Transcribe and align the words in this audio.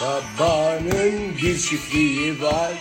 Babanın 0.00 1.36
bir 1.42 1.58
çiftliği 1.58 2.42
var. 2.42 2.72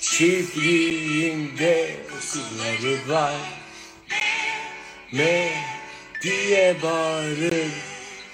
Çiftliğinde 0.00 1.96
suları 2.20 3.08
var. 3.08 3.34
Me 5.12 5.50
diye 6.22 6.76
bağırır. 6.82 7.72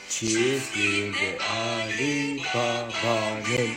Çiftliğinde 0.09 1.39
Ali 1.57 2.41
Baba'nın. 2.55 3.71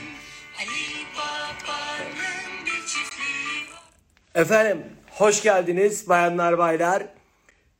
Efendim 4.35 4.83
hoş 5.09 5.41
geldiniz 5.43 6.09
bayanlar 6.09 6.57
baylar. 6.57 7.03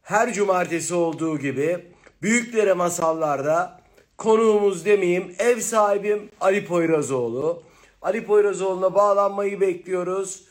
Her 0.04 0.34
cumartesi 0.34 0.94
olduğu 0.94 1.40
gibi 1.40 1.86
Büyüklere 2.22 2.74
Masallar'da 2.74 3.83
konuğumuz 4.18 4.86
demeyeyim 4.86 5.36
ev 5.40 5.60
sahibim 5.60 6.30
Ali 6.42 6.66
Poyrazoğlu. 6.66 7.64
Ali 8.02 8.26
Poyrazoğlu'na 8.26 8.96
bağlanmayı 8.96 9.62
bekliyoruz. 9.62 10.44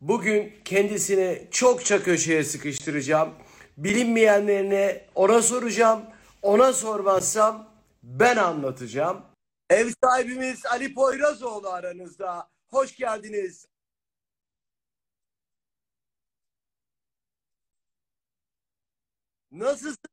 Bugün 0.00 0.52
kendisini 0.64 1.48
çokça 1.50 2.02
köşeye 2.02 2.44
sıkıştıracağım. 2.44 3.34
Bilinmeyenlerini 3.76 5.00
ona 5.14 5.42
soracağım. 5.42 6.02
Ona 6.42 6.72
sormazsam 6.72 7.68
ben 8.02 8.36
anlatacağım. 8.36 9.22
Ev 9.70 9.88
sahibimiz 10.04 10.66
Ali 10.66 10.94
Poyrazoğlu 10.94 11.68
aranızda. 11.68 12.48
Hoş 12.70 12.96
geldiniz. 12.96 13.66
Nasılsın? 19.50 20.09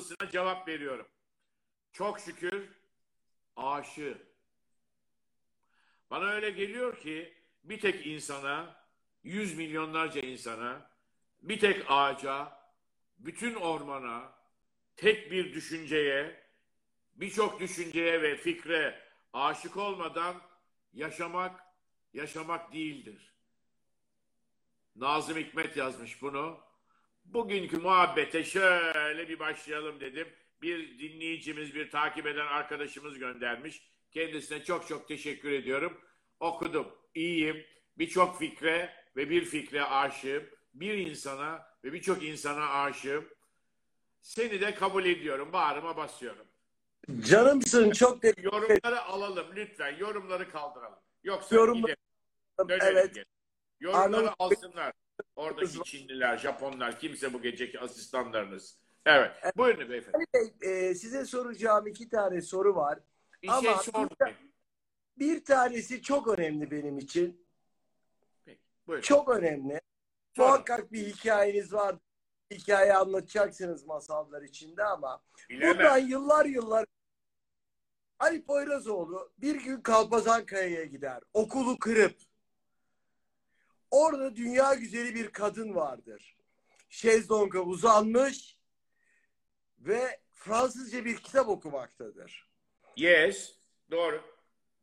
Sorusuna 0.00 0.30
cevap 0.30 0.68
veriyorum. 0.68 1.06
Çok 1.92 2.20
şükür 2.20 2.68
aşığım. 3.56 4.18
Bana 6.10 6.24
öyle 6.24 6.50
geliyor 6.50 7.00
ki 7.00 7.34
bir 7.64 7.80
tek 7.80 8.06
insana, 8.06 8.84
yüz 9.22 9.58
milyonlarca 9.58 10.20
insana, 10.20 10.90
bir 11.42 11.60
tek 11.60 11.84
ağaca, 11.88 12.52
bütün 13.18 13.54
ormana, 13.54 14.32
tek 14.96 15.30
bir 15.30 15.54
düşünceye, 15.54 16.44
birçok 17.14 17.60
düşünceye 17.60 18.22
ve 18.22 18.36
fikre 18.36 19.08
aşık 19.32 19.76
olmadan 19.76 20.42
yaşamak, 20.92 21.60
yaşamak 22.12 22.72
değildir. 22.72 23.34
Nazım 24.96 25.36
Hikmet 25.36 25.76
yazmış 25.76 26.22
bunu. 26.22 26.67
Bugünkü 27.32 27.76
muhabbete 27.78 28.44
şöyle 28.44 29.28
bir 29.28 29.38
başlayalım 29.38 30.00
dedim. 30.00 30.28
Bir 30.62 30.98
dinleyicimiz, 30.98 31.74
bir 31.74 31.90
takip 31.90 32.26
eden 32.26 32.46
arkadaşımız 32.46 33.18
göndermiş. 33.18 33.88
Kendisine 34.10 34.64
çok 34.64 34.88
çok 34.88 35.08
teşekkür 35.08 35.52
ediyorum. 35.52 36.00
Okudum. 36.40 36.88
İyiyim. 37.14 37.64
Birçok 37.98 38.38
fikre 38.38 38.94
ve 39.16 39.30
bir 39.30 39.44
fikre 39.44 39.84
aşığım. 39.84 40.42
Bir 40.74 40.94
insana 40.94 41.66
ve 41.84 41.92
birçok 41.92 42.22
insana 42.24 42.68
aşığım. 42.70 43.28
Seni 44.20 44.60
de 44.60 44.74
kabul 44.74 45.04
ediyorum. 45.04 45.52
Bağrıma 45.52 45.96
basıyorum. 45.96 46.46
Canımsın 47.20 47.90
çok 47.90 48.22
te- 48.22 48.34
Yorumları 48.42 49.02
alalım 49.02 49.46
lütfen. 49.56 49.96
Yorumları 49.98 50.50
kaldıralım. 50.50 50.98
Yoksa 51.24 51.56
Yorumları- 51.56 51.80
gidelim. 52.58 52.68
Dönelim 52.68 52.96
Evet. 52.98 53.14
geri. 53.14 53.24
Yorumları 53.80 54.06
Arnavut- 54.26 54.34
alsınlar. 54.38 54.92
Oradaki 55.36 55.82
Çinliler, 55.84 56.38
Japonlar, 56.38 56.98
kimse 57.00 57.32
bu 57.32 57.42
geceki 57.42 57.80
asistanlarınız. 57.80 58.78
Evet. 59.06 59.30
Buyurun 59.56 59.90
beyefendi. 59.90 60.16
Ali 60.16 60.26
Bey, 60.62 60.88
e, 60.88 60.94
size 60.94 61.24
soracağım 61.24 61.86
iki 61.86 62.08
tane 62.08 62.42
soru 62.42 62.74
var. 62.76 62.98
Bir 63.42 63.48
Ama 63.48 63.60
şey 63.62 63.70
bir- 63.70 63.92
sormayın. 63.92 64.36
Bir 65.18 65.44
tanesi 65.44 66.02
çok 66.02 66.38
önemli 66.38 66.70
benim 66.70 66.98
için. 66.98 67.46
Peki, 68.44 68.60
Buyurun. 68.86 69.02
Çok 69.02 69.28
önemli. 69.28 69.80
Sorun. 70.36 70.48
Muhakkak 70.50 70.92
bir 70.92 71.06
hikayeniz 71.06 71.72
var. 71.72 71.96
Hikaye 72.52 72.94
anlatacaksınız 72.94 73.84
masallar 73.86 74.42
içinde 74.42 74.84
ama 74.84 75.22
Bilemem. 75.50 75.76
buradan 75.76 75.98
yıllar 75.98 76.44
yıllar 76.46 76.86
Ali 78.18 78.44
Poyrazoğlu 78.44 79.32
bir 79.38 79.54
gün 79.54 79.80
Kalpazankaya'ya 79.80 80.84
gider. 80.84 81.20
Okulu 81.32 81.78
kırıp 81.78 82.16
orada 83.90 84.36
dünya 84.36 84.74
güzeli 84.74 85.14
bir 85.14 85.30
kadın 85.30 85.74
vardır. 85.74 86.36
Şezlonga 86.88 87.60
uzanmış 87.60 88.56
ve 89.78 90.20
Fransızca 90.32 91.04
bir 91.04 91.16
kitap 91.16 91.48
okumaktadır. 91.48 92.48
Yes. 92.96 93.58
Doğru. 93.90 94.22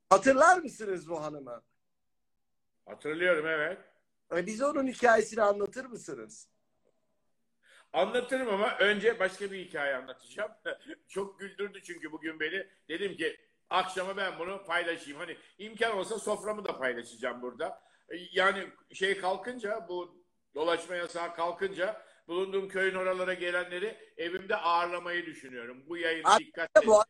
Hatırlar 0.10 0.58
mısınız 0.58 1.10
bu 1.10 1.24
hanımı? 1.24 1.64
Hatırlıyorum 2.86 3.48
evet. 3.48 3.78
E, 4.36 4.46
Bize 4.46 4.66
onun 4.66 4.88
hikayesini 4.88 5.42
anlatır 5.42 5.86
mısınız? 5.86 6.50
Anlatırım 7.94 8.50
ama 8.50 8.78
önce 8.78 9.20
başka 9.20 9.52
bir 9.52 9.66
hikaye 9.66 9.96
anlatacağım. 9.96 10.52
Çok 11.08 11.40
güldürdü 11.40 11.82
çünkü 11.84 12.12
bugün 12.12 12.40
beni. 12.40 12.68
Dedim 12.90 13.18
ki 13.18 13.38
akşama 13.70 14.18
ben 14.18 14.40
bunu 14.40 14.64
paylaşayım. 14.64 15.20
Hani 15.20 15.38
imkan 15.58 15.98
olsa 15.98 16.20
soframı 16.20 16.66
da 16.66 16.78
paylaşacağım 16.78 17.42
burada. 17.42 17.85
E, 18.10 18.16
Yani 18.32 18.68
şey 18.94 19.18
kalkınca 19.18 19.86
bu 19.90 20.24
dolaşma 20.56 20.96
yasağı 20.96 21.36
kalkınca 21.36 22.06
bulunduğum 22.28 22.70
köyün 22.70 22.96
oralara 22.96 23.34
gelenleri 23.34 24.14
evimde 24.18 24.56
ağırlamayı 24.56 25.26
düşünüyorum. 25.26 25.84
Bu 25.88 25.98
yayını 25.98 26.28
Aslında 26.28 26.40
dikkatle 26.40 26.88
bu 26.88 27.04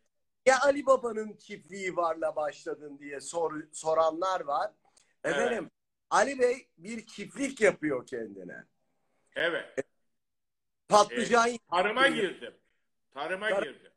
ya 0.45 0.59
Ali 0.61 0.85
Baba'nın 0.85 1.38
çiftliği 1.38 1.95
varla 1.95 2.35
başladın 2.35 3.00
diye 3.00 3.19
sor, 3.19 3.63
soranlar 3.73 4.41
var. 4.41 4.72
Efendim 5.23 5.72
Ali 6.09 6.39
Bey 6.39 6.67
bir 6.78 7.05
çiftlik 7.05 7.61
yapıyor 7.61 8.05
kendine. 8.07 8.63
Evet. 9.35 9.75
Patlıcan 10.88 11.50
Tarıma 11.72 12.07
girdim. 12.07 12.53
Tarıma 13.13 13.50
Tar- 13.50 13.63
girdim. 13.63 13.91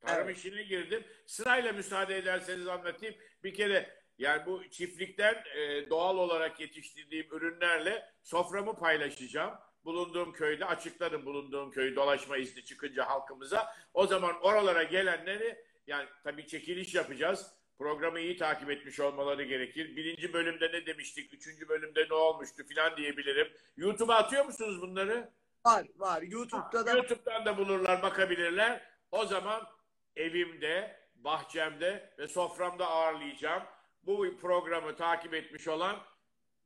Tarım 0.00 0.26
Evet. 0.28 0.38
işine 0.38 0.62
girdim. 0.62 1.04
Sırayla 1.26 1.72
müsaade 1.72 2.16
ederseniz 2.16 2.66
anlatayım. 2.66 3.14
Bir 3.44 3.54
kere 3.54 3.99
yani 4.20 4.46
bu 4.46 4.70
çiftlikten 4.70 5.44
e, 5.54 5.90
doğal 5.90 6.18
olarak 6.18 6.60
yetiştirdiğim 6.60 7.26
ürünlerle 7.32 8.12
soframı 8.22 8.76
paylaşacağım. 8.76 9.54
Bulunduğum 9.84 10.32
köyde 10.32 10.64
açıkladım 10.64 11.26
bulunduğum 11.26 11.70
köyü 11.70 11.96
dolaşma 11.96 12.36
izni 12.36 12.64
çıkınca 12.64 13.08
halkımıza. 13.08 13.74
O 13.94 14.06
zaman 14.06 14.40
oralara 14.42 14.82
gelenleri 14.82 15.64
yani 15.86 16.08
tabii 16.24 16.46
çekiliş 16.46 16.94
yapacağız. 16.94 17.52
Programı 17.78 18.20
iyi 18.20 18.36
takip 18.36 18.70
etmiş 18.70 19.00
olmaları 19.00 19.42
gerekir. 19.42 19.96
Birinci 19.96 20.32
bölümde 20.32 20.72
ne 20.72 20.86
demiştik? 20.86 21.34
Üçüncü 21.34 21.68
bölümde 21.68 22.06
ne 22.10 22.14
olmuştu 22.14 22.64
filan 22.64 22.96
diyebilirim. 22.96 23.48
YouTube'a 23.76 24.16
atıyor 24.16 24.44
musunuz 24.44 24.82
bunları? 24.82 25.30
var 25.66 25.86
var. 25.96 26.22
YouTube'da 26.22 26.86
da 26.86 26.92
YouTube'dan 26.92 27.44
da 27.44 27.56
bulurlar, 27.56 28.02
bakabilirler. 28.02 28.82
O 29.12 29.26
zaman 29.26 29.68
evimde, 30.16 31.00
bahçemde 31.14 32.14
ve 32.18 32.28
soframda 32.28 32.86
ağırlayacağım. 32.86 33.62
Bu 34.02 34.36
programı 34.40 34.96
takip 34.96 35.34
etmiş 35.34 35.68
olan 35.68 35.96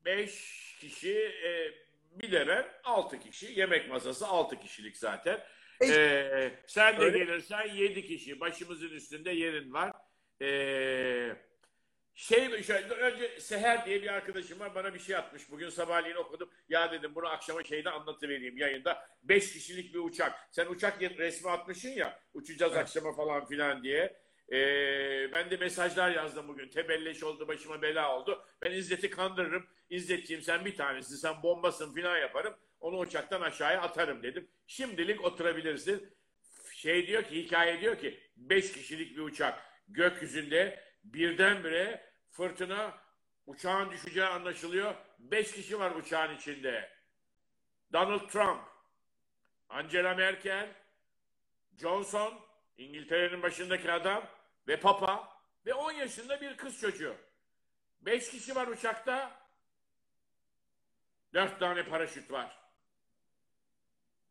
5 0.04 0.76
kişi, 0.80 1.18
e, 1.18 1.72
bir 2.10 2.32
de 2.32 2.48
ben 2.48 2.66
6 2.84 3.20
kişi. 3.20 3.60
Yemek 3.60 3.88
masası 3.88 4.26
6 4.26 4.60
kişilik 4.60 4.96
zaten. 4.96 5.40
E, 5.82 6.50
sen 6.66 7.00
de 7.00 7.04
Öyle. 7.04 7.18
gelirsen 7.18 7.74
7 7.74 8.06
kişi. 8.06 8.40
Başımızın 8.40 8.88
üstünde 8.88 9.30
yerin 9.30 9.72
var. 9.72 9.92
E, 10.42 11.36
şey 12.14 12.62
şöyle, 12.62 12.94
önce 12.94 13.40
Seher 13.40 13.86
diye 13.86 14.02
bir 14.02 14.08
arkadaşım 14.12 14.60
var 14.60 14.74
bana 14.74 14.94
bir 14.94 14.98
şey 14.98 15.16
atmış. 15.16 15.50
Bugün 15.50 15.68
sabahleyin 15.68 16.16
okudum. 16.16 16.50
Ya 16.68 16.92
dedim 16.92 17.14
bunu 17.14 17.28
akşama 17.28 17.64
şeyde 17.64 17.90
anlatıvereyim 17.90 18.56
yayında. 18.56 19.08
Beş 19.22 19.52
kişilik 19.52 19.94
bir 19.94 19.98
uçak. 19.98 20.48
Sen 20.50 20.66
uçak 20.66 21.02
resmi 21.02 21.50
atmışsın 21.50 21.88
ya. 21.88 22.20
Uçacağız 22.34 22.72
Evet. 22.72 22.82
akşama 22.82 23.12
falan 23.12 23.46
filan 23.46 23.82
diye. 23.82 24.23
Ee, 24.54 25.30
ben 25.34 25.50
de 25.50 25.56
mesajlar 25.56 26.10
yazdım 26.10 26.48
bugün. 26.48 26.68
Tebelleş 26.68 27.22
oldu 27.22 27.48
başıma 27.48 27.82
bela 27.82 28.18
oldu. 28.18 28.46
Ben 28.62 28.70
İzzet'i 28.70 29.10
kandırırım. 29.10 29.66
İzzetciğim 29.90 30.42
sen 30.42 30.64
bir 30.64 30.76
tanesin. 30.76 31.16
Sen 31.16 31.42
bombasın 31.42 31.94
filan 31.94 32.18
yaparım. 32.18 32.54
Onu 32.80 32.98
uçaktan 32.98 33.40
aşağıya 33.40 33.82
atarım 33.82 34.22
dedim. 34.22 34.48
Şimdilik 34.66 35.24
oturabilirsin. 35.24 36.14
Şey 36.72 37.06
diyor 37.06 37.22
ki 37.22 37.44
hikaye 37.44 37.80
diyor 37.80 37.98
ki 37.98 38.20
beş 38.36 38.72
kişilik 38.72 39.16
bir 39.16 39.22
uçak 39.22 39.62
gökyüzünde 39.88 40.84
birdenbire 41.04 42.12
fırtına 42.30 42.98
uçağın 43.46 43.90
düşeceği 43.90 44.26
anlaşılıyor. 44.26 44.94
Beş 45.18 45.52
kişi 45.52 45.78
var 45.78 45.90
uçağın 45.90 46.36
içinde. 46.36 46.90
Donald 47.92 48.28
Trump, 48.28 48.60
Angela 49.68 50.14
Merkel, 50.14 50.68
Johnson, 51.80 52.34
İngiltere'nin 52.78 53.42
başındaki 53.42 53.92
adam 53.92 54.33
ve 54.68 54.80
Papa 54.80 55.38
ve 55.66 55.74
10 55.74 55.92
yaşında 55.92 56.40
bir 56.40 56.56
kız 56.56 56.80
çocuğu. 56.80 57.16
Beş 58.00 58.30
kişi 58.30 58.54
var 58.54 58.66
uçakta. 58.66 59.44
Dört 61.34 61.60
tane 61.60 61.84
paraşüt 61.84 62.30
var. 62.30 62.58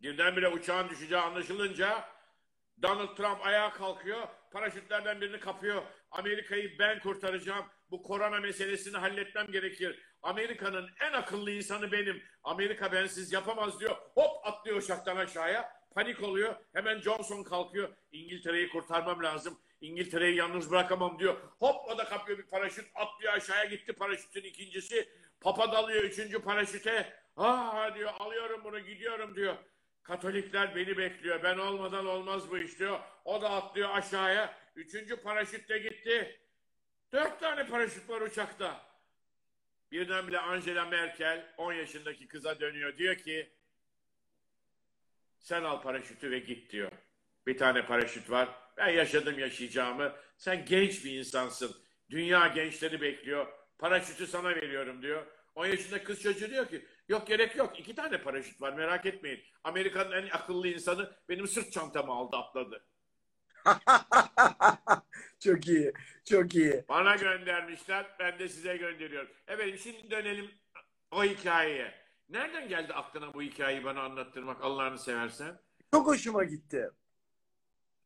Birdenbire 0.02 0.48
uçağın 0.48 0.90
düşeceği 0.90 1.22
anlaşılınca 1.22 2.10
Donald 2.82 3.16
Trump 3.16 3.46
ayağa 3.46 3.74
kalkıyor. 3.74 4.28
Paraşütlerden 4.52 5.22
birini 5.22 5.40
kapıyor. 5.40 5.84
Amerika'yı 6.12 6.80
ben 6.80 7.00
kurtaracağım. 7.00 7.66
Bu 7.92 8.04
korona 8.04 8.40
meselesini 8.40 8.98
halletmem 8.98 9.52
gerekir. 9.52 10.00
Amerika'nın 10.22 10.90
en 11.02 11.14
akıllı 11.14 11.52
insanı 11.52 11.92
benim. 11.92 12.24
Amerika 12.44 12.92
bensiz 12.92 13.34
yapamaz 13.34 13.80
diyor. 13.80 13.96
Hop 14.14 14.48
atlıyor 14.48 14.78
uçaktan 14.78 15.18
aşağıya. 15.18 15.84
Panik 15.96 16.24
oluyor. 16.24 16.56
Hemen 16.74 17.02
Johnson 17.02 17.44
kalkıyor. 17.44 17.90
İngiltere'yi 18.12 18.70
kurtarmam 18.70 19.24
lazım. 19.24 19.60
İngiltere'yi 19.84 20.36
yalnız 20.36 20.72
bırakamam 20.72 21.20
diyor. 21.20 21.38
Hop 21.60 21.88
o 21.88 21.98
da 21.98 22.06
kapıyor 22.06 22.38
bir 22.38 22.44
paraşüt. 22.44 22.86
Atlıyor 22.96 23.34
aşağıya 23.34 23.66
gitti 23.66 23.94
paraşütün 23.94 24.44
ikincisi. 24.44 25.10
Papa 25.40 25.72
dalıyor 25.72 26.04
üçüncü 26.04 26.42
paraşüte. 26.42 27.14
Aa 27.38 27.96
diyor 27.96 28.12
alıyorum 28.20 28.62
bunu 28.64 28.80
gidiyorum 28.80 29.36
diyor. 29.36 29.56
Katolikler 30.04 30.76
beni 30.76 30.98
bekliyor. 30.98 31.44
Ben 31.44 31.58
olmadan 31.58 32.06
olmaz 32.06 32.52
bu 32.52 32.58
iş 32.58 32.80
diyor. 32.80 33.00
O 33.26 33.42
da 33.42 33.50
atlıyor 33.50 33.90
aşağıya. 33.90 34.58
Üçüncü 34.76 35.16
paraşüt 35.16 35.70
de 35.70 35.78
gitti. 35.78 36.40
Dört 37.12 37.40
tane 37.40 37.68
paraşüt 37.68 38.10
var 38.10 38.22
uçakta. 38.22 38.86
Birdenbire 39.92 40.40
Angela 40.40 40.86
Merkel 40.86 41.54
10 41.58 41.74
yaşındaki 41.74 42.28
kıza 42.28 42.60
dönüyor. 42.60 42.98
Diyor 42.98 43.16
ki 43.16 43.50
sen 45.40 45.64
al 45.64 45.82
paraşütü 45.82 46.32
ve 46.32 46.40
git 46.40 46.72
diyor. 46.72 46.92
Bir 47.48 47.58
tane 47.58 47.86
paraşüt 47.86 48.30
var. 48.30 48.63
Ben 48.78 48.90
yaşadım 48.90 49.40
yaşayacağımı. 49.40 50.14
Sen 50.38 50.66
genç 50.66 51.06
bir 51.06 51.20
insansın. 51.20 51.76
Dünya 52.10 52.48
gençleri 52.48 53.02
bekliyor. 53.02 53.48
Paraşütü 53.80 54.28
sana 54.28 54.50
veriyorum 54.50 55.02
diyor. 55.02 55.26
10 55.56 55.66
yaşında 55.66 56.04
kız 56.04 56.22
çocuğu 56.22 56.50
diyor 56.50 56.68
ki 56.70 56.86
yok 57.10 57.28
gerek 57.28 57.56
yok. 57.56 57.80
İki 57.80 57.96
tane 57.96 58.18
paraşüt 58.22 58.62
var 58.62 58.74
merak 58.74 59.06
etmeyin. 59.06 59.44
Amerika'nın 59.64 60.12
en 60.12 60.30
akıllı 60.30 60.68
insanı 60.68 61.12
benim 61.30 61.48
sırt 61.48 61.72
çantamı 61.72 62.12
aldı 62.14 62.38
atladı. 62.38 62.86
çok 65.40 65.68
iyi. 65.68 65.94
Çok 66.26 66.56
iyi. 66.56 66.84
Bana 66.90 67.16
göndermişler. 67.16 68.06
Ben 68.20 68.40
de 68.40 68.50
size 68.50 68.78
gönderiyorum. 68.78 69.30
Evet 69.48 69.80
şimdi 69.84 70.12
dönelim 70.12 70.52
o 71.12 71.24
hikayeye. 71.24 72.04
Nereden 72.30 72.68
geldi 72.68 72.94
aklına 72.94 73.34
bu 73.34 73.42
hikayeyi 73.42 73.84
bana 73.84 74.02
anlattırmak 74.02 74.62
Allah'ını 74.62 75.00
seversen? 75.00 75.60
Çok 75.92 76.08
hoşuma 76.08 76.44
gitti. 76.44 76.90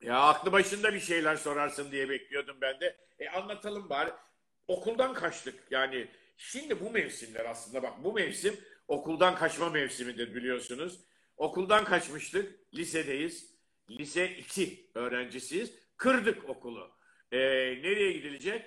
Ya 0.02 0.20
aklı 0.20 0.52
başında 0.52 0.94
bir 0.94 1.00
şeyler 1.00 1.36
sorarsın 1.36 1.92
diye 1.92 2.10
bekliyordum 2.10 2.58
ben 2.62 2.80
de. 2.80 2.98
E 3.20 3.30
anlatalım 3.30 3.90
bari. 3.90 4.12
Okuldan 4.68 5.14
kaçtık. 5.14 5.72
Yani 5.72 6.08
şimdi 6.38 6.80
bu 6.86 6.92
mevsimler 6.92 7.46
aslında 7.46 7.84
bak 7.84 8.04
bu 8.04 8.14
mevsim 8.14 8.60
okuldan 8.88 9.36
kaçma 9.36 9.70
mevsimidir 9.70 10.36
biliyorsunuz. 10.36 11.00
Okuldan 11.38 11.86
kaçmıştık. 11.86 12.74
Lisedeyiz. 12.74 13.58
Lise 13.90 14.38
2 14.38 14.92
öğrencisiyiz. 14.96 15.74
Kırdık 15.98 16.50
okulu. 16.50 16.92
E, 17.32 17.38
nereye 17.38 18.12
gidilecek? 18.12 18.66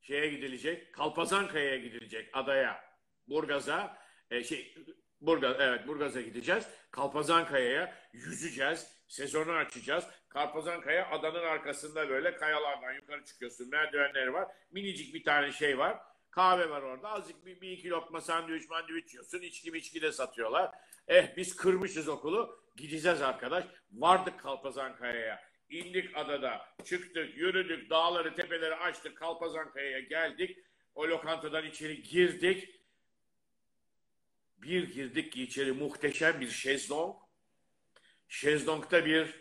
Şeye 0.00 0.28
gidilecek. 0.28 0.94
Kalpazankaya'ya 0.94 1.76
gidilecek. 1.76 2.30
Adaya. 2.32 2.84
Burgaz'a. 3.28 3.98
E, 4.30 4.44
şey 4.44 4.74
Burgaz, 5.20 5.56
evet 5.60 5.86
Burgaz'a 5.86 6.20
gideceğiz. 6.20 6.66
Kalpazankaya'ya 6.90 7.94
yüzeceğiz. 8.12 8.97
Sezonu 9.08 9.52
açacağız. 9.52 10.04
Kalpazankaya 10.28 11.10
adanın 11.10 11.44
arkasında 11.44 12.08
böyle 12.08 12.36
kayalardan 12.36 12.92
yukarı 12.92 13.24
çıkıyorsun. 13.24 13.68
Merdivenleri 13.68 14.32
var. 14.32 14.48
Minicik 14.70 15.14
bir 15.14 15.24
tane 15.24 15.52
şey 15.52 15.78
var. 15.78 15.98
Kahve 16.30 16.70
var 16.70 16.82
orada. 16.82 17.08
Azıcık 17.08 17.46
bir, 17.46 17.60
bir 17.60 17.70
iki 17.70 17.90
lokma 17.90 18.20
sandviç 18.20 18.68
mandviç 18.70 19.14
yiyorsun. 19.14 19.40
İçki 19.40 19.70
içki 19.70 20.02
de 20.02 20.12
satıyorlar. 20.12 20.74
Eh 21.08 21.36
biz 21.36 21.56
kırmışız 21.56 22.08
okulu. 22.08 22.64
Gideceğiz 22.76 23.22
arkadaş. 23.22 23.64
Vardık 23.92 24.40
Kalpazankaya'ya. 24.40 25.48
İndik 25.70 26.16
adada. 26.16 26.66
Çıktık, 26.84 27.36
yürüdük, 27.36 27.90
dağları, 27.90 28.34
tepeleri 28.34 28.74
açtık. 28.74 29.16
Kalpazankaya'ya 29.16 30.00
geldik. 30.00 30.58
O 30.94 31.08
lokantadan 31.08 31.64
içeri 31.64 32.02
girdik. 32.02 32.80
Bir 34.56 34.94
girdik 34.94 35.32
ki 35.32 35.42
içeri 35.42 35.72
muhteşem 35.72 36.40
bir 36.40 36.50
şezlong. 36.50 37.27
Şezlong'da 38.28 39.06
bir 39.06 39.40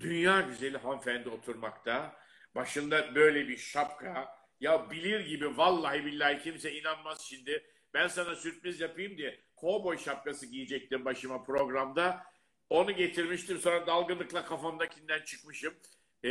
dünya 0.00 0.40
güzeli 0.40 0.78
hanımefendi 0.78 1.28
oturmakta. 1.28 2.16
Başında 2.54 3.14
böyle 3.14 3.48
bir 3.48 3.56
şapka. 3.56 4.42
Ya 4.60 4.90
bilir 4.90 5.20
gibi 5.20 5.56
vallahi 5.56 6.04
billahi 6.04 6.42
kimse 6.42 6.72
inanmaz 6.72 7.20
şimdi. 7.20 7.66
Ben 7.94 8.08
sana 8.08 8.36
sürpriz 8.36 8.80
yapayım 8.80 9.18
diye 9.18 9.40
kovboy 9.56 9.98
şapkası 9.98 10.46
giyecektim 10.46 11.04
başıma 11.04 11.42
programda. 11.42 12.26
Onu 12.70 12.92
getirmiştim 12.92 13.58
sonra 13.58 13.86
dalgınlıkla 13.86 14.44
kafamdakinden 14.44 15.22
çıkmışım. 15.24 15.74
Ee, 16.24 16.28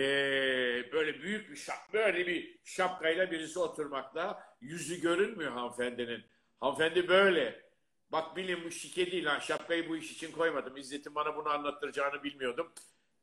böyle 0.92 1.21
büyük 1.21 1.51
bir 1.51 1.56
şap, 1.56 1.94
böyle 1.94 2.27
bir 2.27 2.59
şapkayla 2.63 3.31
birisi 3.31 3.59
oturmakta. 3.59 4.44
Yüzü 4.62 5.01
görünmüyor 5.01 5.51
hanımefendinin. 5.51 6.24
Hanımefendi 6.59 7.07
böyle. 7.07 7.70
Bak 8.12 8.38
bilin 8.38 8.63
bu 8.66 8.72
şike 8.72 9.12
değil 9.12 9.25
ha. 9.25 9.40
Şapkayı 9.40 9.90
bu 9.90 9.98
iş 9.98 10.12
için 10.12 10.31
koymadım. 10.31 10.78
İzzet'in 10.78 11.16
bana 11.16 11.36
bunu 11.36 11.50
anlattıracağını 11.50 12.24
bilmiyordum. 12.24 12.72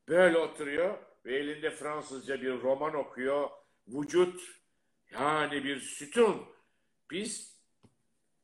Böyle 0.07 0.37
oturuyor 0.37 0.97
ve 1.25 1.37
elinde 1.37 1.71
Fransızca 1.71 2.41
bir 2.41 2.61
roman 2.61 2.93
okuyor. 2.93 3.49
Vücut 3.87 4.41
yani 5.11 5.63
bir 5.63 5.79
sütun. 5.79 6.45
Biz 7.11 7.55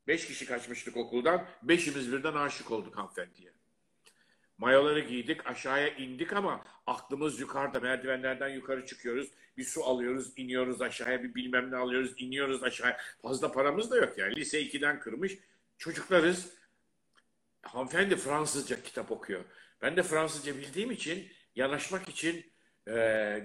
beş 0.07 0.27
kişi 0.27 0.45
kaçmıştık 0.45 0.97
okuldan. 0.97 1.45
Beşimiz 1.63 2.13
birden 2.13 2.33
aşık 2.33 2.71
olduk 2.71 2.97
hanımefendiye. 2.97 3.51
Mayoları 4.57 4.99
giydik 4.99 5.47
aşağıya 5.47 5.87
indik 5.87 6.33
ama 6.33 6.63
aklımız 6.87 7.39
yukarıda 7.39 7.79
merdivenlerden 7.79 8.49
yukarı 8.49 8.85
çıkıyoruz. 8.85 9.27
Bir 9.57 9.63
su 9.63 9.83
alıyoruz 9.83 10.33
iniyoruz 10.37 10.81
aşağıya 10.81 11.23
bir 11.23 11.35
bilmem 11.35 11.71
ne 11.71 11.75
alıyoruz 11.75 12.13
iniyoruz 12.17 12.63
aşağıya. 12.63 12.97
Fazla 13.21 13.51
paramız 13.51 13.91
da 13.91 13.97
yok 13.97 14.17
yani 14.17 14.35
lise 14.35 14.61
2'den 14.61 14.99
kırmış 14.99 15.37
çocuklarız. 15.77 16.53
Hanımefendi 17.61 18.15
Fransızca 18.15 18.83
kitap 18.83 19.11
okuyor. 19.11 19.45
Ben 19.81 19.97
de 19.97 20.03
Fransızca 20.03 20.55
bildiğim 20.57 20.91
için 20.91 21.27
yanaşmak 21.55 22.09
için 22.09 22.53
e, 22.87 22.95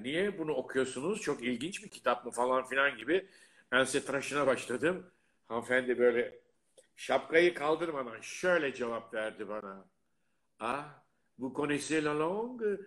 niye 0.03 0.39
bunu 0.39 0.53
okuyorsunuz? 0.53 1.21
Çok 1.21 1.43
ilginç 1.43 1.85
bir 1.85 1.89
kitap 1.91 2.25
mı 2.25 2.31
falan 2.31 2.67
filan 2.67 2.97
gibi. 2.97 3.29
Ben 3.73 3.85
size 3.85 4.05
tıraşına 4.05 4.47
başladım. 4.47 5.11
Hanımefendi 5.49 5.99
böyle 5.99 6.41
şapkayı 6.97 7.55
kaldırmadan 7.55 8.21
şöyle 8.21 8.75
cevap 8.75 9.15
verdi 9.15 9.49
bana. 9.49 9.85
Ah, 10.61 10.85
vous 11.39 11.55
connaissez 11.57 12.05
la 12.05 12.19
langue? 12.19 12.81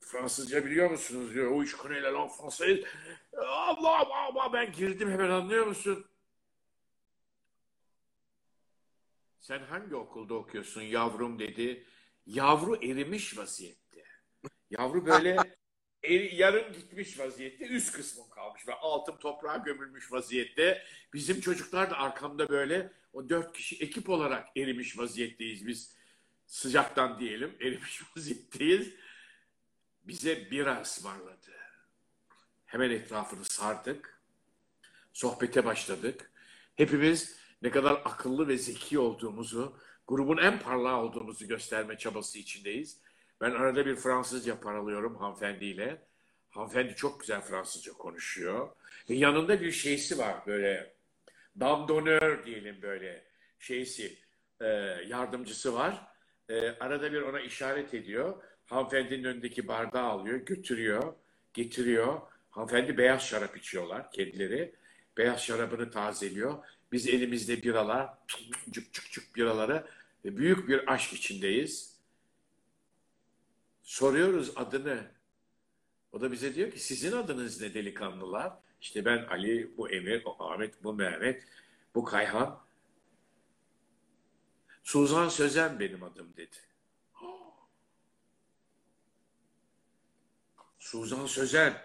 Fransızca 0.00 0.64
biliyor 0.64 0.90
musunuz 0.90 1.34
diyor. 1.34 1.50
O 1.50 1.62
iş 1.62 1.72
connais 1.76 2.02
la 2.02 2.14
langue 2.14 2.34
française. 2.36 2.84
Allah 3.38 4.06
Allah 4.10 4.52
ben 4.52 4.72
girdim 4.72 5.10
hemen 5.10 5.30
anlıyor 5.30 5.66
musun? 5.66 6.06
Sen 9.44 9.58
hangi 9.58 9.96
okulda 9.96 10.34
okuyorsun 10.34 10.82
yavrum 10.82 11.38
dedi. 11.38 11.84
Yavru 12.26 12.76
erimiş 12.76 13.38
vaziyette. 13.38 14.04
Yavru 14.70 15.06
böyle 15.06 15.36
eri, 16.02 16.34
yarım 16.34 16.72
gitmiş 16.72 17.18
vaziyette. 17.18 17.66
Üst 17.66 17.92
kısmım 17.92 18.30
kalmış 18.30 18.68
ve 18.68 18.74
altım 18.74 19.18
toprağa 19.18 19.56
gömülmüş 19.56 20.12
vaziyette. 20.12 20.84
Bizim 21.12 21.40
çocuklar 21.40 21.90
da 21.90 21.96
arkamda 21.98 22.48
böyle 22.48 22.92
o 23.12 23.28
dört 23.28 23.56
kişi 23.56 23.76
ekip 23.76 24.08
olarak 24.08 24.48
erimiş 24.56 24.98
vaziyetteyiz 24.98 25.66
biz. 25.66 25.96
Sıcaktan 26.46 27.20
diyelim 27.20 27.56
erimiş 27.60 28.02
vaziyetteyiz. 28.16 28.94
Bize 30.04 30.50
bira 30.50 30.80
ısmarladı. 30.82 31.52
Hemen 32.66 32.90
etrafını 32.90 33.44
sardık. 33.44 34.20
Sohbete 35.12 35.64
başladık. 35.64 36.32
Hepimiz 36.76 37.43
ne 37.64 37.70
kadar 37.70 37.92
akıllı 38.04 38.48
ve 38.48 38.58
zeki 38.58 38.98
olduğumuzu, 38.98 39.76
grubun 40.06 40.36
en 40.36 40.58
parlağı 40.58 40.96
olduğumuzu 40.96 41.48
gösterme 41.48 41.98
çabası 41.98 42.38
içindeyiz. 42.38 43.00
Ben 43.40 43.50
arada 43.50 43.86
bir 43.86 43.96
Fransızca 43.96 44.60
paralıyorum 44.60 45.16
hanımefendiyle. 45.16 46.02
Hanımefendi 46.50 46.94
çok 46.94 47.20
güzel 47.20 47.40
Fransızca 47.40 47.92
konuşuyor. 47.92 48.68
Ve 49.10 49.14
yanında 49.14 49.60
bir 49.60 49.72
şeysi 49.72 50.18
var 50.18 50.36
böyle, 50.46 50.94
dam 51.60 51.88
d'honneur 51.88 52.44
diyelim 52.46 52.82
böyle 52.82 53.24
şeysi, 53.58 54.18
e, 54.60 54.66
yardımcısı 55.06 55.74
var. 55.74 56.06
E, 56.48 56.70
arada 56.70 57.12
bir 57.12 57.22
ona 57.22 57.40
işaret 57.40 57.94
ediyor. 57.94 58.42
Hanımefendinin 58.66 59.24
önündeki 59.24 59.68
bardağı 59.68 60.04
alıyor, 60.04 60.38
götürüyor, 60.38 61.14
getiriyor. 61.54 62.20
Hanımefendi 62.50 62.98
beyaz 62.98 63.22
şarap 63.22 63.56
içiyorlar 63.56 64.10
kendileri. 64.10 64.74
Beyaz 65.16 65.40
şarabını 65.40 65.90
tazeliyor. 65.90 66.64
Biz 66.94 67.06
elimizde 67.06 67.62
biralar, 67.62 68.14
cık 68.70 68.92
cık 68.92 69.10
cık 69.10 69.36
biraları 69.36 69.86
ve 70.24 70.36
büyük 70.36 70.68
bir 70.68 70.92
aşk 70.92 71.12
içindeyiz. 71.12 71.96
Soruyoruz 73.82 74.52
adını. 74.56 75.10
O 76.12 76.20
da 76.20 76.32
bize 76.32 76.54
diyor 76.54 76.70
ki 76.70 76.78
sizin 76.78 77.12
adınız 77.12 77.60
ne 77.60 77.74
delikanlılar? 77.74 78.52
İşte 78.80 79.04
ben 79.04 79.24
Ali, 79.24 79.76
bu 79.76 79.90
Emir, 79.90 80.22
o 80.24 80.44
Ahmet, 80.44 80.84
bu 80.84 80.94
Mehmet, 80.94 81.44
bu 81.94 82.04
Kayhan. 82.04 82.64
Suzan 84.82 85.28
Sözen 85.28 85.80
benim 85.80 86.02
adım 86.02 86.36
dedi. 86.36 86.56
Suzan 90.78 91.26
Sözen. 91.26 91.82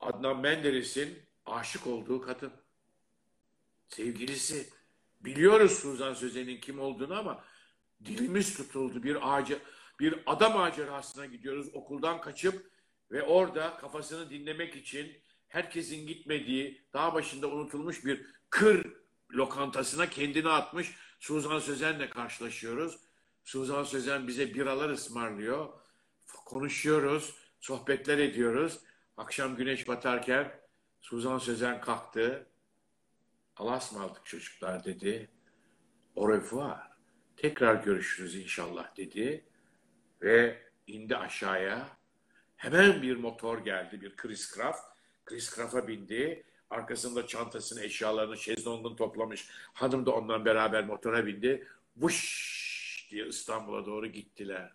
Adnan 0.00 0.40
Menderes'in 0.40 1.22
aşık 1.46 1.86
olduğu 1.86 2.20
kadın. 2.20 2.61
Sevgilisi. 3.92 4.68
Biliyoruz 5.20 5.72
Suzan 5.72 6.14
Sözen'in 6.14 6.60
kim 6.60 6.80
olduğunu 6.80 7.18
ama 7.18 7.44
dilimiz 8.04 8.56
tutuldu. 8.56 9.02
Bir 9.02 9.36
ağaca, 9.36 9.58
bir 10.00 10.22
ada 10.26 10.50
macerasına 10.50 11.26
gidiyoruz 11.26 11.74
okuldan 11.74 12.20
kaçıp 12.20 12.70
ve 13.10 13.22
orada 13.22 13.76
kafasını 13.76 14.30
dinlemek 14.30 14.76
için 14.76 15.22
herkesin 15.48 16.06
gitmediği, 16.06 16.86
dağ 16.92 17.14
başında 17.14 17.48
unutulmuş 17.48 18.04
bir 18.04 18.26
kır 18.50 18.92
lokantasına 19.30 20.10
kendini 20.10 20.48
atmış 20.48 20.94
Suzan 21.20 21.58
Sözen'le 21.58 22.10
karşılaşıyoruz. 22.10 22.98
Suzan 23.44 23.84
Sözen 23.84 24.28
bize 24.28 24.54
biralar 24.54 24.90
ısmarlıyor. 24.90 25.68
Konuşuyoruz, 26.44 27.34
sohbetler 27.60 28.18
ediyoruz. 28.18 28.80
Akşam 29.16 29.56
güneş 29.56 29.88
batarken 29.88 30.60
Suzan 31.00 31.38
Sözen 31.38 31.80
kalktı. 31.80 32.51
Allah'a 33.62 33.78
ısmarladık 33.78 34.26
çocuklar 34.26 34.84
dedi. 34.84 35.28
Au 36.16 36.32
revoir. 36.32 36.76
Tekrar 37.36 37.84
görüşürüz 37.84 38.36
inşallah 38.36 38.96
dedi. 38.96 39.44
Ve 40.22 40.62
indi 40.86 41.16
aşağıya. 41.16 41.88
Hemen 42.56 43.02
bir 43.02 43.16
motor 43.16 43.58
geldi, 43.64 44.00
bir 44.00 44.16
Chris 44.16 44.54
Craft. 44.54 44.84
Chris 45.24 45.56
Craft'a 45.56 45.88
bindi. 45.88 46.44
Arkasında 46.70 47.26
çantasını, 47.26 47.82
eşyalarını, 47.82 48.36
şezlongun 48.36 48.96
toplamış. 48.96 49.48
Hanım 49.72 50.06
da 50.06 50.10
ondan 50.10 50.44
beraber 50.44 50.84
motora 50.84 51.26
bindi. 51.26 51.66
Vuş 51.96 53.08
diye 53.10 53.26
İstanbul'a 53.26 53.86
doğru 53.86 54.06
gittiler. 54.06 54.72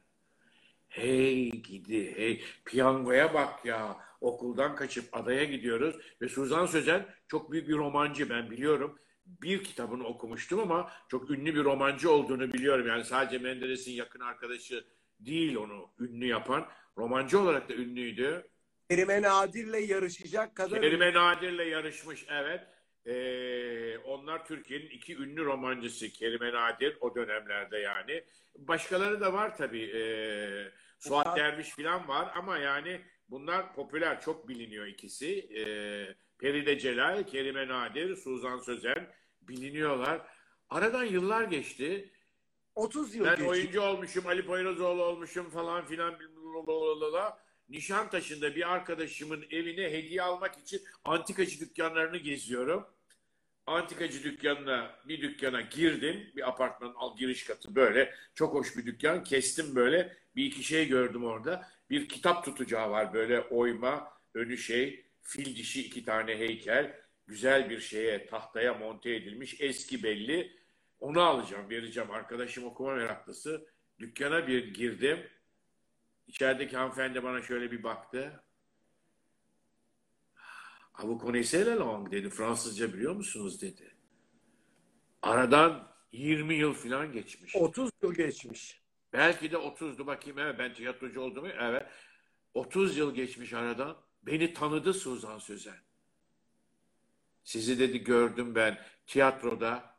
Hey 0.90 1.50
gidi 1.50 2.16
hey 2.16 2.44
piyangoya 2.66 3.34
bak 3.34 3.66
ya 3.66 3.98
okuldan 4.22 4.76
kaçıp 4.76 5.18
adaya 5.18 5.44
gidiyoruz 5.44 5.96
ve 6.22 6.30
Suzan 6.30 6.66
Sözen 6.66 7.06
çok 7.28 7.52
büyük 7.52 7.68
bir 7.68 7.78
romancı 7.78 8.30
ben 8.30 8.52
biliyorum. 8.52 9.00
Bir 9.26 9.64
kitabını 9.64 10.08
okumuştum 10.08 10.60
ama 10.60 10.92
çok 11.08 11.32
ünlü 11.32 11.56
bir 11.56 11.64
romancı 11.64 12.12
olduğunu 12.12 12.54
biliyorum. 12.54 12.88
Yani 12.88 13.06
sadece 13.06 13.38
Menderes'in 13.38 13.92
yakın 13.92 14.20
arkadaşı 14.20 14.86
değil 15.20 15.56
onu 15.56 15.92
ünlü 16.00 16.26
yapan. 16.26 16.68
Romancı 16.98 17.40
olarak 17.40 17.70
da 17.70 17.74
ünlüydü. 17.74 18.48
Kerime 18.90 19.22
Nadir'le 19.22 19.90
yarışacak 19.90 20.56
kadar 20.56 20.82
Kerime 20.82 21.14
Nadir'le 21.14 21.68
yarışmış 21.68 22.26
evet. 22.30 22.62
Ee, 23.06 23.98
onlar 23.98 24.46
Türkiye'nin 24.46 24.90
iki 24.90 25.18
ünlü 25.18 25.46
romancısı 25.46 26.10
Kerime 26.10 26.54
Nadir 26.54 26.98
o 27.02 27.16
dönemlerde 27.16 27.78
yani. 27.78 28.24
Başkaları 28.58 29.22
da 29.22 29.34
var 29.34 29.58
tabii. 29.58 29.84
Ee, 29.84 30.72
Suat 31.00 31.38
Derviş 31.38 31.70
falan 31.70 32.08
var 32.08 32.32
ama 32.36 32.58
yani 32.58 33.02
bunlar 33.30 33.74
popüler, 33.74 34.22
çok 34.22 34.48
biliniyor 34.48 34.86
ikisi. 34.86 35.40
Ee, 35.40 36.16
Peride 36.40 36.80
Celal, 36.80 37.24
Kerime 37.24 37.68
Nadir, 37.68 38.16
Suzan 38.16 38.60
Sözen 38.60 39.14
biliniyorlar. 39.42 40.22
Aradan 40.70 41.04
yıllar 41.04 41.44
geçti. 41.44 42.12
30 42.76 43.16
yıl 43.16 43.26
Ben 43.26 43.36
geçti. 43.36 43.50
oyuncu 43.50 43.82
olmuşum, 43.82 44.28
Ali 44.28 44.46
Poyrazoğlu 44.46 45.04
olmuşum 45.04 45.50
falan 45.50 45.86
filan. 45.86 46.16
Nişantaşı'nda 47.70 48.56
bir 48.56 48.74
arkadaşımın 48.74 49.46
evine 49.52 49.84
hediye 49.84 50.22
almak 50.22 50.58
için 50.58 50.82
antikacı 51.06 51.60
dükkanlarını 51.60 52.18
geziyorum. 52.18 52.88
Antikacı 53.66 54.24
dükkanına 54.24 54.96
bir 55.08 55.22
dükkana 55.22 55.62
girdim. 55.62 56.32
Bir 56.36 56.48
apartmanın 56.50 56.94
al 56.96 57.18
giriş 57.18 57.44
katı 57.44 57.76
böyle. 57.76 58.16
Çok 58.36 58.54
hoş 58.54 58.78
bir 58.78 58.86
dükkan. 58.86 59.24
Kestim 59.24 59.76
böyle. 59.76 60.18
Bir 60.36 60.46
iki 60.46 60.64
şey 60.64 60.88
gördüm 60.88 61.24
orada. 61.24 61.70
Bir 61.90 62.10
kitap 62.10 62.46
tutacağı 62.46 62.92
var 62.92 63.14
böyle 63.14 63.42
oyma, 63.42 64.14
önü 64.34 64.58
şey, 64.58 65.07
fil 65.28 65.56
dişi 65.56 65.86
iki 65.86 66.06
tane 66.06 66.38
heykel. 66.38 67.00
Güzel 67.28 67.70
bir 67.70 67.80
şeye, 67.80 68.26
tahtaya 68.26 68.74
monte 68.74 69.16
edilmiş. 69.16 69.62
Eski 69.62 70.04
belli. 70.04 70.58
Onu 71.00 71.22
alacağım, 71.22 71.70
vereceğim. 71.70 72.12
Arkadaşım 72.12 72.66
okuma 72.66 72.96
meraklısı. 72.96 73.68
Dükkana 74.00 74.48
bir 74.48 74.74
girdim. 74.74 75.20
İçerideki 76.28 76.78
hanımefendi 76.78 77.24
bana 77.24 77.42
şöyle 77.42 77.72
bir 77.72 77.84
baktı. 77.84 78.44
Vous 81.00 81.22
connaissez 81.22 81.68
la 81.68 81.80
langue 81.80 82.12
dedi. 82.12 82.30
Fransızca 82.30 82.94
biliyor 82.94 83.16
musunuz 83.16 83.62
dedi. 83.62 83.96
Aradan 85.22 85.92
20 86.12 86.56
yıl 86.56 86.74
falan 86.74 87.12
geçmiş. 87.12 87.56
30 87.56 87.92
yıl 88.04 88.14
geçmiş. 88.14 88.82
Belki 89.14 89.52
de 89.52 89.56
30'du 89.56 90.08
bakayım. 90.08 90.40
Evet 90.40 90.60
ben 90.60 90.74
tiyatrocu 90.74 91.22
oldum. 91.22 91.46
Evet. 91.60 91.86
30 92.54 92.98
yıl 92.98 93.16
geçmiş 93.16 93.54
aradan. 93.54 94.07
Beni 94.24 94.54
tanıdı 94.54 94.94
Suzan 94.94 95.40
Sözen. 95.40 95.78
Sizi 97.44 97.80
dedi 97.80 98.04
gördüm 98.04 98.56
ben 98.56 98.78
tiyatroda 99.08 99.96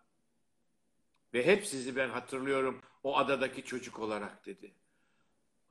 ve 1.35 1.47
hep 1.47 1.67
sizi 1.67 1.97
ben 1.97 2.09
hatırlıyorum 2.09 2.83
o 3.03 3.17
adadaki 3.19 3.65
çocuk 3.65 3.99
olarak 3.99 4.47
dedi. 4.47 4.75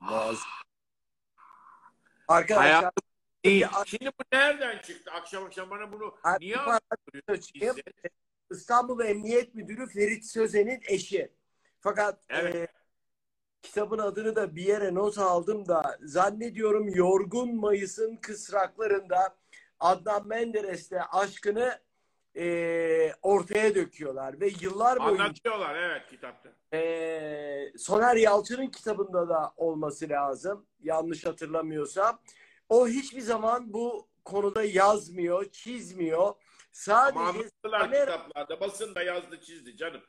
Muazzam. 0.00 0.48
Arkadaşlar 2.28 2.66
Hayatım 2.66 3.02
değil. 3.44 3.66
Şimdi 3.86 4.06
bu 4.06 4.24
nereden 4.32 4.82
çıktı? 4.82 5.10
Akşam 5.10 5.44
akşam 5.44 5.70
bana 5.70 5.92
bunu 5.92 6.18
Abi, 6.24 6.44
niye 6.44 6.56
anlatıyorsun? 6.56 7.82
İstanbul 8.50 9.04
Emniyet 9.04 9.54
Müdürü 9.54 9.88
Ferit 9.88 10.26
Sözen'in 10.26 10.80
eşi. 10.86 11.32
Fakat 11.80 12.24
Evet. 12.28 12.54
e, 12.54 12.77
kitabın 13.62 13.98
adını 13.98 14.36
da 14.36 14.56
bir 14.56 14.62
yere 14.62 14.94
not 14.94 15.18
aldım 15.18 15.68
da 15.68 15.98
zannediyorum 16.02 16.88
Yorgun 16.88 17.56
Mayıs'ın 17.56 18.16
kısraklarında 18.16 19.36
Adnan 19.80 20.28
Menderes'le 20.28 20.92
aşkını 21.12 21.78
e, 22.36 23.12
ortaya 23.22 23.74
döküyorlar 23.74 24.40
ve 24.40 24.50
yıllar 24.60 25.00
boyunca 25.00 25.24
Anlatıyorlar 25.24 25.74
evet 25.76 26.06
kitapta. 26.10 26.48
e, 26.72 27.72
Soner 27.78 28.16
Yalçın'ın 28.16 28.66
kitabında 28.66 29.28
da 29.28 29.52
olması 29.56 30.08
lazım. 30.08 30.66
Yanlış 30.82 31.26
hatırlamıyorsam. 31.26 32.20
O 32.68 32.88
hiçbir 32.88 33.20
zaman 33.20 33.72
bu 33.72 34.08
konuda 34.24 34.62
yazmıyor, 34.64 35.50
çizmiyor. 35.50 36.22
Ama 36.22 36.34
Sadece 36.72 37.20
anlattılar 37.20 37.80
Soner, 37.84 38.00
kitaplarda. 38.06 38.60
Basın 38.60 38.94
da 38.94 39.02
yazdı 39.02 39.40
çizdi 39.40 39.76
canım. 39.76 40.00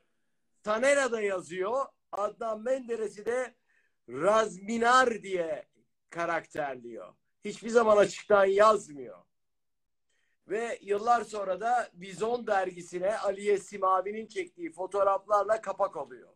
Tanera'da 0.64 1.22
yazıyor. 1.22 1.86
Adnan 2.12 2.64
Menderes'i 2.64 3.26
de 3.26 3.56
Razminar 4.10 5.24
diye 5.24 5.68
karakterliyor. 6.10 7.14
Hiçbir 7.46 7.70
zaman 7.70 7.98
açıktan 7.98 8.46
yazmıyor. 8.46 9.18
Ve 10.48 10.80
yıllar 10.82 11.24
sonra 11.24 11.62
da 11.62 11.90
Bizon 11.94 12.48
dergisine 12.48 13.18
Aliye 13.18 13.58
Simavi'nin 13.58 14.28
çektiği 14.28 14.72
fotoğraflarla 14.72 15.62
kapak 15.62 15.98
oluyor. 15.98 16.30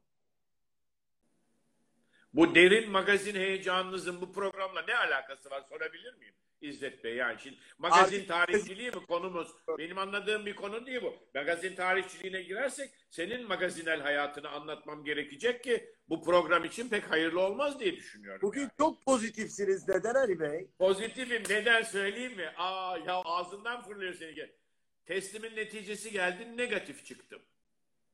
Bu 2.34 2.56
derin 2.56 2.92
magazin 2.92 3.36
heyecanınızın 3.36 4.22
bu 4.22 4.34
programla 4.34 4.82
ne 4.82 4.96
alakası 4.96 5.50
var 5.50 5.66
sorabilir 5.70 6.14
miyim? 6.14 6.36
İzzet 6.64 7.04
Bey 7.04 7.16
yani 7.16 7.40
şimdi 7.40 7.58
magazin 7.78 8.26
tarihçiliği 8.26 8.92
mi 8.92 9.06
konumuz? 9.08 9.48
Benim 9.78 9.98
anladığım 9.98 10.46
bir 10.46 10.56
konu 10.56 10.86
değil 10.86 11.02
bu. 11.02 11.16
Magazin 11.36 11.76
tarihçiliğine 11.76 12.42
girersek 12.42 12.92
senin 13.10 13.48
magazinel 13.48 14.02
hayatını 14.02 14.50
anlatmam 14.50 15.04
gerekecek 15.04 15.64
ki 15.64 15.90
bu 16.10 16.24
program 16.24 16.66
için 16.66 16.90
pek 16.90 17.12
hayırlı 17.12 17.42
olmaz 17.42 17.80
diye 17.80 17.96
düşünüyorum. 17.96 18.42
Bugün 18.42 18.62
yani. 18.62 18.72
çok 18.78 19.06
pozitifsiniz. 19.06 19.88
Neden 19.88 20.16
Ali 20.16 20.40
Bey? 20.40 20.68
Pozitifim 20.80 21.44
neden 21.50 21.84
söyleyeyim 21.84 22.36
mi? 22.36 22.50
Aa 22.58 22.98
ya 22.98 23.14
ağzından 23.14 23.84
fırlıyor 23.84 24.14
seni. 24.14 24.50
Testimin 25.06 25.56
neticesi 25.56 26.12
geldi 26.12 26.58
negatif 26.58 27.06
çıktım. 27.06 27.42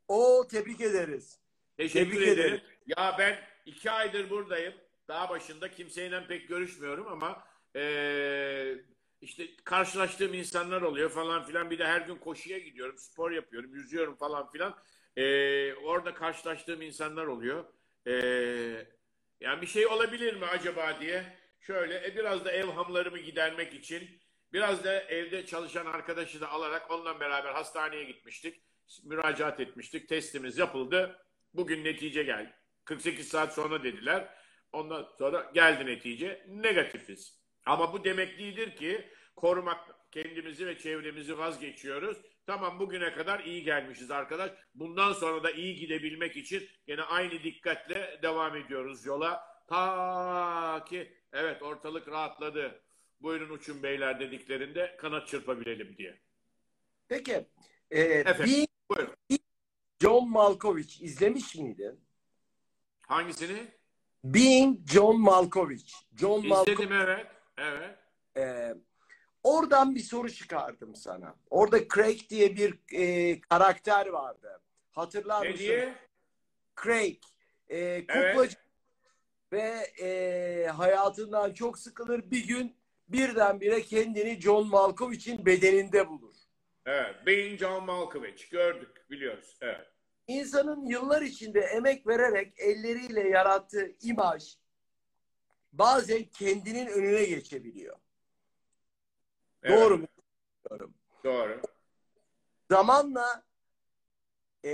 O 0.08 0.48
tebrik 0.52 0.82
ederiz. 0.82 1.40
Teşekkür 1.78 2.12
Tebrik 2.12 2.28
ederim. 2.28 2.40
ederim. 2.54 2.62
Ya 2.98 3.16
ben 3.20 3.40
iki 3.66 3.92
aydır 3.92 4.30
buradayım. 4.30 4.74
Daha 5.08 5.30
başında 5.30 5.72
kimseyle 5.72 6.28
pek 6.28 6.48
görüşmüyorum 6.48 7.08
ama 7.08 7.44
eee, 7.76 8.86
işte 9.22 9.48
karşılaştığım 9.64 10.34
insanlar 10.34 10.82
oluyor 10.82 11.10
falan 11.10 11.44
filan. 11.46 11.70
Bir 11.72 11.80
de 11.80 11.86
her 11.88 12.02
gün 12.02 12.16
koşuya 12.16 12.58
gidiyorum, 12.60 12.98
spor 12.98 13.32
yapıyorum, 13.32 13.76
yüzüyorum 13.76 14.16
falan 14.16 14.50
filan. 14.52 14.78
Eee, 15.18 15.76
orada 15.84 16.14
karşılaştığım 16.14 16.82
insanlar 16.82 17.26
oluyor. 17.26 17.66
Eee, 18.06 18.88
yani 19.40 19.62
bir 19.62 19.68
şey 19.68 19.88
olabilir 19.88 20.34
mi 20.36 20.46
acaba 20.46 21.02
diye. 21.02 21.24
Şöyle 21.60 22.08
e, 22.08 22.16
biraz 22.16 22.46
da 22.46 22.52
evhamlarımı 22.52 23.18
gidermek 23.20 23.74
için 23.74 24.10
biraz 24.54 24.84
da 24.84 25.02
evde 25.04 25.46
çalışan 25.46 25.86
arkadaşı 25.86 26.42
da 26.42 26.50
alarak 26.50 26.92
onunla 26.92 27.20
beraber 27.20 27.54
hastaneye 27.54 28.04
gitmiştik. 28.04 28.64
Müracaat 29.04 29.60
etmiştik. 29.60 30.10
Testimiz 30.10 30.58
yapıldı. 30.58 31.18
Bugün 31.54 31.84
netice 31.84 32.24
geldi. 32.24 32.54
48 32.86 33.28
saat 33.28 33.54
sonra 33.54 33.84
dediler. 33.84 34.30
Ondan 34.72 35.08
sonra 35.20 35.52
geldi 35.54 35.86
netice. 35.86 36.46
Negatifiz. 36.48 37.39
Ama 37.66 37.94
bu 37.94 38.04
demek 38.04 38.40
değildir 38.40 38.76
ki 38.76 39.10
korumak 39.36 39.96
kendimizi 40.12 40.68
ve 40.68 40.78
çevremizi 40.78 41.38
vazgeçiyoruz. 41.38 42.18
Tamam 42.46 42.80
bugüne 42.80 43.14
kadar 43.14 43.40
iyi 43.40 43.64
gelmişiz 43.64 44.12
arkadaş. 44.12 44.52
Bundan 44.76 45.14
sonra 45.14 45.44
da 45.44 45.52
iyi 45.52 45.76
gidebilmek 45.76 46.38
için 46.38 46.70
yine 46.88 47.02
aynı 47.02 47.44
dikkatle 47.44 48.20
devam 48.24 48.56
ediyoruz 48.56 49.06
yola. 49.06 49.44
Ta 49.68 50.86
ki 50.90 51.14
evet 51.34 51.62
ortalık 51.62 52.08
rahatladı. 52.08 52.82
Buyurun 53.22 53.50
uçun 53.50 53.84
beyler 53.84 54.20
dediklerinde 54.20 54.96
kanat 54.98 55.28
çırpabilelim 55.28 55.98
diye. 55.98 56.20
Peki. 57.08 57.46
E, 57.92 58.02
Efendim, 58.02 58.66
buyurun. 58.90 59.16
John 60.02 60.30
Malkovich 60.30 61.02
izlemiş 61.02 61.56
miydin? 61.56 62.00
Hangisini? 63.08 63.68
Being 64.24 64.88
John 64.90 65.22
Malkovich. 65.22 65.94
John 66.20 66.48
Malkovich. 66.48 66.80
İzledim 66.80 66.94
evet. 66.94 67.28
Evet. 67.62 67.98
e, 68.38 68.74
oradan 69.44 69.96
bir 69.96 70.00
soru 70.00 70.30
çıkardım 70.30 70.96
sana. 70.96 71.36
Orada 71.50 71.88
Craig 71.88 72.30
diye 72.30 72.56
bir 72.56 72.80
e, 72.94 73.42
karakter 73.42 74.08
vardı. 74.08 74.62
Hatırlar 74.92 75.46
Ne 75.46 75.50
mısın? 75.50 75.64
diye? 75.64 75.94
Craig. 76.84 77.18
E, 77.70 78.08
kuklacı 78.08 78.56
ve 79.52 79.62
e, 80.02 80.68
hayatından 80.68 81.54
çok 81.54 81.78
sıkılır. 81.80 82.32
Bir 82.32 82.48
gün 82.48 82.76
birdenbire 83.08 83.82
kendini 83.82 84.42
John 84.42 84.68
Malkovich'in 84.68 85.46
bedeninde 85.46 86.08
bulur. 86.08 86.36
Evet. 86.86 87.16
Being 87.26 87.60
John 87.60 87.86
Malkovich. 87.86 88.50
Gördük. 88.52 89.10
Biliyoruz. 89.10 89.58
Evet. 89.62 89.88
İnsanın 90.28 90.86
yıllar 90.86 91.22
içinde 91.22 91.60
emek 91.60 92.08
vererek 92.08 92.54
elleriyle 92.60 93.30
yarattığı 93.30 93.92
imaj 94.02 94.56
bazen 95.74 96.24
kendinin 96.24 96.88
önüne 96.88 97.24
geçebiliyor. 97.26 97.98
evet. 99.64 99.80
Doğru 99.80 99.98
mu? 99.98 100.08
Doğru. 100.70 100.92
Doğru. 101.24 101.62
Zamanla 102.72 103.44
e, 104.64 104.70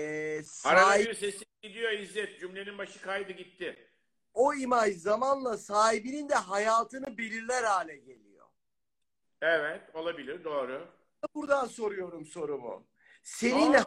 Arada 0.64 0.84
sahip, 0.86 1.08
bir 1.08 1.14
sesi 1.14 1.46
gidiyor 1.62 1.92
İzzet. 1.92 2.40
Cümlenin 2.40 2.78
başı 2.78 3.02
kaydı 3.02 3.32
gitti. 3.32 3.90
o 4.34 4.54
imaj 4.54 4.96
zamanla 4.96 5.58
sahibinin 5.58 6.30
de 6.30 6.36
hayatını 6.36 7.18
belirler 7.18 7.64
hale 7.64 7.98
geliyor. 7.98 8.48
Evet. 9.42 9.82
Olabilir. 9.96 10.44
Doğru. 10.44 10.88
Buradan 11.36 11.66
soruyorum 11.66 12.26
sorumu. 12.26 12.88
Senin 13.24 13.74
Aa. 13.74 13.86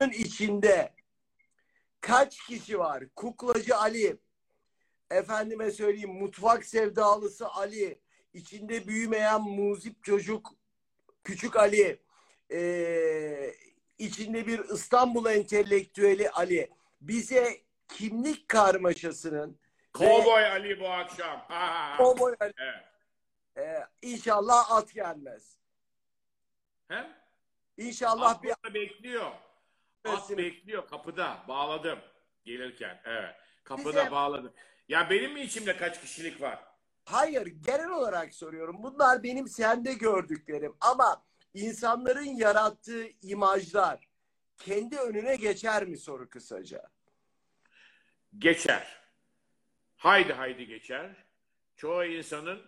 hayatının 0.00 0.12
içinde 0.24 0.94
kaç 2.00 2.46
kişi 2.46 2.78
var? 2.78 3.04
Kuklacı 3.16 3.76
Ali, 3.76 4.16
efendime 5.12 5.70
söyleyeyim 5.70 6.10
mutfak 6.12 6.64
sevdalısı 6.64 7.48
Ali, 7.48 7.98
içinde 8.34 8.88
büyümeyen 8.88 9.42
muzip 9.42 10.04
çocuk 10.04 10.50
küçük 11.24 11.56
Ali, 11.56 12.02
ee, 12.52 13.54
içinde 13.98 14.46
bir 14.46 14.58
İstanbul 14.58 15.26
entelektüeli 15.26 16.30
Ali. 16.30 16.70
Bize 17.00 17.60
kimlik 17.88 18.48
karmaşasının 18.48 19.58
Kovboy 19.92 20.46
Ali 20.46 20.80
bu 20.80 20.88
akşam. 20.88 21.46
Kovboy 21.96 22.34
Ali, 22.40 22.52
Evet. 23.56 23.82
ee, 24.02 24.08
inşallah 24.08 24.72
at 24.72 24.94
gelmez. 24.94 25.58
He? 26.88 27.10
İnşallah 27.76 28.30
At 28.30 28.42
bir 28.42 28.74
bekliyor. 28.74 29.30
At 30.04 30.20
Kesin. 30.20 30.36
bekliyor 30.36 30.88
kapıda. 30.88 31.44
Bağladım 31.48 31.98
gelirken. 32.44 33.00
Evet. 33.04 33.34
Kapıda 33.64 34.00
Bize- 34.00 34.10
bağladım. 34.10 34.52
Ya 34.92 35.10
benim 35.10 35.32
mi 35.32 35.42
içimde 35.42 35.76
kaç 35.76 36.00
kişilik 36.00 36.40
var? 36.40 36.58
Hayır, 37.04 37.46
genel 37.46 37.90
olarak 37.90 38.34
soruyorum. 38.34 38.82
Bunlar 38.82 39.22
benim 39.22 39.48
sende 39.48 39.94
gördüklerim 39.94 40.74
ama 40.80 41.24
insanların 41.54 42.36
yarattığı 42.36 43.06
imajlar 43.22 44.08
kendi 44.58 44.96
önüne 44.96 45.36
geçer 45.36 45.84
mi 45.84 45.98
soru 45.98 46.30
kısaca? 46.30 46.82
Geçer. 48.38 49.00
Haydi 49.96 50.32
haydi 50.32 50.66
geçer. 50.66 51.10
Çoğu 51.76 52.04
insanın 52.04 52.62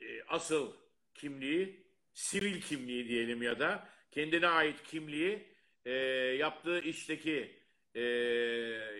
e, 0.00 0.22
asıl 0.28 0.72
kimliği, 1.14 1.86
sivil 2.12 2.60
kimliği 2.60 3.08
diyelim 3.08 3.42
ya 3.42 3.58
da 3.58 3.88
kendine 4.10 4.48
ait 4.48 4.82
kimliği 4.82 5.54
e, 5.84 5.92
yaptığı 6.38 6.80
işteki 6.80 7.60
e, 7.94 8.00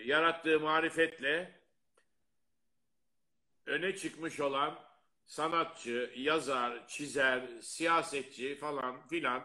yarattığı 0.04 0.60
marifetle 0.60 1.63
öne 3.66 3.96
çıkmış 3.96 4.40
olan 4.40 4.78
sanatçı, 5.26 6.10
yazar, 6.16 6.88
çizer, 6.88 7.42
siyasetçi 7.60 8.56
falan 8.56 9.06
filan 9.06 9.44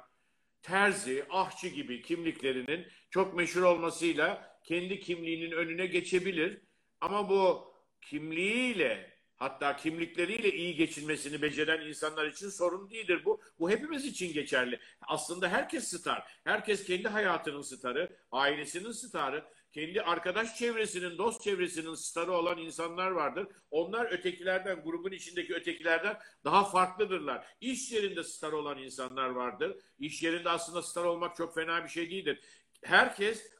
terzi, 0.61 1.25
ahçı 1.29 1.67
gibi 1.67 2.01
kimliklerinin 2.01 2.87
çok 3.09 3.33
meşhur 3.33 3.61
olmasıyla 3.61 4.59
kendi 4.63 4.99
kimliğinin 4.99 5.51
önüne 5.51 5.85
geçebilir. 5.85 6.61
Ama 7.01 7.29
bu 7.29 7.73
kimliğiyle 8.01 9.19
hatta 9.37 9.75
kimlikleriyle 9.75 10.51
iyi 10.53 10.75
geçinmesini 10.75 11.41
beceren 11.41 11.87
insanlar 11.87 12.25
için 12.25 12.49
sorun 12.49 12.89
değildir 12.89 13.21
bu. 13.25 13.41
Bu 13.59 13.69
hepimiz 13.69 14.05
için 14.05 14.33
geçerli. 14.33 14.79
Aslında 15.01 15.49
herkes 15.49 15.87
star. 15.87 16.23
Herkes 16.43 16.83
kendi 16.83 17.07
hayatının 17.07 17.61
starı, 17.61 18.17
ailesinin 18.31 18.91
starı, 18.91 19.45
kendi 19.71 20.01
arkadaş 20.01 20.57
çevresinin, 20.57 21.17
dost 21.17 21.41
çevresinin 21.41 21.95
starı 21.95 22.31
olan 22.31 22.57
insanlar 22.57 23.11
vardır. 23.11 23.47
Onlar 23.71 24.11
ötekilerden, 24.11 24.83
grubun 24.83 25.11
içindeki 25.11 25.55
ötekilerden 25.55 26.17
daha 26.43 26.63
farklıdırlar. 26.63 27.47
İş 27.61 27.91
yerinde 27.91 28.23
star 28.23 28.51
olan 28.51 28.77
insanlar 28.77 29.29
vardır. 29.29 29.77
İş 29.99 30.23
yerinde 30.23 30.49
aslında 30.49 30.81
star 30.81 31.03
olmak 31.05 31.35
çok 31.35 31.55
fena 31.55 31.83
bir 31.83 31.89
şey 31.89 32.09
değildir. 32.09 32.39
Herkes 32.83 33.51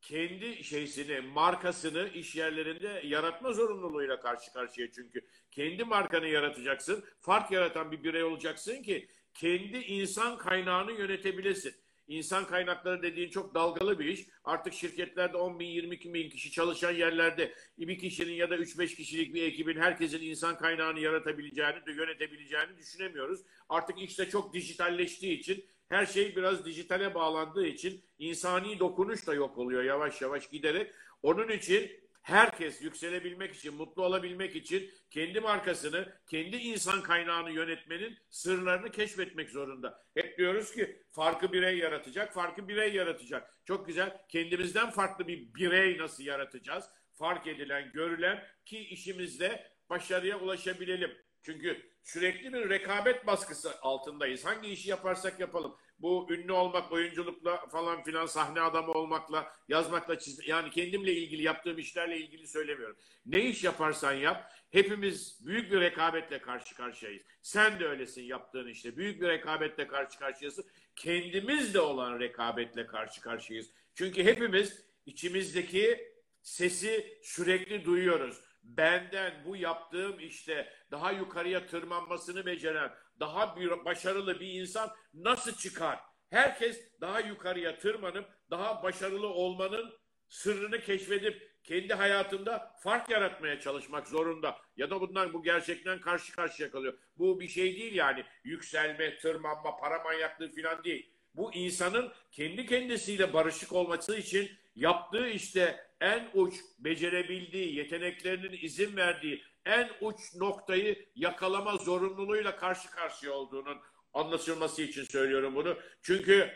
kendi 0.00 0.64
şeysini, 0.64 1.20
markasını 1.20 2.08
iş 2.08 2.36
yerlerinde 2.36 3.02
yaratma 3.04 3.52
zorunluluğuyla 3.52 4.20
karşı 4.20 4.52
karşıya 4.52 4.90
çünkü. 4.90 5.26
Kendi 5.50 5.84
markanı 5.84 6.28
yaratacaksın, 6.28 7.04
fark 7.20 7.50
yaratan 7.50 7.92
bir 7.92 8.04
birey 8.04 8.24
olacaksın 8.24 8.82
ki 8.82 9.08
kendi 9.34 9.76
insan 9.78 10.38
kaynağını 10.38 10.92
yönetebilesin. 10.92 11.74
İnsan 12.08 12.46
kaynakları 12.46 13.02
dediğin 13.02 13.30
çok 13.30 13.54
dalgalı 13.54 13.98
bir 13.98 14.04
iş. 14.04 14.26
Artık 14.44 14.74
şirketlerde 14.74 15.36
10 15.36 15.60
bin, 15.60 15.66
22 15.66 16.14
bin 16.14 16.30
kişi 16.30 16.50
çalışan 16.50 16.92
yerlerde 16.92 17.54
bir 17.78 17.98
kişinin 17.98 18.32
ya 18.32 18.50
da 18.50 18.56
3-5 18.56 18.94
kişilik 18.94 19.34
bir 19.34 19.42
ekibin 19.42 19.80
herkesin 19.80 20.22
insan 20.22 20.58
kaynağını 20.58 21.00
yaratabileceğini 21.00 21.86
de 21.86 21.92
yönetebileceğini 21.92 22.78
düşünemiyoruz. 22.78 23.40
Artık 23.68 24.02
işte 24.02 24.28
çok 24.28 24.54
dijitalleştiği 24.54 25.38
için 25.38 25.64
her 25.88 26.06
şey 26.06 26.36
biraz 26.36 26.64
dijitale 26.64 27.14
bağlandığı 27.14 27.66
için 27.66 28.04
insani 28.18 28.78
dokunuş 28.78 29.26
da 29.26 29.34
yok 29.34 29.58
oluyor 29.58 29.82
yavaş 29.82 30.22
yavaş 30.22 30.50
giderek. 30.50 30.92
Onun 31.22 31.48
için 31.48 31.90
herkes 32.28 32.82
yükselebilmek 32.82 33.54
için, 33.54 33.74
mutlu 33.74 34.04
olabilmek 34.04 34.56
için 34.56 34.90
kendi 35.10 35.40
markasını, 35.40 36.12
kendi 36.26 36.56
insan 36.56 37.02
kaynağını 37.02 37.50
yönetmenin 37.50 38.18
sırlarını 38.30 38.90
keşfetmek 38.90 39.50
zorunda. 39.50 40.02
Hep 40.14 40.38
diyoruz 40.38 40.72
ki 40.72 41.02
farkı 41.10 41.52
birey 41.52 41.78
yaratacak, 41.78 42.34
farkı 42.34 42.68
birey 42.68 42.94
yaratacak. 42.94 43.58
Çok 43.64 43.86
güzel. 43.86 44.18
Kendimizden 44.28 44.90
farklı 44.90 45.28
bir 45.28 45.54
birey 45.54 45.98
nasıl 45.98 46.24
yaratacağız? 46.24 46.84
Fark 47.14 47.46
edilen, 47.46 47.90
görülen 47.92 48.44
ki 48.64 48.78
işimizde 48.78 49.70
başarıya 49.90 50.40
ulaşabilelim. 50.40 51.10
Çünkü 51.42 51.90
sürekli 52.02 52.52
bir 52.52 52.70
rekabet 52.70 53.26
baskısı 53.26 53.80
altındayız. 53.80 54.44
Hangi 54.44 54.68
işi 54.68 54.90
yaparsak 54.90 55.40
yapalım. 55.40 55.76
Bu 55.98 56.26
ünlü 56.30 56.52
olmak, 56.52 56.92
oyunculukla 56.92 57.66
falan 57.66 58.02
filan 58.02 58.26
sahne 58.26 58.60
adamı 58.60 58.92
olmakla, 58.92 59.52
yazmakla, 59.68 60.18
çiz 60.18 60.48
yani 60.48 60.70
kendimle 60.70 61.12
ilgili 61.12 61.42
yaptığım 61.42 61.78
işlerle 61.78 62.18
ilgili 62.18 62.46
söylemiyorum. 62.46 62.96
Ne 63.26 63.44
iş 63.44 63.64
yaparsan 63.64 64.12
yap, 64.12 64.52
hepimiz 64.70 65.46
büyük 65.46 65.72
bir 65.72 65.80
rekabetle 65.80 66.40
karşı 66.40 66.74
karşıyayız. 66.74 67.22
Sen 67.42 67.80
de 67.80 67.88
öylesin 67.88 68.22
yaptığın 68.22 68.68
işte. 68.68 68.96
Büyük 68.96 69.20
bir 69.20 69.28
rekabetle 69.28 69.86
karşı 69.86 70.18
karşıyasın. 70.18 70.64
Kendimizle 70.96 71.80
olan 71.80 72.20
rekabetle 72.20 72.86
karşı 72.86 73.20
karşıyayız. 73.20 73.70
Çünkü 73.94 74.24
hepimiz 74.24 74.86
içimizdeki 75.06 76.12
sesi 76.42 77.18
sürekli 77.22 77.84
duyuyoruz 77.84 78.48
benden 78.68 79.32
bu 79.44 79.56
yaptığım 79.56 80.20
işte 80.20 80.72
daha 80.90 81.12
yukarıya 81.12 81.66
tırmanmasını 81.66 82.46
beceren, 82.46 82.90
daha 83.20 83.56
bir 83.56 83.84
başarılı 83.84 84.40
bir 84.40 84.60
insan 84.60 84.90
nasıl 85.14 85.52
çıkar? 85.52 85.98
Herkes 86.30 87.00
daha 87.00 87.20
yukarıya 87.20 87.78
tırmanıp 87.78 88.28
daha 88.50 88.82
başarılı 88.82 89.28
olmanın 89.28 89.92
sırrını 90.28 90.80
keşfedip 90.80 91.48
kendi 91.64 91.94
hayatında 91.94 92.74
fark 92.82 93.10
yaratmaya 93.10 93.60
çalışmak 93.60 94.08
zorunda. 94.08 94.56
Ya 94.76 94.90
da 94.90 95.00
bundan 95.00 95.32
bu 95.32 95.42
gerçekten 95.42 96.00
karşı 96.00 96.32
karşıya 96.32 96.70
kalıyor. 96.70 96.98
Bu 97.18 97.40
bir 97.40 97.48
şey 97.48 97.76
değil 97.76 97.94
yani 97.94 98.24
yükselme, 98.44 99.18
tırmanma, 99.18 99.76
para 99.76 100.02
manyaklığı 100.02 100.54
falan 100.54 100.84
değil. 100.84 101.10
Bu 101.34 101.54
insanın 101.54 102.12
kendi 102.30 102.66
kendisiyle 102.66 103.32
barışık 103.32 103.72
olması 103.72 104.16
için 104.16 104.50
yaptığı 104.76 105.28
işte 105.28 105.88
en 106.00 106.30
uç 106.34 106.54
becerebildiği, 106.78 107.74
yeteneklerinin 107.76 108.58
izin 108.62 108.96
verdiği 108.96 109.42
en 109.68 109.90
uç 110.00 110.34
noktayı 110.34 111.08
yakalama 111.14 111.76
zorunluluğuyla 111.76 112.56
karşı 112.56 112.90
karşıya 112.90 113.32
olduğunun 113.32 113.78
anlaşılması 114.14 114.82
için 114.82 115.04
söylüyorum 115.04 115.54
bunu. 115.54 115.76
Çünkü 116.02 116.50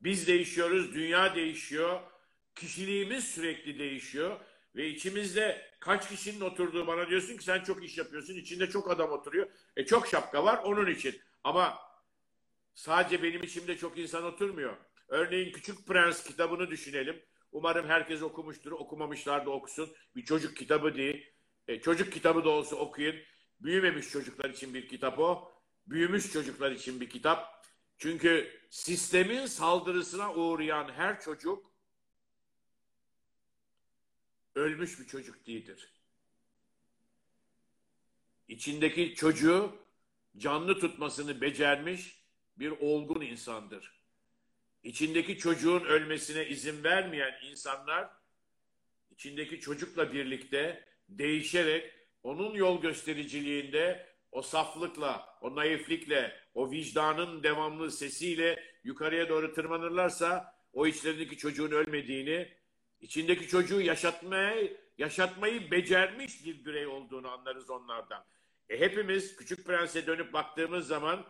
biz 0.00 0.26
değişiyoruz, 0.26 0.94
dünya 0.94 1.34
değişiyor, 1.34 2.00
kişiliğimiz 2.54 3.24
sürekli 3.24 3.78
değişiyor. 3.78 4.40
Ve 4.76 4.88
içimizde 4.88 5.70
kaç 5.80 6.08
kişinin 6.08 6.40
oturduğu 6.40 6.86
bana 6.86 7.08
diyorsun 7.08 7.36
ki 7.36 7.44
sen 7.44 7.64
çok 7.64 7.84
iş 7.84 7.98
yapıyorsun. 7.98 8.34
İçinde 8.34 8.70
çok 8.70 8.90
adam 8.90 9.10
oturuyor. 9.10 9.50
E 9.76 9.86
çok 9.86 10.06
şapka 10.06 10.44
var 10.44 10.60
onun 10.64 10.86
için. 10.86 11.20
Ama 11.44 11.78
sadece 12.74 13.22
benim 13.22 13.42
içimde 13.42 13.76
çok 13.76 13.98
insan 13.98 14.24
oturmuyor. 14.24 14.76
Örneğin 15.08 15.52
Küçük 15.52 15.86
Prens 15.86 16.24
kitabını 16.24 16.70
düşünelim. 16.70 17.22
Umarım 17.52 17.88
herkes 17.88 18.22
okumuştur. 18.22 18.72
Okumamışlar 18.72 19.46
da 19.46 19.50
okusun. 19.50 19.90
Bir 20.16 20.24
çocuk 20.24 20.56
kitabı 20.56 20.94
değil. 20.94 21.32
E, 21.70 21.80
çocuk 21.80 22.12
kitabı 22.12 22.44
da 22.44 22.48
olsa 22.48 22.76
okuyun. 22.76 23.16
Büyümemiş 23.60 24.08
çocuklar 24.08 24.50
için 24.50 24.74
bir 24.74 24.88
kitap 24.88 25.18
o. 25.18 25.52
Büyümüş 25.86 26.32
çocuklar 26.32 26.72
için 26.72 27.00
bir 27.00 27.10
kitap. 27.10 27.66
Çünkü 27.98 28.60
sistemin 28.70 29.46
saldırısına 29.46 30.34
uğrayan 30.34 30.92
her 30.92 31.20
çocuk 31.20 31.72
ölmüş 34.54 35.00
bir 35.00 35.06
çocuk 35.06 35.46
değildir. 35.46 35.92
İçindeki 38.48 39.14
çocuğu 39.14 39.76
canlı 40.36 40.80
tutmasını 40.80 41.40
becermiş 41.40 42.24
bir 42.56 42.70
olgun 42.70 43.20
insandır. 43.20 44.00
İçindeki 44.82 45.38
çocuğun 45.38 45.84
ölmesine 45.84 46.48
izin 46.48 46.84
vermeyen 46.84 47.34
insanlar 47.42 48.10
içindeki 49.10 49.60
çocukla 49.60 50.12
birlikte 50.12 50.89
değişerek 51.18 51.92
onun 52.22 52.54
yol 52.54 52.82
göstericiliğinde 52.82 54.06
o 54.32 54.42
saflıkla, 54.42 55.38
o 55.40 55.54
naiflikle, 55.56 56.36
o 56.54 56.70
vicdanın 56.70 57.42
devamlı 57.42 57.90
sesiyle 57.90 58.64
yukarıya 58.84 59.28
doğru 59.28 59.54
tırmanırlarsa 59.54 60.54
o 60.72 60.86
içlerindeki 60.86 61.36
çocuğun 61.36 61.70
ölmediğini, 61.70 62.48
içindeki 63.00 63.48
çocuğu 63.48 63.80
yaşatmayı, 63.80 64.76
yaşatmayı 64.98 65.70
becermiş 65.70 66.44
bir 66.44 66.64
birey 66.64 66.86
olduğunu 66.86 67.30
anlarız 67.30 67.70
onlardan. 67.70 68.24
E 68.68 68.80
hepimiz 68.80 69.36
Küçük 69.36 69.66
Prens'e 69.66 70.06
dönüp 70.06 70.32
baktığımız 70.32 70.86
zaman 70.86 71.26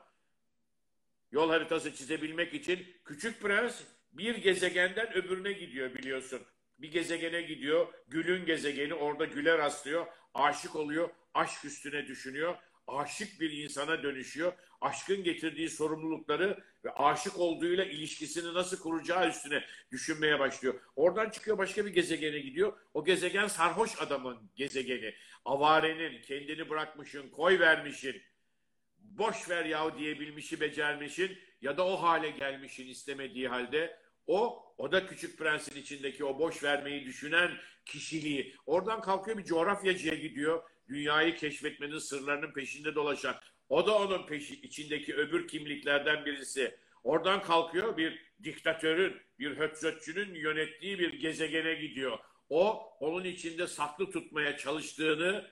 yol 1.33 1.51
haritası 1.51 1.95
çizebilmek 1.95 2.55
için 2.55 2.87
Küçük 3.05 3.40
Prens 3.40 3.81
bir 4.12 4.37
gezegenden 4.37 5.12
öbürüne 5.12 5.53
gidiyor 5.53 5.95
biliyorsun. 5.95 6.40
Bir 6.83 6.90
gezegene 6.90 7.43
gidiyor, 7.43 7.87
Gül'ün 8.09 8.47
gezegeni 8.47 8.95
orada 8.95 9.25
Gül'e 9.25 9.59
rastlıyor, 9.59 10.07
aşık 10.35 10.77
oluyor, 10.77 11.11
aşk 11.35 11.64
üstüne 11.64 12.07
düşünüyor, 12.07 12.57
aşık 12.87 13.40
bir 13.40 13.51
insana 13.51 14.03
dönüşüyor. 14.03 14.53
Aşkın 14.81 15.25
getirdiği 15.25 15.71
sorumlulukları 15.71 16.64
ve 16.85 16.90
aşık 16.90 17.38
olduğuyla 17.38 17.85
ilişkisini 17.85 18.55
nasıl 18.55 18.79
kuracağı 18.79 19.29
üstüne 19.29 19.64
düşünmeye 19.93 20.38
başlıyor. 20.38 20.81
Oradan 20.97 21.31
çıkıyor 21.31 21.59
başka 21.59 21.87
bir 21.87 21.90
gezegene 21.90 22.38
gidiyor. 22.38 22.73
O 22.95 23.05
gezegen 23.05 23.47
sarhoş 23.47 24.03
adamın 24.03 24.38
gezegeni. 24.57 25.14
Avarenin, 25.45 26.23
kendini 26.23 26.71
bırakmışın, 26.71 27.29
koy 27.29 27.59
vermişin, 27.59 28.23
boş 28.99 29.51
ver 29.51 29.64
yahu 29.64 29.99
diyebilmişi 29.99 30.61
becermişin 30.61 31.38
ya 31.62 31.77
da 31.77 31.87
o 31.87 32.03
hale 32.03 32.31
gelmişin 32.31 32.88
istemediği 32.88 33.49
halde 33.49 33.99
o, 34.31 34.62
o 34.79 34.93
da 34.93 35.07
Küçük 35.07 35.38
Prens'in 35.38 35.81
içindeki 35.81 36.25
o 36.25 36.38
boş 36.38 36.62
vermeyi 36.62 37.07
düşünen 37.07 37.51
kişiliği. 37.87 38.57
Oradan 38.66 39.01
kalkıyor 39.01 39.38
bir 39.38 39.45
coğrafyacıya 39.45 40.14
gidiyor. 40.14 40.62
Dünyayı 40.88 41.37
keşfetmenin 41.37 41.99
sırlarının 41.99 42.53
peşinde 42.53 42.95
dolaşan. 42.95 43.37
O 43.69 43.87
da 43.87 43.99
onun 43.99 44.27
peşi, 44.27 44.55
içindeki 44.55 45.14
öbür 45.14 45.49
kimliklerden 45.49 46.25
birisi. 46.25 46.77
Oradan 47.05 47.43
kalkıyor 47.43 47.97
bir 47.97 48.27
diktatörün, 48.43 49.16
bir 49.38 49.59
hötzötçünün 49.59 50.35
yönettiği 50.35 50.99
bir 50.99 51.21
gezegene 51.21 51.75
gidiyor. 51.75 52.19
O, 52.49 52.93
onun 53.01 53.25
içinde 53.25 53.66
saklı 53.66 54.11
tutmaya 54.11 54.57
çalıştığını 54.57 55.51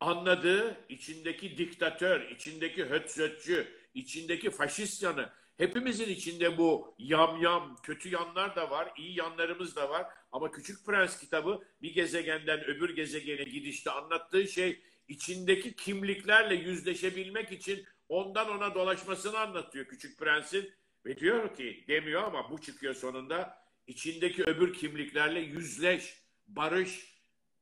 anladığı 0.00 0.76
içindeki 0.88 1.58
diktatör, 1.58 2.30
içindeki 2.30 2.84
hötzötçü, 2.84 3.66
içindeki 3.94 4.50
faşist 4.50 5.02
yanı, 5.02 5.32
Hepimizin 5.56 6.08
içinde 6.08 6.58
bu 6.58 6.94
yam 6.98 7.42
yam, 7.42 7.76
kötü 7.82 8.08
yanlar 8.08 8.56
da 8.56 8.70
var, 8.70 8.92
iyi 8.96 9.18
yanlarımız 9.18 9.76
da 9.76 9.90
var. 9.90 10.06
Ama 10.32 10.50
Küçük 10.50 10.86
Prens 10.86 11.18
kitabı 11.20 11.62
bir 11.82 11.94
gezegenden 11.94 12.64
öbür 12.64 12.96
gezegene 12.96 13.44
gidişte 13.44 13.90
anlattığı 13.90 14.48
şey 14.48 14.82
içindeki 15.08 15.76
kimliklerle 15.76 16.54
yüzleşebilmek 16.54 17.52
için 17.52 17.86
ondan 18.08 18.50
ona 18.50 18.74
dolaşmasını 18.74 19.38
anlatıyor 19.38 19.86
Küçük 19.86 20.18
Prens'in. 20.18 20.72
Ve 21.06 21.16
diyor 21.16 21.56
ki, 21.56 21.84
demiyor 21.88 22.22
ama 22.22 22.50
bu 22.50 22.60
çıkıyor 22.60 22.94
sonunda, 22.94 23.58
içindeki 23.86 24.44
öbür 24.44 24.72
kimliklerle 24.74 25.40
yüzleş, 25.40 26.22
barış, 26.46 27.16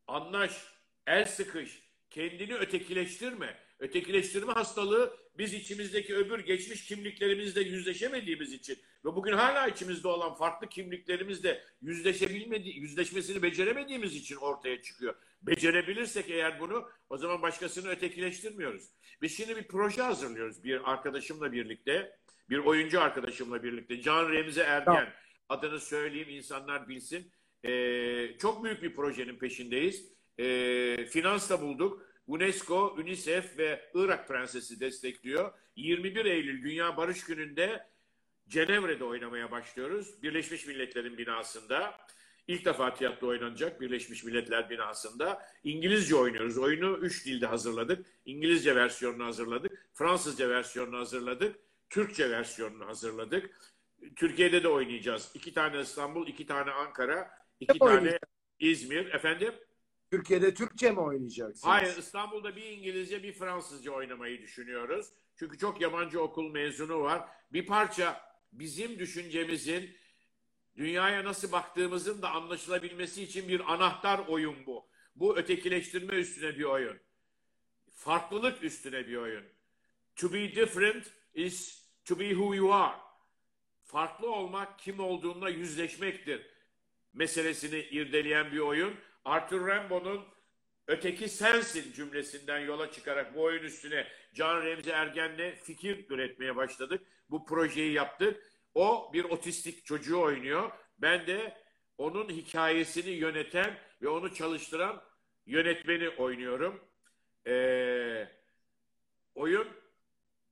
anlaş, 0.07 0.53
el 1.07 1.25
sıkış, 1.25 1.83
kendini 2.11 2.55
ötekileştirme. 2.55 3.59
Ötekileştirme 3.81 4.53
hastalığı 4.53 5.17
biz 5.39 5.55
içimizdeki 5.55 6.17
öbür 6.17 6.39
geçmiş 6.39 6.85
kimliklerimizle 6.85 7.61
yüzleşemediğimiz 7.61 8.53
için 8.53 8.79
ve 9.05 9.17
bugün 9.17 9.33
hala 9.33 9.69
içimizde 9.69 10.09
olan 10.09 10.35
farklı 10.35 10.69
kimliklerimizle 10.69 11.65
yüzleşebilmedi, 11.83 12.69
yüzleşmesini 12.69 13.43
beceremediğimiz 13.43 14.17
için 14.17 14.37
ortaya 14.37 14.83
çıkıyor. 14.83 15.15
Becerebilirsek 15.43 16.31
eğer 16.31 16.61
bunu 16.61 16.89
o 17.11 17.17
zaman 17.17 17.43
başkasını 17.43 17.89
ötekileştirmiyoruz. 17.89 18.91
Biz 19.23 19.37
şimdi 19.37 19.57
bir 19.57 19.69
proje 19.69 20.03
hazırlıyoruz 20.03 20.65
bir 20.65 20.93
arkadaşımla 20.93 21.53
birlikte, 21.53 22.19
bir 22.51 22.59
oyuncu 22.59 23.01
arkadaşımla 23.01 23.63
birlikte. 23.63 24.03
Can 24.03 24.33
Remzi 24.33 24.61
Ergen 24.61 25.13
adını 25.49 25.81
söyleyeyim 25.81 26.29
insanlar 26.29 26.89
bilsin. 26.89 27.33
Ee, 27.65 28.39
çok 28.39 28.65
büyük 28.65 28.83
bir 28.83 28.95
projenin 28.95 29.39
peşindeyiz. 29.39 30.13
Ee, 30.39 31.07
finans 31.11 31.51
da 31.51 31.61
bulduk. 31.61 32.10
UNESCO, 32.31 32.95
UNICEF 32.99 33.59
ve 33.59 33.91
Irak 33.95 34.29
Prensesi 34.29 34.81
destekliyor. 34.81 35.53
21 35.77 36.25
Eylül 36.25 36.63
Dünya 36.63 36.97
Barış 36.97 37.25
Günü'nde 37.25 37.87
Cenevre'de 38.49 39.05
oynamaya 39.05 39.51
başlıyoruz. 39.51 40.23
Birleşmiş 40.23 40.67
Milletler'in 40.67 41.19
binasında. 41.19 41.95
İlk 42.49 42.65
defa 42.65 42.95
tiyatro 42.95 43.29
oynanacak 43.29 43.81
Birleşmiş 43.81 44.25
Milletler 44.25 44.71
binasında. 44.71 45.43
İngilizce 45.65 46.17
oynuyoruz. 46.17 46.59
Oyunu 46.59 46.99
üç 46.99 47.27
dilde 47.27 47.47
hazırladık. 47.47 48.07
İngilizce 48.25 48.77
versiyonunu 48.77 49.25
hazırladık. 49.25 49.87
Fransızca 49.95 50.49
versiyonunu 50.49 50.99
hazırladık. 50.99 51.57
Türkçe 51.91 52.31
versiyonunu 52.31 52.87
hazırladık. 52.87 53.51
Türkiye'de 54.17 54.63
de 54.63 54.69
oynayacağız. 54.69 55.31
İki 55.35 55.55
tane 55.55 55.81
İstanbul, 55.81 56.27
iki 56.29 56.47
tane 56.47 56.71
Ankara, 56.71 57.31
iki 57.61 57.79
tane 57.79 58.19
İzmir. 58.61 59.07
Efendim? 59.07 59.55
Türkiye'de 60.11 60.55
Türkçe 60.55 60.91
mi 60.91 61.01
oynayacaksınız? 61.01 61.65
Hayır 61.65 61.97
İstanbul'da 61.97 62.57
bir 62.57 62.65
İngilizce 62.65 63.23
bir 63.23 63.33
Fransızca 63.33 63.93
oynamayı 63.93 64.43
düşünüyoruz. 64.43 65.07
Çünkü 65.37 65.59
çok 65.59 65.81
yabancı 65.81 66.23
okul 66.23 66.51
mezunu 66.51 67.01
var. 67.01 67.29
Bir 67.53 67.67
parça 67.67 68.21
bizim 68.53 68.99
düşüncemizin 68.99 69.97
dünyaya 70.77 71.25
nasıl 71.25 71.53
baktığımızın 71.53 72.23
da 72.23 72.31
anlaşılabilmesi 72.31 73.23
için 73.23 73.49
bir 73.49 73.73
anahtar 73.73 74.19
oyun 74.29 74.67
bu. 74.67 74.89
Bu 75.17 75.37
ötekileştirme 75.37 76.15
üstüne 76.15 76.59
bir 76.59 76.65
oyun. 76.65 76.99
Farklılık 77.95 78.65
üstüne 78.65 79.07
bir 79.07 79.17
oyun. 79.17 79.45
To 80.17 80.33
be 80.33 80.57
different 80.57 81.07
is 81.35 81.87
to 82.05 82.19
be 82.19 82.29
who 82.29 82.55
you 82.55 82.75
are. 82.75 82.97
Farklı 83.83 84.31
olmak 84.31 84.79
kim 84.79 85.01
olduğunla 85.01 85.49
yüzleşmektir 85.49 86.47
meselesini 87.13 87.79
irdeleyen 87.79 88.53
bir 88.53 88.59
oyun. 88.59 88.95
Arthur 89.25 89.67
Rimbaud'un 89.69 90.25
öteki 90.87 91.29
sensin 91.29 91.93
cümlesinden 91.93 92.59
yola 92.59 92.93
çıkarak 92.93 93.35
bu 93.35 93.43
oyun 93.43 93.63
üstüne 93.63 94.07
Can 94.35 94.63
Remzi 94.63 94.91
Ergen'le 94.91 95.55
fikir 95.55 96.11
üretmeye 96.11 96.57
başladık. 96.57 97.03
Bu 97.31 97.47
projeyi 97.47 97.93
yaptık. 97.93 98.53
O 98.75 99.11
bir 99.13 99.25
otistik 99.25 99.87
çocuğu 99.87 100.21
oynuyor. 100.21 100.71
Ben 100.99 101.27
de 101.27 101.57
onun 101.99 102.29
hikayesini 102.29 103.11
yöneten 103.11 103.79
ve 104.03 104.09
onu 104.09 104.35
çalıştıran 104.35 105.03
yönetmeni 105.47 106.09
oynuyorum. 106.09 106.85
Ee, 107.47 108.29
oyun 109.35 109.69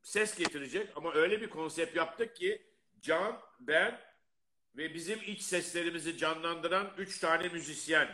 ses 0.03 0.39
getirecek 0.39 0.89
ama 0.97 1.15
öyle 1.15 1.41
bir 1.41 1.51
konsept 1.51 1.97
yaptık 1.97 2.37
ki 2.37 2.63
Can, 3.01 3.41
ben 3.61 4.01
ve 4.77 4.95
bizim 4.95 5.19
iç 5.27 5.43
seslerimizi 5.43 6.19
canlandıran 6.19 6.95
üç 6.99 7.19
tane 7.19 7.49
müzisyen 7.49 8.09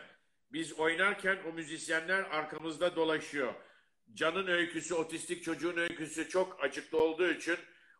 biz 0.54 0.72
oynarken 0.72 1.38
o 1.50 1.52
müzisyenler 1.52 2.22
arkamızda 2.22 2.96
dolaşıyor. 2.96 3.54
Can'ın 4.14 4.46
öyküsü, 4.46 4.94
otistik 4.94 5.44
çocuğun 5.44 5.76
öyküsü 5.76 6.28
çok 6.28 6.64
açıklı 6.64 6.98
olduğu 6.98 7.30
için 7.30 7.56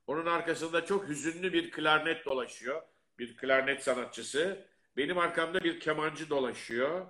onun 0.07 0.27
arkasında 0.27 0.87
çok 0.87 1.09
hüzünlü 1.09 1.53
bir 1.53 1.71
klarnet 1.71 2.25
dolaşıyor. 2.25 2.83
Bir 3.19 3.37
klarnet 3.37 3.83
sanatçısı. 3.83 4.67
Benim 4.97 5.19
arkamda 5.19 5.65
bir 5.65 5.81
kemancı 5.81 6.31
dolaşıyor. 6.31 7.07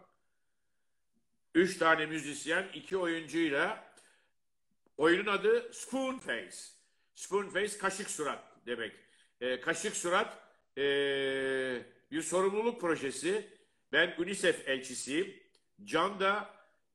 Üç 1.54 1.78
tane 1.78 2.06
müzisyen, 2.06 2.68
iki 2.74 2.96
oyuncuyla 2.96 3.94
oyunun 4.96 5.26
adı 5.26 5.72
Spoon 5.72 6.18
Face. 6.18 6.56
Spoon 7.14 7.48
Face 7.48 7.78
kaşık 7.78 8.10
surat 8.10 8.44
demek. 8.66 8.92
E, 9.40 9.60
kaşık 9.60 9.96
surat 9.96 10.38
e, 10.78 10.82
bir 12.10 12.22
sorumluluk 12.22 12.80
projesi. 12.80 13.53
Ben 13.94 14.14
UNICEF 14.18 14.68
elçisiyim. 14.68 15.34
Can 15.84 16.20
da 16.20 16.50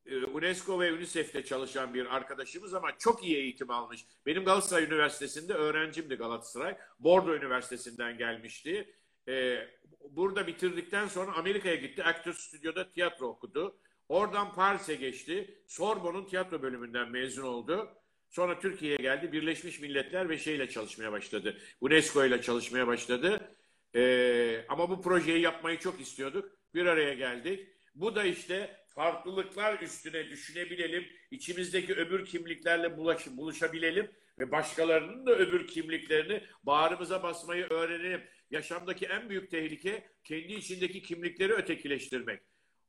e, 0.06 0.18
UNESCO 0.18 0.80
ve 0.80 0.94
UNICEF'te 0.94 1.46
çalışan 1.46 1.94
bir 1.94 2.16
arkadaşımız 2.16 2.74
ama 2.74 2.98
çok 2.98 3.24
iyi 3.24 3.38
eğitim 3.38 3.72
almış. 3.72 4.06
Benim 4.26 4.46
Galatasaray 4.46 4.84
Üniversitesi'nde 4.84 5.54
öğrencimdi 5.54 6.16
Galatasaray. 6.16 6.78
Bordo 7.00 7.36
Üniversitesi'nden 7.36 8.18
gelmişti. 8.18 8.94
E, 9.28 9.68
burada 10.10 10.48
bitirdikten 10.48 11.08
sonra 11.08 11.34
Amerika'ya 11.34 11.76
gitti. 11.76 12.04
Aktör 12.04 12.34
Stüdyo'da 12.34 12.92
tiyatro 12.92 13.28
okudu. 13.28 13.78
Oradan 14.10 14.54
Paris'e 14.54 14.96
geçti. 14.96 15.62
Sorbon'un 15.68 16.26
tiyatro 16.26 16.62
bölümünden 16.62 17.10
mezun 17.10 17.44
oldu. 17.44 17.90
Sonra 18.30 18.60
Türkiye'ye 18.60 18.98
geldi. 18.98 19.32
Birleşmiş 19.32 19.80
Milletler 19.80 20.30
ve 20.30 20.38
şeyle 20.38 20.70
çalışmaya 20.70 21.12
başladı. 21.12 21.58
UNESCO 21.82 22.26
ile 22.26 22.42
çalışmaya 22.42 22.88
başladı. 22.88 23.56
Ee, 23.96 24.66
ama 24.70 24.90
bu 24.90 25.02
projeyi 25.02 25.42
yapmayı 25.42 25.80
çok 25.80 26.02
istiyorduk. 26.02 26.59
Bir 26.74 26.86
araya 26.86 27.14
geldik. 27.14 27.68
Bu 27.96 28.16
da 28.16 28.24
işte 28.24 28.80
farklılıklar 28.88 29.80
üstüne 29.80 30.30
düşünebilelim. 30.30 31.08
içimizdeki 31.32 31.94
öbür 31.94 32.26
kimliklerle 32.26 32.98
bulaş, 32.98 33.28
buluşabilelim 33.28 34.12
ve 34.40 34.52
başkalarının 34.52 35.26
da 35.26 35.32
öbür 35.32 35.68
kimliklerini 35.68 36.44
bağrımıza 36.64 37.24
basmayı 37.24 37.66
öğrenelim. 37.70 38.22
Yaşamdaki 38.52 39.06
en 39.06 39.30
büyük 39.30 39.52
tehlike 39.52 40.10
kendi 40.24 40.54
içindeki 40.54 41.02
kimlikleri 41.02 41.54
ötekileştirmek. 41.54 42.42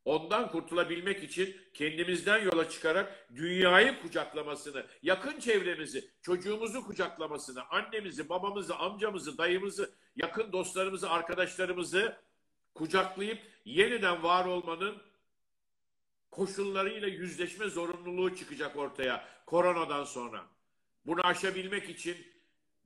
Ondan 0.05 0.51
kurtulabilmek 0.51 1.23
için 1.23 1.57
kendimizden 1.75 2.45
yola 2.45 2.69
çıkarak 2.69 3.29
dünyayı 3.35 4.01
kucaklamasını, 4.03 4.87
yakın 5.03 5.41
çevremizi, 5.41 6.11
çocuğumuzu 6.23 6.85
kucaklamasını, 6.87 7.63
annemizi, 7.71 8.29
babamızı, 8.29 8.77
amcamızı, 8.77 9.39
dayımızı, 9.39 9.95
yakın 10.17 10.53
dostlarımızı, 10.53 11.11
arkadaşlarımızı 11.11 12.17
kucaklayıp 12.81 13.39
yeniden 13.65 14.23
var 14.23 14.45
olmanın 14.45 14.97
koşullarıyla 16.31 17.09
yüzleşme 17.09 17.69
zorunluluğu 17.69 18.37
çıkacak 18.37 18.77
ortaya 18.77 19.29
koronadan 19.47 20.05
sonra. 20.05 20.47
Bunu 21.07 21.27
aşabilmek 21.27 21.91
için 21.91 22.17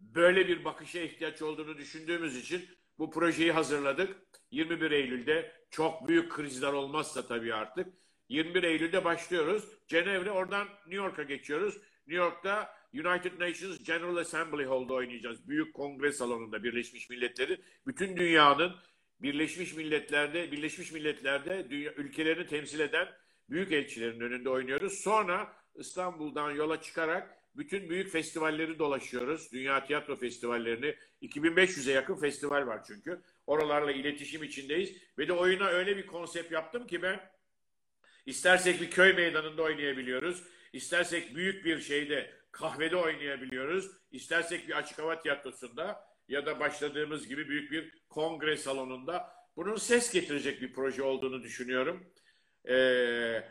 böyle 0.00 0.48
bir 0.48 0.64
bakışa 0.64 0.98
ihtiyaç 1.00 1.42
olduğunu 1.42 1.78
düşündüğümüz 1.78 2.36
için 2.36 2.68
bu 2.98 3.10
projeyi 3.10 3.52
hazırladık. 3.52 4.16
21 4.50 4.90
Eylül'de 4.90 5.52
çok 5.70 6.08
büyük 6.08 6.32
krizler 6.32 6.72
olmazsa 6.72 7.26
tabii 7.26 7.54
artık 7.54 7.86
21 8.28 8.62
Eylül'de 8.62 9.04
başlıyoruz. 9.04 9.64
Cenevre 9.86 10.30
oradan 10.30 10.66
New 10.66 10.96
York'a 10.96 11.22
geçiyoruz. 11.22 11.74
New 12.06 12.24
York'ta 12.24 12.76
United 12.94 13.40
Nations 13.40 13.84
General 13.84 14.16
Assembly 14.16 14.64
Hall'da 14.64 14.94
oynayacağız. 14.94 15.48
Büyük 15.48 15.74
kongre 15.74 16.12
salonunda 16.12 16.62
Birleşmiş 16.62 17.10
Milletleri. 17.10 17.60
Bütün 17.86 18.16
dünyanın 18.16 18.76
Birleşmiş 19.22 19.74
Milletler'de, 19.74 20.52
Birleşmiş 20.52 20.92
Milletler'de 20.92 21.70
dünya, 21.70 21.92
ülkelerini 21.92 22.46
temsil 22.46 22.80
eden 22.80 23.08
büyük 23.50 23.72
elçilerin 23.72 24.20
önünde 24.20 24.48
oynuyoruz. 24.48 24.92
Sonra 24.92 25.56
İstanbul'dan 25.74 26.50
yola 26.50 26.80
çıkarak 26.80 27.38
bütün 27.56 27.90
büyük 27.90 28.12
festivalleri 28.12 28.78
dolaşıyoruz. 28.78 29.52
Dünya 29.52 29.86
Tiyatro 29.86 30.16
Festivallerini. 30.16 30.94
2500'e 31.22 31.92
yakın 31.92 32.16
festival 32.16 32.66
var 32.66 32.84
çünkü. 32.86 33.20
Oralarla 33.46 33.92
iletişim 33.92 34.42
içindeyiz. 34.42 34.96
Ve 35.18 35.28
de 35.28 35.32
oyuna 35.32 35.66
öyle 35.66 35.96
bir 35.96 36.06
konsept 36.06 36.52
yaptım 36.52 36.86
ki 36.86 37.02
ben 37.02 37.30
istersek 38.26 38.80
bir 38.80 38.90
köy 38.90 39.12
meydanında 39.12 39.62
oynayabiliyoruz. 39.62 40.42
İstersek 40.72 41.36
büyük 41.36 41.64
bir 41.64 41.80
şeyde 41.80 42.30
kahvede 42.52 42.96
oynayabiliyoruz. 42.96 43.90
İstersek 44.12 44.68
bir 44.68 44.76
açık 44.78 44.98
hava 44.98 45.20
tiyatrosunda 45.20 46.13
ya 46.28 46.46
da 46.46 46.60
başladığımız 46.60 47.28
gibi 47.28 47.48
büyük 47.48 47.72
bir 47.72 48.04
kongre 48.08 48.56
salonunda. 48.56 49.34
Bunun 49.56 49.76
ses 49.76 50.12
getirecek 50.12 50.62
bir 50.62 50.72
proje 50.72 51.02
olduğunu 51.02 51.42
düşünüyorum. 51.42 52.12
Ee, 52.68 53.44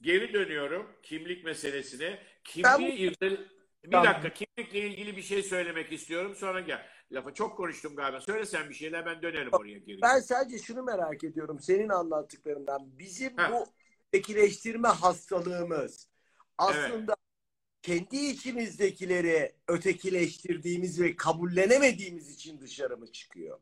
geri 0.00 0.32
dönüyorum 0.32 0.96
kimlik 1.02 1.44
meselesine. 1.44 2.22
Kimliği 2.44 3.12
ben... 3.20 3.38
Bir 3.84 3.90
tamam. 3.90 4.06
dakika 4.06 4.32
kimlikle 4.32 4.78
ilgili 4.80 5.16
bir 5.16 5.22
şey 5.22 5.42
söylemek 5.42 5.92
istiyorum 5.92 6.34
sonra 6.34 6.60
gel. 6.60 6.86
Lafa 7.12 7.34
çok 7.34 7.56
konuştum 7.56 7.96
galiba. 7.96 8.20
Söylesen 8.20 8.70
bir 8.70 8.74
şeyler 8.74 9.06
ben 9.06 9.22
dönerim 9.22 9.48
oraya 9.52 9.78
geri. 9.78 10.02
Ben 10.02 10.20
sadece 10.20 10.58
şunu 10.58 10.82
merak 10.82 11.24
ediyorum 11.24 11.60
senin 11.60 11.88
anlattıklarından. 11.88 12.98
Bizim 12.98 13.38
Heh. 13.38 13.52
bu 13.52 13.66
ötekileştirme 14.12 14.88
hastalığımız 14.88 16.08
aslında. 16.58 17.14
Kendi 17.88 18.16
içimizdekileri 18.16 19.52
ötekileştirdiğimiz 19.68 21.00
ve 21.00 21.16
kabullenemediğimiz 21.16 22.34
için 22.34 22.60
dışarı 22.60 22.96
mı 22.96 23.12
çıkıyor? 23.12 23.60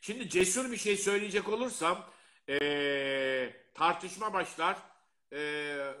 Şimdi 0.00 0.28
cesur 0.28 0.72
bir 0.72 0.76
şey 0.76 0.96
söyleyecek 0.96 1.48
olursam 1.48 2.10
ee, 2.48 3.52
tartışma 3.74 4.32
başlar. 4.32 4.78
Ee, 5.32 5.94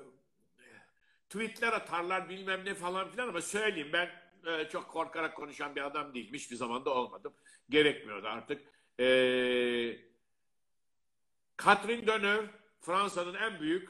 tweetler 1.28 1.72
atarlar 1.72 2.28
bilmem 2.28 2.64
ne 2.64 2.74
falan 2.74 3.10
filan 3.10 3.28
ama 3.28 3.40
söyleyeyim 3.40 3.90
ben 3.92 4.10
e, 4.46 4.68
çok 4.68 4.88
korkarak 4.88 5.36
konuşan 5.36 5.76
bir 5.76 5.86
adam 5.86 6.14
değilim. 6.14 6.34
Hiçbir 6.34 6.56
zaman 6.56 6.84
da 6.84 6.90
olmadım. 6.94 7.34
Gerekmiyordu 7.70 8.28
artık. 8.28 8.62
E, 9.00 9.06
Catherine 11.64 12.06
Deneuve 12.06 12.46
Fransa'nın 12.80 13.34
en 13.34 13.60
büyük 13.60 13.88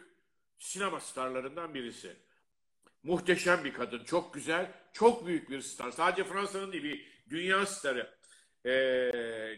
sinema 0.59 1.01
starlarından 1.01 1.75
birisi. 1.75 2.30
Muhteşem 3.02 3.64
bir 3.64 3.72
kadın. 3.72 4.04
Çok 4.04 4.34
güzel. 4.34 4.72
Çok 4.92 5.26
büyük 5.26 5.50
bir 5.50 5.60
star. 5.60 5.90
Sadece 5.90 6.24
Fransa'nın 6.24 6.72
değil 6.72 6.84
bir 6.84 7.06
dünya 7.30 7.66
starı. 7.66 8.14
E, 8.64 8.72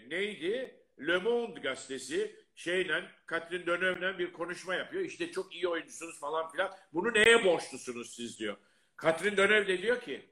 neydi? 0.08 0.82
Le 1.06 1.18
Monde 1.18 1.60
gazetesi 1.60 2.36
şeyle 2.54 3.10
Catherine 3.30 3.66
Deneuve'le 3.66 4.18
bir 4.18 4.32
konuşma 4.32 4.74
yapıyor. 4.74 5.04
İşte 5.04 5.32
çok 5.32 5.54
iyi 5.54 5.68
oyuncusunuz 5.68 6.20
falan 6.20 6.52
filan. 6.52 6.72
Bunu 6.92 7.14
neye 7.14 7.44
borçlusunuz 7.44 8.14
siz 8.14 8.38
diyor. 8.38 8.56
Catherine 9.02 9.36
Deneuve 9.36 9.68
de 9.68 9.82
diyor 9.82 10.00
ki 10.00 10.22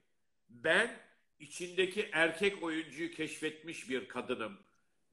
ben 0.48 0.90
içindeki 1.38 2.08
erkek 2.12 2.62
oyuncuyu 2.62 3.10
keşfetmiş 3.10 3.90
bir 3.90 4.08
kadınım. 4.08 4.58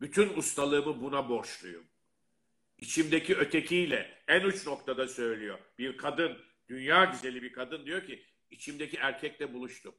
Bütün 0.01 0.37
ustalığımı 0.37 1.01
buna 1.01 1.29
borçluyum. 1.29 1.83
İçimdeki 2.77 3.35
ötekiyle 3.35 4.23
en 4.27 4.41
uç 4.41 4.67
noktada 4.67 5.07
söylüyor. 5.07 5.59
Bir 5.79 5.97
kadın, 5.97 6.37
dünya 6.69 7.05
güzeli 7.05 7.43
bir 7.43 7.53
kadın 7.53 7.85
diyor 7.85 8.05
ki 8.05 8.25
içimdeki 8.51 8.97
erkekle 8.97 9.53
buluştum. 9.53 9.95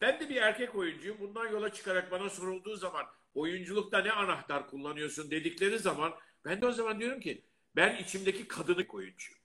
Ben 0.00 0.20
de 0.20 0.28
bir 0.28 0.36
erkek 0.36 0.74
oyuncuyum. 0.74 1.20
Bundan 1.20 1.48
yola 1.48 1.72
çıkarak 1.72 2.10
bana 2.10 2.30
sorulduğu 2.30 2.76
zaman 2.76 3.06
oyunculukta 3.34 3.98
ne 3.98 4.12
anahtar 4.12 4.70
kullanıyorsun 4.70 5.30
dedikleri 5.30 5.78
zaman 5.78 6.14
ben 6.44 6.60
de 6.60 6.66
o 6.66 6.72
zaman 6.72 7.00
diyorum 7.00 7.20
ki 7.20 7.44
ben 7.76 7.96
içimdeki 7.96 8.48
kadını 8.48 8.86
oyuncuyum. 8.88 9.40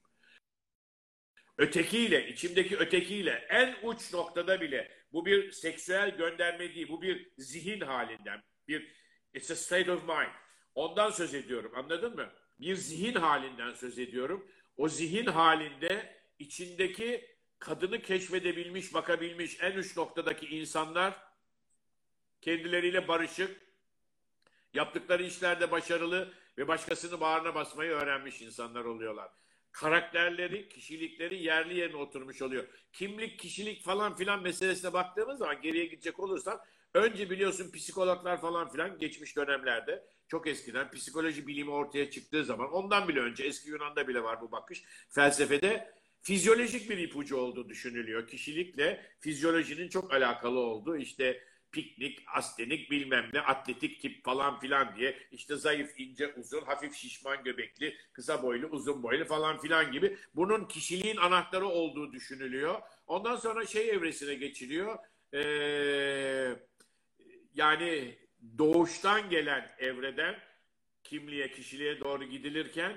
Ötekiyle, 1.58 2.28
içimdeki 2.28 2.76
ötekiyle 2.76 3.46
en 3.48 3.76
uç 3.82 4.12
noktada 4.12 4.60
bile 4.60 4.90
bu 5.12 5.26
bir 5.26 5.52
seksüel 5.52 6.16
gönderme 6.16 6.74
değil, 6.74 6.88
bu 6.88 7.02
bir 7.02 7.32
zihin 7.38 7.80
halinden, 7.80 8.42
bir 8.68 8.92
it's 9.34 9.50
a 9.50 9.56
state 9.56 9.92
of 9.92 10.08
mind. 10.08 10.32
Ondan 10.74 11.10
söz 11.10 11.34
ediyorum, 11.34 11.72
anladın 11.74 12.14
mı? 12.14 12.32
Bir 12.60 12.76
zihin 12.76 13.14
halinden 13.14 13.74
söz 13.74 13.98
ediyorum. 13.98 14.48
O 14.76 14.88
zihin 14.88 15.26
halinde 15.26 16.22
içindeki 16.38 17.36
kadını 17.58 18.02
keşfedebilmiş, 18.02 18.94
bakabilmiş 18.94 19.58
en 19.60 19.76
uç 19.76 19.96
noktadaki 19.96 20.46
insanlar 20.46 21.14
kendileriyle 22.40 23.08
barışık, 23.08 23.60
yaptıkları 24.74 25.22
işlerde 25.22 25.70
başarılı 25.70 26.34
ve 26.58 26.68
başkasını 26.68 27.20
bağrına 27.20 27.54
basmayı 27.54 27.90
öğrenmiş 27.90 28.42
insanlar 28.42 28.84
oluyorlar. 28.84 29.30
Karakterleri, 29.72 30.68
kişilikleri 30.68 31.42
yerli 31.42 31.78
yerine 31.78 31.96
oturmuş 31.96 32.42
oluyor. 32.42 32.68
Kimlik, 32.92 33.38
kişilik 33.38 33.84
falan 33.84 34.16
filan 34.16 34.42
meselesine 34.42 34.92
baktığımız 34.92 35.38
zaman 35.38 35.62
geriye 35.62 35.84
gidecek 35.84 36.20
olursan 36.20 36.60
önce 36.94 37.30
biliyorsun 37.30 37.72
psikologlar 37.72 38.40
falan 38.40 38.68
filan 38.68 38.98
geçmiş 38.98 39.36
dönemlerde 39.36 40.04
çok 40.28 40.46
eskiden 40.46 40.90
psikoloji 40.90 41.46
bilimi 41.46 41.70
ortaya 41.70 42.10
çıktığı 42.10 42.44
zaman 42.44 42.72
ondan 42.72 43.08
bile 43.08 43.20
önce 43.20 43.44
eski 43.44 43.70
Yunan'da 43.70 44.08
bile 44.08 44.22
var 44.22 44.40
bu 44.40 44.52
bakış. 44.52 44.84
Felsefede 45.08 45.94
fizyolojik 46.20 46.90
bir 46.90 46.98
ipucu 46.98 47.36
olduğu 47.36 47.68
düşünülüyor. 47.68 48.26
Kişilikle 48.26 49.06
fizyolojinin 49.20 49.88
çok 49.88 50.14
alakalı 50.14 50.58
olduğu 50.58 50.96
işte 50.96 51.40
piknik, 51.72 52.24
astenik 52.34 52.90
bilmem 52.90 53.30
ne, 53.32 53.40
atletik 53.40 54.00
tip 54.00 54.24
falan 54.24 54.60
filan 54.60 54.96
diye 54.96 55.18
işte 55.30 55.56
zayıf, 55.56 56.00
ince, 56.00 56.34
uzun, 56.34 56.60
hafif 56.60 56.94
şişman 56.94 57.44
göbekli, 57.44 57.96
kısa 58.12 58.42
boylu, 58.42 58.66
uzun 58.66 59.02
boylu 59.02 59.24
falan 59.24 59.60
filan 59.60 59.92
gibi 59.92 60.18
bunun 60.34 60.64
kişiliğin 60.64 61.16
anahtarı 61.16 61.66
olduğu 61.66 62.12
düşünülüyor. 62.12 62.80
Ondan 63.06 63.36
sonra 63.36 63.66
şey 63.66 63.90
evresine 63.90 64.34
geçiliyor. 64.34 64.98
Ee, 65.34 66.56
yani 67.54 68.18
doğuştan 68.58 69.30
gelen 69.30 69.70
evreden 69.78 70.38
kimliğe, 71.04 71.50
kişiliğe 71.50 72.00
doğru 72.00 72.24
gidilirken 72.24 72.96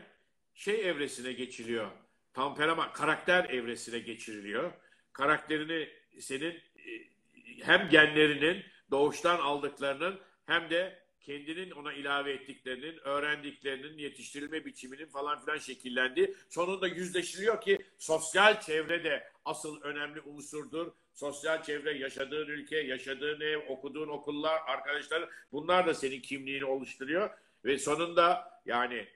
şey 0.53 0.89
evresine 0.89 1.33
geçiliyor. 1.33 1.91
Temperama, 2.33 2.93
karakter 2.93 3.49
evresine 3.49 3.99
geçiriliyor. 3.99 4.71
Karakterini 5.13 5.89
senin 6.19 6.61
hem 7.63 7.89
genlerinin 7.89 8.63
doğuştan 8.91 9.39
aldıklarının 9.39 10.19
hem 10.45 10.69
de 10.69 11.04
kendinin 11.25 11.71
ona 11.71 11.93
ilave 11.93 12.31
ettiklerinin, 12.31 12.97
öğrendiklerinin, 12.97 13.97
yetiştirilme 13.97 14.65
biçiminin 14.65 15.05
falan 15.05 15.45
filan 15.45 15.57
şekillendi. 15.57 16.35
Sonunda 16.49 16.87
yüzleşiliyor 16.87 17.61
ki 17.61 17.77
sosyal 17.97 18.61
çevre 18.61 19.03
de 19.03 19.31
asıl 19.45 19.81
önemli 19.81 20.21
unsurdur. 20.21 20.91
Sosyal 21.13 21.63
çevre, 21.63 21.97
yaşadığın 21.97 22.47
ülke, 22.47 22.77
yaşadığın 22.77 23.41
ev, 23.41 23.57
okuduğun 23.57 24.07
okullar, 24.07 24.61
arkadaşlar 24.67 25.29
bunlar 25.51 25.87
da 25.87 25.93
senin 25.93 26.21
kimliğini 26.21 26.65
oluşturuyor. 26.65 27.29
Ve 27.65 27.77
sonunda 27.77 28.59
yani 28.65 29.07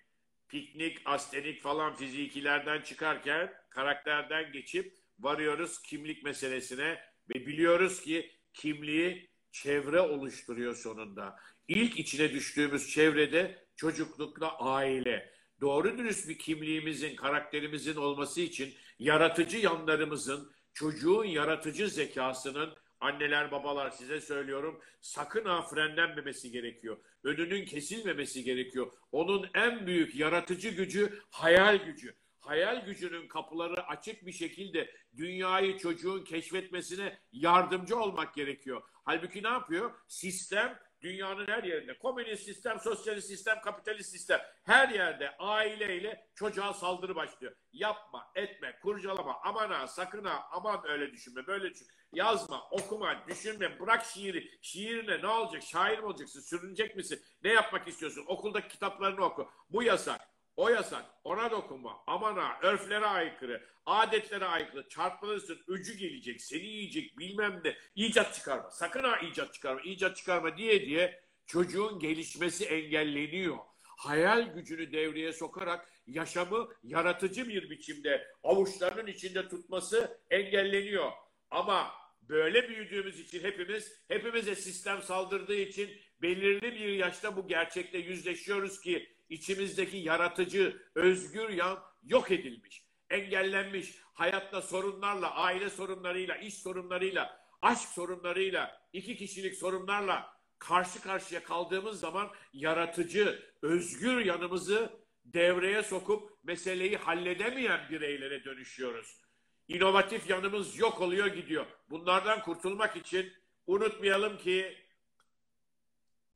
piknik, 0.47 1.01
astenik 1.05 1.61
falan 1.61 1.95
fizikilerden 1.95 2.81
çıkarken 2.81 3.53
karakterden 3.69 4.51
geçip 4.51 4.93
varıyoruz 5.19 5.81
kimlik 5.81 6.23
meselesine 6.23 6.99
ve 7.35 7.45
biliyoruz 7.45 8.01
ki 8.01 8.31
kimliği 8.53 9.29
çevre 9.51 10.01
oluşturuyor 10.01 10.75
sonunda. 10.75 11.39
İlk 11.69 11.99
içine 11.99 12.31
düştüğümüz 12.31 12.89
çevrede 12.89 13.65
çocuklukla 13.75 14.57
aile. 14.57 15.33
Doğru 15.61 15.97
dürüst 15.97 16.29
bir 16.29 16.37
kimliğimizin, 16.37 17.15
karakterimizin 17.15 17.95
olması 17.95 18.41
için 18.41 18.73
yaratıcı 18.99 19.57
yanlarımızın, 19.57 20.51
çocuğun 20.73 21.25
yaratıcı 21.25 21.89
zekasının 21.89 22.77
anneler 22.99 23.51
babalar 23.51 23.89
size 23.89 24.21
söylüyorum 24.21 24.81
sakın 25.01 25.45
ha 25.45 25.61
frenlenmemesi 25.61 26.51
gerekiyor. 26.51 26.97
Önünün 27.23 27.65
kesilmemesi 27.65 28.43
gerekiyor. 28.43 28.91
Onun 29.11 29.49
en 29.53 29.87
büyük 29.87 30.15
yaratıcı 30.15 30.69
gücü 30.69 31.19
hayal 31.29 31.85
gücü. 31.85 32.15
Hayal 32.39 32.85
gücünün 32.85 33.27
kapıları 33.27 33.87
açık 33.87 34.25
bir 34.25 34.31
şekilde 34.31 34.91
dünyayı 35.17 35.77
çocuğun 35.77 36.23
keşfetmesine 36.23 37.19
yardımcı 37.31 37.99
olmak 37.99 38.35
gerekiyor. 38.35 38.81
Halbuki 39.03 39.43
ne 39.43 39.47
yapıyor? 39.47 39.91
Sistem 40.07 40.79
dünyanın 41.01 41.47
her 41.47 41.63
yerinde. 41.63 41.97
Komünist 41.97 42.43
sistem, 42.43 42.79
sosyalist 42.79 43.27
sistem, 43.27 43.61
kapitalist 43.61 44.09
sistem. 44.09 44.41
Her 44.63 44.89
yerde 44.89 45.37
aileyle 45.37 46.27
çocuğa 46.35 46.73
saldırı 46.73 47.15
başlıyor. 47.15 47.55
Yapma, 47.71 48.31
etme, 48.35 48.79
kurcalama, 48.81 49.39
aman 49.43 49.69
ha, 49.69 49.87
sakın 49.87 50.25
ha, 50.25 50.47
aman 50.51 50.81
öyle 50.87 51.11
düşünme, 51.11 51.47
böyle 51.47 51.73
düşün. 51.73 51.87
Yazma, 52.13 52.69
okuma, 52.71 53.27
düşünme, 53.27 53.79
bırak 53.79 54.05
şiiri. 54.05 54.59
Şiirine 54.61 55.21
ne 55.21 55.27
olacak? 55.27 55.63
Şair 55.63 55.99
mi 55.99 56.05
olacaksın? 56.05 56.41
Sürünecek 56.41 56.95
misin? 56.95 57.21
Ne 57.43 57.49
yapmak 57.49 57.87
istiyorsun? 57.87 58.25
Okuldaki 58.27 58.67
kitaplarını 58.67 59.25
oku. 59.25 59.49
Bu 59.69 59.83
yasak. 59.83 60.28
O 60.59 60.69
yasak. 60.69 61.05
Ona 61.23 61.51
dokunma. 61.51 62.03
Aman 62.07 62.37
ha. 62.37 62.59
Örflere 62.61 63.05
aykırı. 63.05 63.65
Adetlere 63.85 64.45
aykırı. 64.45 64.89
Çarpılırsın. 64.89 65.59
Öcü 65.67 65.97
gelecek. 65.97 66.41
Seni 66.41 66.65
yiyecek. 66.65 67.19
Bilmem 67.19 67.61
ne. 67.63 67.75
İcat 67.95 68.35
çıkarma. 68.35 68.71
Sakın 68.71 69.03
ha 69.03 69.17
icat 69.17 69.53
çıkarma. 69.53 69.81
İcat 69.81 70.17
çıkarma 70.17 70.57
diye 70.57 70.85
diye 70.85 71.21
çocuğun 71.45 71.99
gelişmesi 71.99 72.65
engelleniyor. 72.65 73.57
Hayal 73.83 74.53
gücünü 74.53 74.91
devreye 74.91 75.33
sokarak 75.33 75.89
yaşamı 76.07 76.69
yaratıcı 76.83 77.47
bir 77.47 77.69
biçimde 77.69 78.27
avuçlarının 78.43 79.07
içinde 79.07 79.47
tutması 79.47 80.19
engelleniyor. 80.29 81.11
Ama 81.51 81.91
böyle 82.21 82.69
büyüdüğümüz 82.69 83.19
için 83.19 83.43
hepimiz, 83.43 84.01
hepimize 84.07 84.55
sistem 84.55 85.01
saldırdığı 85.01 85.55
için 85.55 85.89
belirli 86.21 86.75
bir 86.75 86.89
yaşta 86.89 87.37
bu 87.37 87.47
gerçekle 87.47 87.97
yüzleşiyoruz 87.97 88.81
ki 88.81 89.18
içimizdeki 89.29 89.97
yaratıcı, 89.97 90.81
özgür 90.95 91.49
yan 91.49 91.79
yok 92.03 92.31
edilmiş, 92.31 92.85
engellenmiş. 93.09 93.99
Hayatta 94.13 94.61
sorunlarla, 94.61 95.35
aile 95.35 95.69
sorunlarıyla, 95.69 96.35
iş 96.35 96.53
sorunlarıyla, 96.53 97.39
aşk 97.61 97.89
sorunlarıyla, 97.89 98.81
iki 98.93 99.17
kişilik 99.17 99.55
sorunlarla 99.55 100.39
karşı 100.59 101.01
karşıya 101.01 101.43
kaldığımız 101.43 101.99
zaman 101.99 102.29
yaratıcı, 102.53 103.43
özgür 103.61 104.25
yanımızı 104.25 104.99
devreye 105.25 105.83
sokup 105.83 106.43
meseleyi 106.43 106.97
halledemeyen 106.97 107.89
bireylere 107.89 108.43
dönüşüyoruz. 108.43 109.21
İnovatif 109.67 110.29
yanımız 110.29 110.77
yok 110.77 111.01
oluyor 111.01 111.27
gidiyor. 111.27 111.65
Bunlardan 111.89 112.41
kurtulmak 112.41 112.95
için 112.95 113.33
unutmayalım 113.67 114.37
ki 114.37 114.77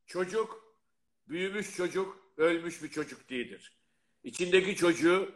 çocuk, 0.06 0.78
büyümüş 1.28 1.76
çocuk, 1.76 2.23
ölmüş 2.38 2.84
bir 2.84 2.90
çocuk 2.90 3.30
değildir. 3.30 3.78
İçindeki 4.24 4.76
çocuğu 4.76 5.32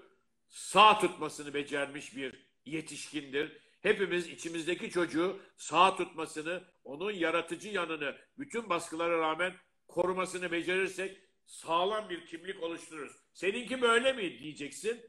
sağ 0.49 0.99
tutmasını 0.99 1.53
becermiş 1.53 2.15
bir 2.15 2.47
yetişkindir. 2.65 3.57
Hepimiz 3.81 4.27
içimizdeki 4.27 4.89
çocuğu 4.89 5.39
sağ 5.57 5.95
tutmasını, 5.95 6.63
onun 6.83 7.11
yaratıcı 7.11 7.69
yanını 7.69 8.17
bütün 8.37 8.69
baskılara 8.69 9.19
rağmen 9.19 9.53
korumasını 9.87 10.51
becerirsek 10.51 11.21
sağlam 11.45 12.09
bir 12.09 12.25
kimlik 12.25 12.63
oluştururuz. 12.63 13.15
Seninki 13.33 13.81
böyle 13.81 14.13
mi 14.13 14.39
diyeceksin? 14.39 15.01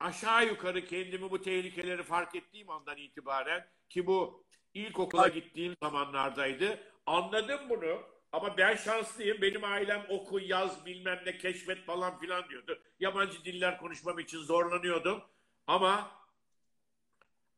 Aşağı 0.00 0.46
yukarı 0.46 0.84
kendimi 0.84 1.30
bu 1.30 1.42
tehlikeleri 1.42 2.02
fark 2.02 2.34
ettiğim 2.34 2.70
andan 2.70 2.96
itibaren 2.96 3.68
ki 3.88 4.06
bu 4.06 4.44
ilkokula 4.74 5.28
gittiğim 5.28 5.74
zamanlardaydı. 5.82 6.80
Anladım 7.06 7.60
bunu 7.68 8.02
ama 8.32 8.56
ben 8.56 8.76
şanslıyım. 8.76 9.42
Benim 9.42 9.64
ailem 9.64 10.06
oku, 10.08 10.40
yaz, 10.40 10.86
bilmem 10.86 11.22
ne, 11.26 11.38
keşfet 11.38 11.84
falan 11.84 12.18
filan 12.18 12.48
diyordu. 12.48 12.82
Yabancı 13.00 13.44
diller 13.44 13.78
konuşmam 13.78 14.18
için 14.18 14.38
zorlanıyordum. 14.38 15.22
Ama 15.66 16.10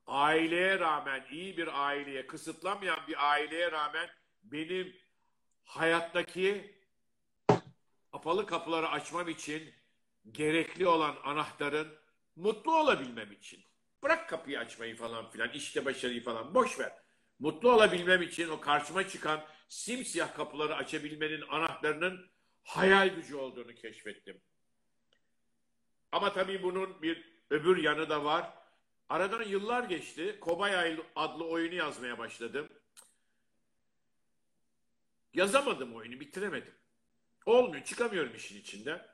aileye 0.06 0.78
rağmen, 0.78 1.26
iyi 1.30 1.56
bir 1.56 1.86
aileye, 1.86 2.26
kısıtlamayan 2.26 3.00
bir 3.08 3.30
aileye 3.30 3.72
rağmen 3.72 4.10
benim 4.42 4.96
hayattaki 5.64 6.78
kapalı 8.12 8.46
kapıları 8.46 8.88
açmam 8.88 9.28
için 9.28 9.74
gerekli 10.30 10.88
olan 10.88 11.16
anahtarın 11.24 11.98
mutlu 12.36 12.76
olabilmem 12.76 13.32
için. 13.32 13.64
Bırak 14.02 14.28
kapıyı 14.28 14.58
açmayı 14.58 14.96
falan 14.96 15.30
filan, 15.30 15.50
işte 15.50 15.84
başarıyı 15.84 16.24
falan 16.24 16.54
boş 16.54 16.78
ver. 16.78 16.92
Mutlu 17.38 17.72
olabilmem 17.72 18.22
için 18.22 18.48
o 18.48 18.60
karşıma 18.60 19.08
çıkan 19.08 19.44
simsiyah 19.68 20.34
kapıları 20.34 20.76
açabilmenin 20.76 21.42
anahtarının 21.48 22.30
hayal 22.62 23.08
gücü 23.08 23.36
olduğunu 23.36 23.74
keşfettim. 23.74 24.40
Ama 26.12 26.32
tabii 26.32 26.62
bunun 26.62 27.02
bir 27.02 27.38
öbür 27.50 27.76
yanı 27.76 28.08
da 28.08 28.24
var. 28.24 28.54
Aradan 29.08 29.42
yıllar 29.42 29.84
geçti. 29.84 30.36
Kobay 30.40 30.96
adlı 31.16 31.44
oyunu 31.44 31.74
yazmaya 31.74 32.18
başladım. 32.18 32.68
Yazamadım 35.34 35.96
oyunu, 35.96 36.20
bitiremedim. 36.20 36.74
Olmuyor, 37.46 37.84
çıkamıyorum 37.84 38.34
işin 38.34 38.60
içinden. 38.60 39.06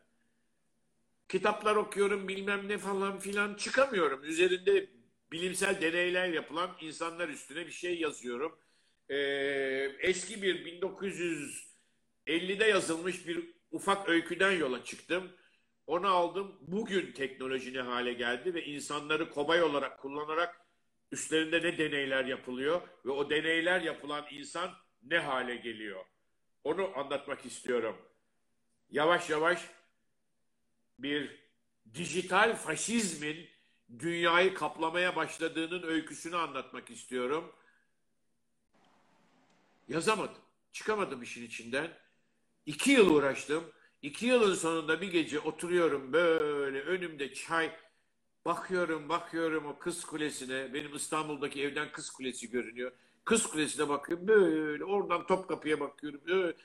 Kitaplar 1.29 1.77
okuyorum, 1.77 2.29
bilmem 2.29 2.69
ne 2.69 2.79
falan 2.79 3.19
filan 3.19 3.55
çıkamıyorum. 3.55 4.25
Üzerinde 4.25 4.91
bilimsel 5.33 5.81
deneyler 5.81 6.29
yapılan 6.29 6.77
insanlar 6.81 7.29
üstüne 7.29 7.67
bir 7.67 7.73
şey 7.73 8.01
yazıyorum. 8.01 8.59
Ee, 9.11 9.17
eski 10.01 10.43
bir 10.43 10.65
1950'de 10.65 12.65
yazılmış 12.65 13.29
bir 13.29 13.55
ufak 13.71 14.09
öyküden 14.09 14.53
yola 14.53 14.85
çıktım. 14.85 15.33
Onu 15.87 16.09
aldım. 16.09 16.59
Bugün 16.61 17.13
teknoloji 17.13 17.75
ne 17.75 17.81
hale 17.81 18.13
geldi 18.13 18.55
ve 18.55 18.65
insanları 18.65 19.31
kobay 19.31 19.63
olarak 19.63 20.01
kullanarak 20.01 20.61
üstlerinde 21.13 21.63
ne 21.63 21.79
deneyler 21.79 22.25
yapılıyor 22.25 22.81
ve 23.05 23.11
o 23.11 23.31
deneyler 23.31 23.81
yapılan 23.81 24.25
insan 24.31 24.71
ne 25.03 25.19
hale 25.19 25.57
geliyor. 25.57 26.05
Onu 26.65 26.99
anlatmak 26.99 27.47
istiyorum. 27.47 27.97
Yavaş 28.91 29.31
yavaş 29.31 29.69
bir 30.99 31.45
dijital 31.95 32.57
faşizmin 32.57 33.49
dünyayı 33.99 34.55
kaplamaya 34.55 35.17
başladığının 35.17 35.83
öyküsünü 35.83 36.37
anlatmak 36.37 36.91
istiyorum. 36.91 37.53
Yazamadım. 39.89 40.43
Çıkamadım 40.73 41.23
işin 41.23 41.47
içinden. 41.47 41.91
İki 42.67 42.91
yıl 42.91 43.11
uğraştım. 43.11 43.65
İki 44.03 44.27
yılın 44.27 44.55
sonunda 44.55 45.01
bir 45.01 45.13
gece 45.13 45.41
oturuyorum 45.41 46.13
böyle 46.13 46.81
önümde 46.81 47.35
çay. 47.35 47.77
Bakıyorum 48.45 49.09
bakıyorum 49.09 49.67
o 49.67 49.79
kız 49.79 50.05
kulesine. 50.05 50.75
Benim 50.75 50.97
İstanbul'daki 50.97 51.63
evden 51.63 51.93
kız 51.93 52.11
kulesi 52.11 52.51
görünüyor. 52.51 52.93
Kız 53.25 53.47
kulesine 53.47 53.89
bakıyorum 53.89 54.29
böyle 54.29 54.85
oradan 54.85 55.27
Topkapı'ya 55.27 55.81
bakıyorum. 55.81 56.21
Böyle. 56.27 56.57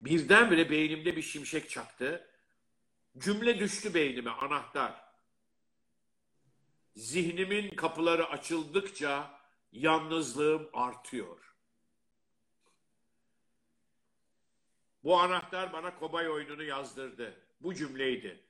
Birdenbire 0.00 0.70
beynimde 0.70 1.16
bir 1.16 1.22
şimşek 1.22 1.70
çaktı. 1.70 2.30
Cümle 3.18 3.58
düştü 3.58 3.94
beynime 3.94 4.30
anahtar. 4.30 5.04
Zihnimin 6.96 7.76
kapıları 7.76 8.26
açıldıkça 8.26 9.40
yalnızlığım 9.72 10.68
artıyor. 10.72 11.53
Bu 15.04 15.20
anahtar 15.20 15.72
bana 15.72 15.98
kobay 15.98 16.28
oyununu 16.28 16.62
yazdırdı. 16.62 17.34
Bu 17.60 17.74
cümleydi. 17.74 18.40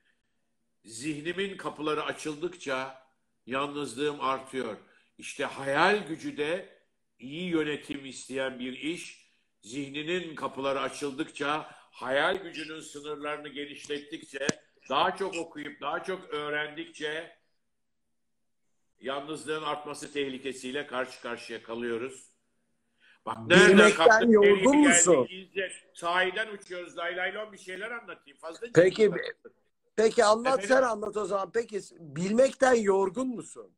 Zihnimin 0.85 1.57
kapıları 1.57 2.03
açıldıkça 2.03 3.05
yalnızlığım 3.45 4.21
artıyor. 4.21 4.77
İşte 5.17 5.45
hayal 5.45 6.07
gücü 6.07 6.37
de 6.37 6.79
iyi 7.19 7.49
yönetim 7.49 8.05
isteyen 8.05 8.59
bir 8.59 8.73
iş. 8.73 9.25
zihninin 9.61 10.35
kapıları 10.35 10.79
açıldıkça, 10.79 11.71
hayal 11.91 12.35
gücünün 12.35 12.79
sınırlarını 12.79 13.47
genişlettikçe, 13.49 14.47
daha 14.89 15.15
çok 15.15 15.35
okuyup, 15.35 15.81
daha 15.81 16.03
çok 16.03 16.29
öğrendikçe 16.29 17.37
yalnızlığın 18.99 19.63
artması 19.63 20.13
tehlikesiyle 20.13 20.87
karşı 20.87 21.21
karşıya 21.21 21.63
kalıyoruz. 21.63 22.34
Bak 23.25 23.37
nereden 23.47 23.77
Bilmekten 23.77 24.29
yorgun 24.29 24.51
nereye 24.51 24.63
geldik, 24.63 25.07
musun? 25.07 25.27
iyice 25.29 25.71
sahiden 25.93 26.47
uçuyoruz. 26.53 26.97
Lay 26.97 27.17
lay 27.17 27.33
lon 27.33 27.53
bir 27.53 27.57
şeyler 27.57 27.91
anlatayım. 27.91 28.37
Fazla 28.39 28.67
Peki, 28.73 28.95
ciddi 28.95 29.35
Peki 29.95 30.23
anlat 30.23 30.63
Efendim? 30.63 30.67
sen 30.67 30.81
anlat 30.81 31.17
o 31.17 31.25
zaman. 31.25 31.51
Peki 31.51 31.81
bilmekten 31.99 32.73
yorgun 32.73 33.27
musun? 33.27 33.71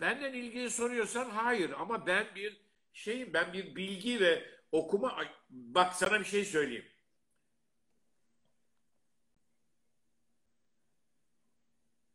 Benden 0.00 0.32
ilgili 0.32 0.70
soruyorsan 0.70 1.30
hayır 1.30 1.70
ama 1.78 2.06
ben 2.06 2.26
bir 2.34 2.60
şeyim 2.92 3.32
ben 3.32 3.52
bir 3.52 3.76
bilgi 3.76 4.20
ve 4.20 4.46
okuma 4.72 5.12
Ay, 5.12 5.28
bak 5.50 5.94
sana 5.94 6.20
bir 6.20 6.24
şey 6.24 6.44
söyleyeyim. 6.44 6.86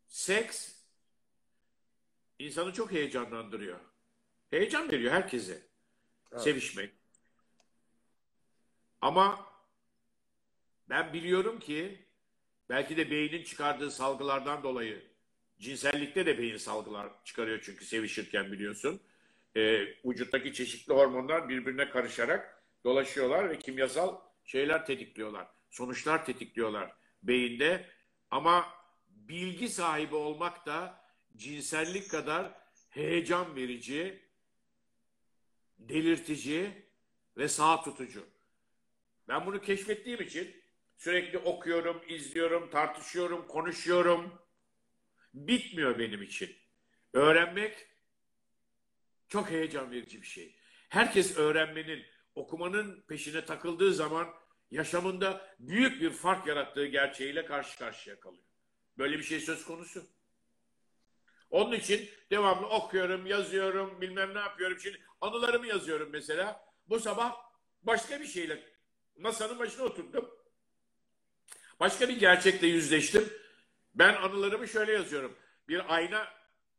Seks 0.08 0.76
insanı 2.40 2.74
çok 2.74 2.92
heyecanlandırıyor. 2.92 3.89
Heyecan 4.50 4.92
veriyor 4.92 5.12
herkese. 5.14 5.62
Evet. 6.32 6.42
Sevişmek. 6.42 6.94
Ama 9.02 9.46
ben 10.90 11.14
biliyorum 11.14 11.60
ki 11.60 12.06
belki 12.70 12.98
de 12.98 13.12
beynin 13.12 13.44
çıkardığı 13.44 13.92
salgılardan 13.92 14.64
dolayı 14.64 15.04
cinsellikte 15.60 16.26
de 16.26 16.38
beyin 16.38 16.58
salgılar 16.58 17.10
çıkarıyor 17.24 17.60
çünkü 17.64 17.86
sevişirken 17.86 18.52
biliyorsun. 18.52 19.02
Ee, 19.56 19.80
vücuttaki 20.06 20.54
çeşitli 20.54 20.94
hormonlar 20.94 21.50
birbirine 21.50 21.90
karışarak 21.90 22.64
dolaşıyorlar 22.84 23.50
ve 23.50 23.60
kimyasal 23.60 24.18
şeyler 24.44 24.86
tetikliyorlar. 24.86 25.48
Sonuçlar 25.70 26.26
tetikliyorlar 26.26 26.96
beyinde. 27.24 27.86
Ama 28.32 28.74
bilgi 29.10 29.70
sahibi 29.70 30.16
olmak 30.16 30.66
da 30.66 31.02
cinsellik 31.38 32.12
kadar 32.12 32.52
heyecan 32.90 33.56
verici, 33.56 34.29
delirtici 35.80 36.72
ve 37.38 37.48
sağ 37.48 37.82
tutucu. 37.84 38.26
Ben 39.28 39.46
bunu 39.46 39.62
keşfettiğim 39.62 40.22
için 40.22 40.64
sürekli 40.98 41.38
okuyorum, 41.38 42.02
izliyorum, 42.08 42.70
tartışıyorum, 42.70 43.48
konuşuyorum. 43.48 44.42
Bitmiyor 45.34 46.00
benim 46.00 46.22
için. 46.24 46.56
Öğrenmek 47.14 47.88
çok 49.28 49.50
heyecan 49.50 49.92
verici 49.92 50.22
bir 50.22 50.28
şey. 50.28 50.56
Herkes 50.90 51.38
öğrenmenin, 51.38 52.06
okumanın 52.36 53.02
peşine 53.08 53.46
takıldığı 53.46 53.94
zaman 53.94 54.30
yaşamında 54.72 55.56
büyük 55.60 56.02
bir 56.02 56.10
fark 56.10 56.48
yarattığı 56.48 56.86
gerçeğiyle 56.86 57.46
karşı 57.46 57.80
karşıya 57.80 58.20
kalıyor. 58.20 58.44
Böyle 58.98 59.18
bir 59.18 59.24
şey 59.24 59.40
söz 59.40 59.66
konusu. 59.66 60.08
Onun 61.50 61.72
için 61.72 62.10
devamlı 62.32 62.68
okuyorum, 62.68 63.26
yazıyorum, 63.26 64.02
bilmem 64.02 64.34
ne 64.34 64.40
yapıyorum. 64.40 64.80
Şimdi 64.80 65.02
anılarımı 65.22 65.68
yazıyorum 65.68 66.10
mesela. 66.12 66.66
Bu 66.90 67.00
sabah 67.00 67.36
başka 67.82 68.20
bir 68.20 68.28
şeyle 68.28 68.64
masanın 69.18 69.60
başına 69.60 69.84
oturdum. 69.84 70.30
Başka 71.80 72.10
bir 72.10 72.20
gerçekle 72.20 72.68
yüzleştim. 72.68 73.30
Ben 73.96 74.14
anılarımı 74.14 74.68
şöyle 74.68 74.92
yazıyorum. 74.92 75.38
Bir 75.68 75.96
ayna, 75.96 76.28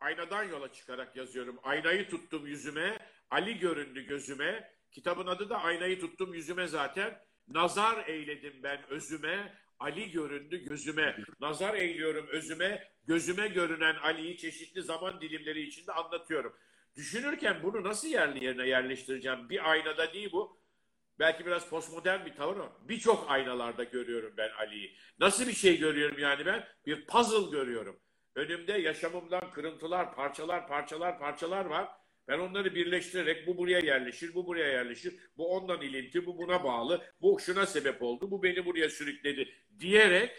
aynadan 0.00 0.44
yola 0.44 0.72
çıkarak 0.72 1.16
yazıyorum. 1.16 1.58
Aynayı 1.62 2.08
tuttum 2.10 2.46
yüzüme, 2.46 2.98
Ali 3.30 3.58
göründü 3.58 4.06
gözüme. 4.06 4.70
Kitabın 4.92 5.26
adı 5.26 5.50
da 5.50 5.62
Aynayı 5.62 6.00
tuttum 6.00 6.34
yüzüme 6.34 6.66
zaten. 6.66 7.22
Nazar 7.48 8.08
eyledim 8.08 8.62
ben 8.62 8.90
özüme, 8.90 9.54
Ali 9.80 10.10
göründü 10.10 10.64
gözüme. 10.64 11.16
Nazar 11.40 11.74
eyliyorum 11.74 12.26
özüme, 12.26 12.90
gözüme 13.06 13.48
görünen 13.48 13.94
Ali'yi 13.94 14.36
çeşitli 14.36 14.82
zaman 14.82 15.20
dilimleri 15.20 15.62
içinde 15.62 15.92
anlatıyorum. 15.92 16.56
Düşünürken 16.96 17.62
bunu 17.62 17.82
nasıl 17.82 18.08
yerli 18.08 18.44
yerine 18.44 18.68
yerleştireceğim? 18.68 19.48
Bir 19.48 19.70
aynada 19.70 20.12
değil 20.12 20.32
bu. 20.32 20.60
Belki 21.18 21.46
biraz 21.46 21.68
postmodern 21.68 22.26
bir 22.26 22.34
tavır 22.34 22.56
ama 22.56 22.72
birçok 22.80 23.30
aynalarda 23.30 23.84
görüyorum 23.84 24.34
ben 24.36 24.50
Ali'yi. 24.58 24.96
Nasıl 25.18 25.46
bir 25.46 25.52
şey 25.52 25.78
görüyorum 25.78 26.18
yani 26.18 26.46
ben? 26.46 26.68
Bir 26.86 27.06
puzzle 27.06 27.50
görüyorum. 27.50 28.00
Önümde 28.34 28.72
yaşamımdan 28.72 29.50
kırıntılar, 29.50 30.14
parçalar, 30.14 30.68
parçalar, 30.68 31.18
parçalar 31.18 31.64
var. 31.64 31.88
Ben 32.30 32.38
onları 32.38 32.74
birleştirerek 32.74 33.46
bu 33.46 33.58
buraya 33.58 33.78
yerleşir, 33.78 34.34
bu 34.34 34.46
buraya 34.46 34.68
yerleşir. 34.68 35.14
Bu 35.36 35.56
ondan 35.56 35.82
ilinti, 35.82 36.26
bu 36.26 36.38
buna 36.38 36.64
bağlı. 36.64 37.04
Bu 37.22 37.40
şuna 37.40 37.66
sebep 37.66 38.02
oldu, 38.02 38.30
bu 38.30 38.42
beni 38.42 38.66
buraya 38.66 38.90
sürükledi 38.90 39.54
diyerek 39.80 40.30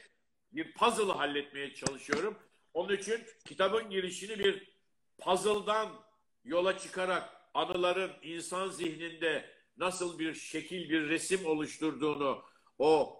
bir 0.51 0.73
puzzle'ı 0.73 1.11
halletmeye 1.11 1.73
çalışıyorum. 1.73 2.37
Onun 2.73 2.95
için 2.95 3.19
kitabın 3.45 3.89
girişini 3.89 4.39
bir 4.39 4.77
puzzle'dan 5.17 5.89
yola 6.43 6.77
çıkarak 6.77 7.29
anıların 7.53 8.11
insan 8.23 8.69
zihninde 8.69 9.45
nasıl 9.77 10.19
bir 10.19 10.33
şekil, 10.33 10.89
bir 10.89 11.09
resim 11.09 11.45
oluşturduğunu, 11.45 12.43
o 12.79 13.19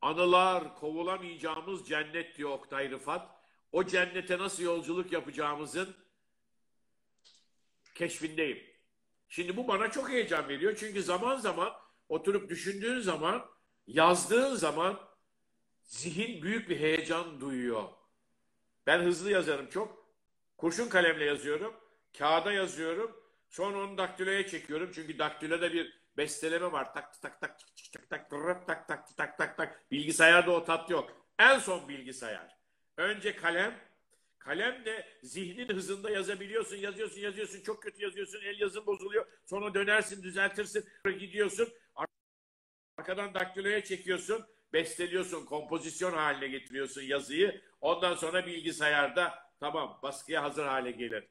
anılar 0.00 0.74
kovulamayacağımız 0.74 1.88
cennet 1.88 2.38
diyor 2.38 2.50
Oktay 2.50 2.90
Rıfat. 2.90 3.30
O 3.72 3.84
cennete 3.84 4.38
nasıl 4.38 4.62
yolculuk 4.62 5.12
yapacağımızın 5.12 6.01
keşfindeyim. 7.94 8.58
Şimdi 9.28 9.56
bu 9.56 9.68
bana 9.68 9.90
çok 9.90 10.10
heyecan 10.10 10.48
veriyor. 10.48 10.76
Çünkü 10.76 11.02
zaman 11.02 11.36
zaman 11.36 11.72
oturup 12.08 12.50
düşündüğün 12.50 13.00
zaman, 13.00 13.46
yazdığın 13.86 14.54
zaman 14.54 15.00
zihin 15.82 16.42
büyük 16.42 16.68
bir 16.68 16.80
heyecan 16.80 17.40
duyuyor. 17.40 17.84
Ben 18.86 19.00
hızlı 19.00 19.30
yazarım 19.30 19.68
çok. 19.68 20.02
Kurşun 20.58 20.88
kalemle 20.88 21.24
yazıyorum. 21.24 21.74
Kağıda 22.18 22.52
yazıyorum. 22.52 23.22
Sonra 23.48 23.78
onu 23.78 23.98
daktiloya 23.98 24.46
çekiyorum. 24.46 24.90
Çünkü 24.94 25.18
daktiloda 25.18 25.72
bir 25.72 26.02
besteleme 26.16 26.72
var. 26.72 26.94
Tak 26.94 27.22
tak 27.22 27.40
tak 27.40 27.58
tak 27.58 28.10
tak 28.10 28.30
tak 28.30 28.30
tak 28.30 28.88
tak 28.88 28.88
tak 28.88 29.16
tak 29.16 29.38
tak 29.38 29.56
tak. 29.56 29.90
Bilgisayarda 29.90 30.50
o 30.50 30.64
tat 30.64 30.90
yok. 30.90 31.26
En 31.38 31.58
son 31.58 31.88
bilgisayar. 31.88 32.56
Önce 32.96 33.36
kalem. 33.36 33.91
Kalem 34.44 34.84
de 34.84 35.06
zihnin 35.22 35.68
hızında 35.68 36.10
yazabiliyorsun. 36.10 36.76
Yazıyorsun, 36.76 37.20
yazıyorsun. 37.20 37.60
Çok 37.62 37.82
kötü 37.82 38.02
yazıyorsun. 38.02 38.40
El 38.44 38.60
yazın 38.60 38.86
bozuluyor. 38.86 39.26
Sonra 39.46 39.74
dönersin, 39.74 40.22
düzeltirsin. 40.22 40.84
Gidiyorsun. 41.18 41.68
Arkadan 42.98 43.34
daktiloya 43.34 43.84
çekiyorsun. 43.84 44.44
Besteliyorsun. 44.72 45.44
Kompozisyon 45.44 46.12
haline 46.12 46.48
getiriyorsun 46.48 47.02
yazıyı. 47.02 47.60
Ondan 47.80 48.14
sonra 48.14 48.46
bilgisayarda 48.46 49.38
tamam 49.60 49.98
baskıya 50.02 50.42
hazır 50.42 50.64
hale 50.64 50.90
gelir. 50.90 51.24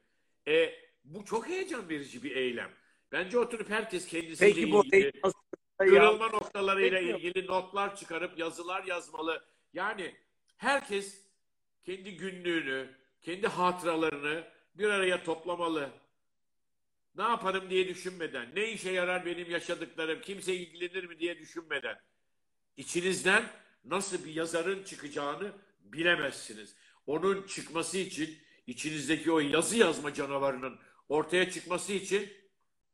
E, 0.48 0.74
bu 1.04 1.24
çok 1.24 1.48
heyecan 1.48 1.88
verici 1.88 2.22
bir 2.22 2.36
eylem. 2.36 2.70
Bence 3.12 3.38
oturup 3.38 3.70
herkes 3.70 4.06
kendisiyle 4.06 4.52
Peki 4.54 4.72
bu 4.72 4.84
ilgili 4.86 5.12
heyecan- 5.12 5.32
kırılma 5.78 6.28
noktalarıyla 6.28 6.98
Peki. 7.00 7.10
ilgili 7.26 7.46
notlar 7.46 7.96
çıkarıp 7.96 8.38
yazılar 8.38 8.84
yazmalı. 8.84 9.44
Yani 9.72 10.14
herkes 10.56 11.26
kendi 11.82 12.16
günlüğünü, 12.16 13.01
kendi 13.22 13.46
hatıralarını 13.46 14.44
bir 14.74 14.88
araya 14.88 15.24
toplamalı. 15.24 15.90
Ne 17.16 17.22
yaparım 17.22 17.70
diye 17.70 17.88
düşünmeden, 17.88 18.48
ne 18.54 18.72
işe 18.72 18.90
yarar 18.90 19.26
benim 19.26 19.50
yaşadıklarım, 19.50 20.20
kimse 20.20 20.54
ilgilenir 20.54 21.04
mi 21.04 21.18
diye 21.18 21.38
düşünmeden. 21.38 22.00
İçinizden 22.76 23.44
nasıl 23.84 24.24
bir 24.24 24.34
yazarın 24.34 24.84
çıkacağını 24.84 25.52
bilemezsiniz. 25.80 26.76
Onun 27.06 27.46
çıkması 27.46 27.98
için, 27.98 28.38
içinizdeki 28.66 29.32
o 29.32 29.38
yazı 29.38 29.76
yazma 29.76 30.14
canavarının 30.14 30.78
ortaya 31.08 31.50
çıkması 31.50 31.92
için 31.92 32.32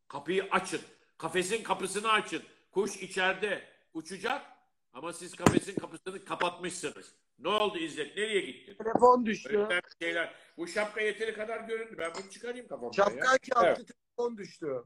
kapıyı 0.09 0.49
açın. 0.51 0.81
Kafesin 1.19 1.63
kapısını 1.63 2.13
açın. 2.13 2.43
Kuş 2.71 2.97
içeride 2.97 3.69
uçacak 3.95 4.47
ama 4.93 5.13
siz 5.13 5.35
kafesin 5.35 5.75
kapısını 5.75 6.25
kapatmışsınız. 6.25 7.15
Ne 7.39 7.49
oldu 7.49 7.79
İzzet? 7.79 8.17
Nereye 8.17 8.41
gittin? 8.41 8.75
Telefon 8.75 9.27
düştü. 9.27 9.59
Öyle 9.59 9.81
şeyler. 10.03 10.35
Bu 10.57 10.67
şapka 10.69 11.01
yeteri 11.01 11.35
kadar 11.35 11.61
göründü. 11.61 11.95
Ben 11.99 12.13
bunu 12.15 12.31
çıkarayım 12.31 12.69
kafamda. 12.69 12.93
Şapkan 12.93 13.33
ya. 13.33 13.39
kalktı 13.55 13.85
Evet. 13.85 13.91
telefon 14.17 14.37
düştü. 14.39 14.83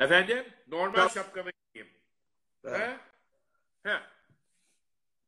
Efendim? 0.00 0.44
Normal 0.66 0.98
Şap- 1.06 1.14
şapkamı 1.14 1.50
giyeyim. 1.74 1.94
He? 2.66 2.96
He. 3.82 4.00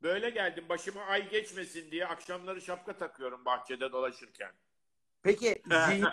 Böyle 0.02 0.30
geldim. 0.30 0.64
Başıma 0.68 1.02
ay 1.02 1.28
geçmesin 1.30 1.90
diye 1.90 2.06
akşamları 2.06 2.60
şapka 2.60 2.96
takıyorum 2.96 3.44
bahçede 3.44 3.92
dolaşırken. 3.92 4.52
Peki 5.22 5.62
zihin 5.86 6.06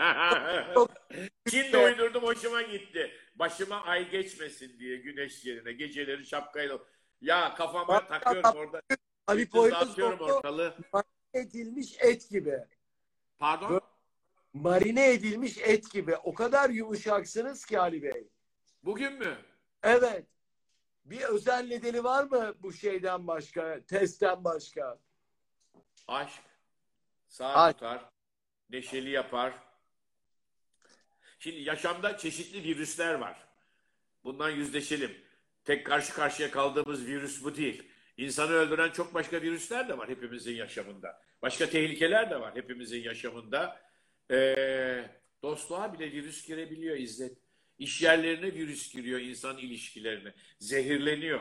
Şimdi 1.50 1.78
uydurdum 1.78 2.24
hoşuma 2.24 2.62
gitti. 2.62 3.12
Başıma 3.36 3.82
ay 3.82 4.10
geçmesin 4.10 4.80
diye 4.80 4.97
güneş 4.97 5.45
yerine 5.45 5.72
geceleri 5.74 6.26
şapkayla. 6.26 6.80
Ya 7.22 7.56
kafama 7.56 7.88
Bak- 7.88 8.10
takıyorum 8.10 8.60
orada. 8.60 8.82
Ali 9.30 9.51
Dağıtıyorum 9.51 10.17
Poyrazoğlu 10.17 10.34
ortalığı. 10.34 10.75
edilmiş 11.34 11.95
et 11.99 12.30
gibi. 12.30 12.59
Pardon? 13.39 13.69
Böyle- 13.69 13.82
Marine 14.53 15.11
edilmiş 15.13 15.57
et 15.57 15.91
gibi. 15.91 16.15
O 16.15 16.34
kadar 16.34 16.69
yumuşaksınız 16.69 17.65
ki 17.65 17.80
Ali 17.80 18.03
Bey. 18.03 18.27
Bugün 18.84 19.13
mü? 19.13 19.38
Evet. 19.84 20.25
Bir 21.05 21.21
özel 21.21 21.67
nedeni 21.67 22.03
var 22.03 22.23
mı 22.23 22.55
bu 22.59 22.73
şeyden 22.73 23.27
başka, 23.27 23.86
testten 23.88 24.43
başka? 24.43 24.99
Aşk. 26.07 26.41
Sağ 27.27 27.53
Aşk. 27.53 27.77
tutar. 27.77 28.09
Neşeli 28.69 29.09
yapar. 29.09 29.53
Şimdi 31.39 31.59
yaşamda 31.59 32.17
çeşitli 32.17 32.63
virüsler 32.63 33.13
var. 33.13 33.47
Bundan 34.23 34.49
yüzleşelim. 34.49 35.17
Tek 35.65 35.86
karşı 35.86 36.13
karşıya 36.13 36.51
kaldığımız 36.51 37.05
virüs 37.05 37.43
bu 37.43 37.55
değil. 37.55 37.91
İnsanı 38.20 38.51
öldüren 38.51 38.91
çok 38.91 39.13
başka 39.13 39.41
virüsler 39.41 39.89
de 39.89 39.97
var 39.97 40.09
hepimizin 40.09 40.55
yaşamında. 40.55 41.22
Başka 41.41 41.70
tehlikeler 41.70 42.32
de 42.32 42.39
var 42.39 42.55
hepimizin 42.55 43.03
yaşamında. 43.03 43.82
Ee, 44.32 45.05
dostluğa 45.43 45.93
bile 45.93 46.11
virüs 46.11 46.47
girebiliyor 46.47 46.97
İzzet. 46.97 47.38
İş 47.78 48.01
yerlerine 48.01 48.53
virüs 48.53 48.93
giriyor 48.93 49.20
insan 49.20 49.57
ilişkilerine. 49.57 50.34
Zehirleniyor. 50.59 51.39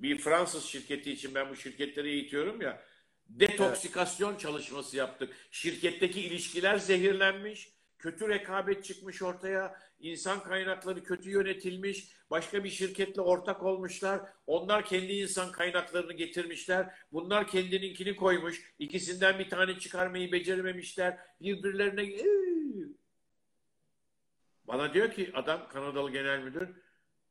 Bir 0.00 0.18
Fransız 0.18 0.64
şirketi 0.64 1.12
için 1.12 1.34
ben 1.34 1.50
bu 1.50 1.56
şirketleri 1.56 2.10
eğitiyorum 2.10 2.60
ya. 2.60 2.82
Detoksikasyon 3.26 4.36
çalışması 4.36 4.96
yaptık. 4.96 5.36
Şirketteki 5.50 6.20
ilişkiler 6.20 6.76
zehirlenmiş. 6.76 7.68
Kötü 8.00 8.28
rekabet 8.28 8.84
çıkmış 8.84 9.22
ortaya. 9.22 9.80
İnsan 10.00 10.42
kaynakları 10.42 11.04
kötü 11.04 11.30
yönetilmiş. 11.30 12.08
Başka 12.30 12.64
bir 12.64 12.70
şirketle 12.70 13.20
ortak 13.20 13.62
olmuşlar. 13.62 14.20
Onlar 14.46 14.84
kendi 14.84 15.12
insan 15.12 15.52
kaynaklarını 15.52 16.12
getirmişler. 16.12 16.94
Bunlar 17.12 17.46
kendininkini 17.46 18.16
koymuş. 18.16 18.72
İkisinden 18.78 19.38
bir 19.38 19.48
tane 19.48 19.78
çıkarmayı 19.78 20.32
becerememişler. 20.32 21.18
Birbirlerine 21.40 22.16
bana 24.64 24.94
diyor 24.94 25.12
ki 25.12 25.30
adam 25.34 25.68
Kanadalı 25.68 26.10
genel 26.10 26.42
müdür 26.42 26.68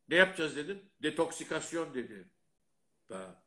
ne 0.10 0.16
yapacağız 0.16 0.56
dedim. 0.56 0.82
Detoksikasyon 1.04 1.94
dedi. 1.94 2.30
Ha. 3.12 3.44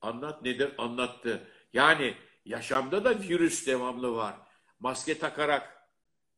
Anlat 0.00 0.42
nedir? 0.42 0.72
Anlattı. 0.78 1.48
Yani 1.72 2.14
yaşamda 2.44 3.04
da 3.04 3.20
virüs 3.20 3.66
devamlı 3.66 4.14
var. 4.14 4.36
Maske 4.80 5.18
takarak 5.18 5.73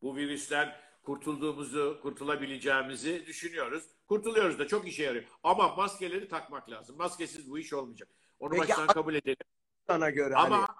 bu 0.06 0.16
virüsten 0.16 0.76
kurtulduğumuzu, 1.02 1.98
kurtulabileceğimizi 2.02 3.26
düşünüyoruz. 3.26 3.84
Kurtuluyoruz 4.08 4.58
da 4.58 4.68
çok 4.68 4.88
işe 4.88 5.02
yarıyor. 5.02 5.24
Ama 5.42 5.74
maskeleri 5.76 6.28
takmak 6.28 6.70
lazım. 6.70 6.96
Maskesiz 6.96 7.50
bu 7.50 7.58
iş 7.58 7.72
olmayacak. 7.72 8.08
Onu 8.40 8.50
Peki, 8.50 8.60
baştan 8.60 8.86
kabul 8.86 9.14
edelim. 9.14 9.36
Sana 9.86 10.10
göre 10.10 10.34
hani 10.34 10.54
Ama 10.54 10.76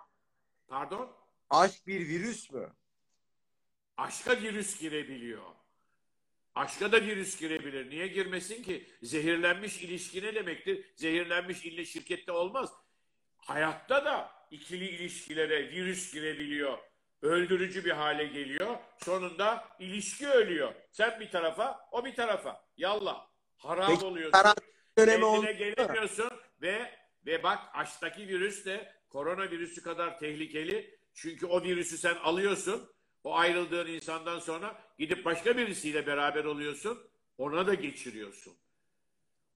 pardon 0.69 1.17
aşk 1.51 1.87
bir 1.87 2.09
virüs 2.09 2.51
mü? 2.51 2.73
aşka 3.97 4.43
virüs 4.43 4.81
girebiliyor. 4.81 5.43
Aşka 6.55 6.93
da 6.93 7.03
virüs 7.03 7.41
girebilir. 7.41 7.91
Niye 7.91 8.07
girmesin 8.07 8.63
ki? 8.63 8.89
Zehirlenmiş 9.03 9.83
ilişki 9.83 10.23
ne 10.23 10.35
demektir? 10.35 10.93
Zehirlenmiş 10.97 11.65
ille 11.65 11.85
şirkette 11.85 12.33
olmaz. 12.33 12.73
Hayatta 13.39 14.05
da 14.05 14.33
ikili 14.51 14.85
ilişkilere 14.85 15.71
virüs 15.71 16.13
girebiliyor. 16.13 16.79
Öldürücü 17.27 17.85
bir 17.85 17.91
hale 17.91 18.27
geliyor. 18.27 18.77
Sonunda 19.05 19.69
ilişki 19.79 20.29
ölüyor. 20.29 20.75
Sen 20.91 21.21
bir 21.21 21.31
tarafa, 21.31 21.89
o 21.93 22.05
bir 22.05 22.15
tarafa. 22.15 22.65
Yallah. 22.77 23.27
Harap 23.57 23.89
Peki, 23.89 24.05
oluyorsun. 24.05 24.55
Kendine 24.97 25.53
gelemiyorsun 25.53 26.31
ve 26.63 26.91
ve 27.27 27.43
bak 27.43 27.59
aşktaki 27.75 28.29
virüs 28.29 28.67
de 28.67 28.93
korona 29.09 29.51
virüsü 29.51 29.83
kadar 29.83 30.19
tehlikeli. 30.19 30.99
Çünkü 31.15 31.47
o 31.47 31.63
virüsü 31.63 31.99
sen 31.99 32.15
alıyorsun. 32.15 32.93
O 33.25 33.35
ayrıldığın 33.37 33.87
insandan 33.87 34.39
sonra 34.39 34.83
gidip 34.99 35.25
başka 35.25 35.57
birisiyle 35.57 36.07
beraber 36.07 36.45
oluyorsun. 36.45 37.11
Ona 37.39 37.67
da 37.67 37.75
geçiriyorsun. 37.75 38.55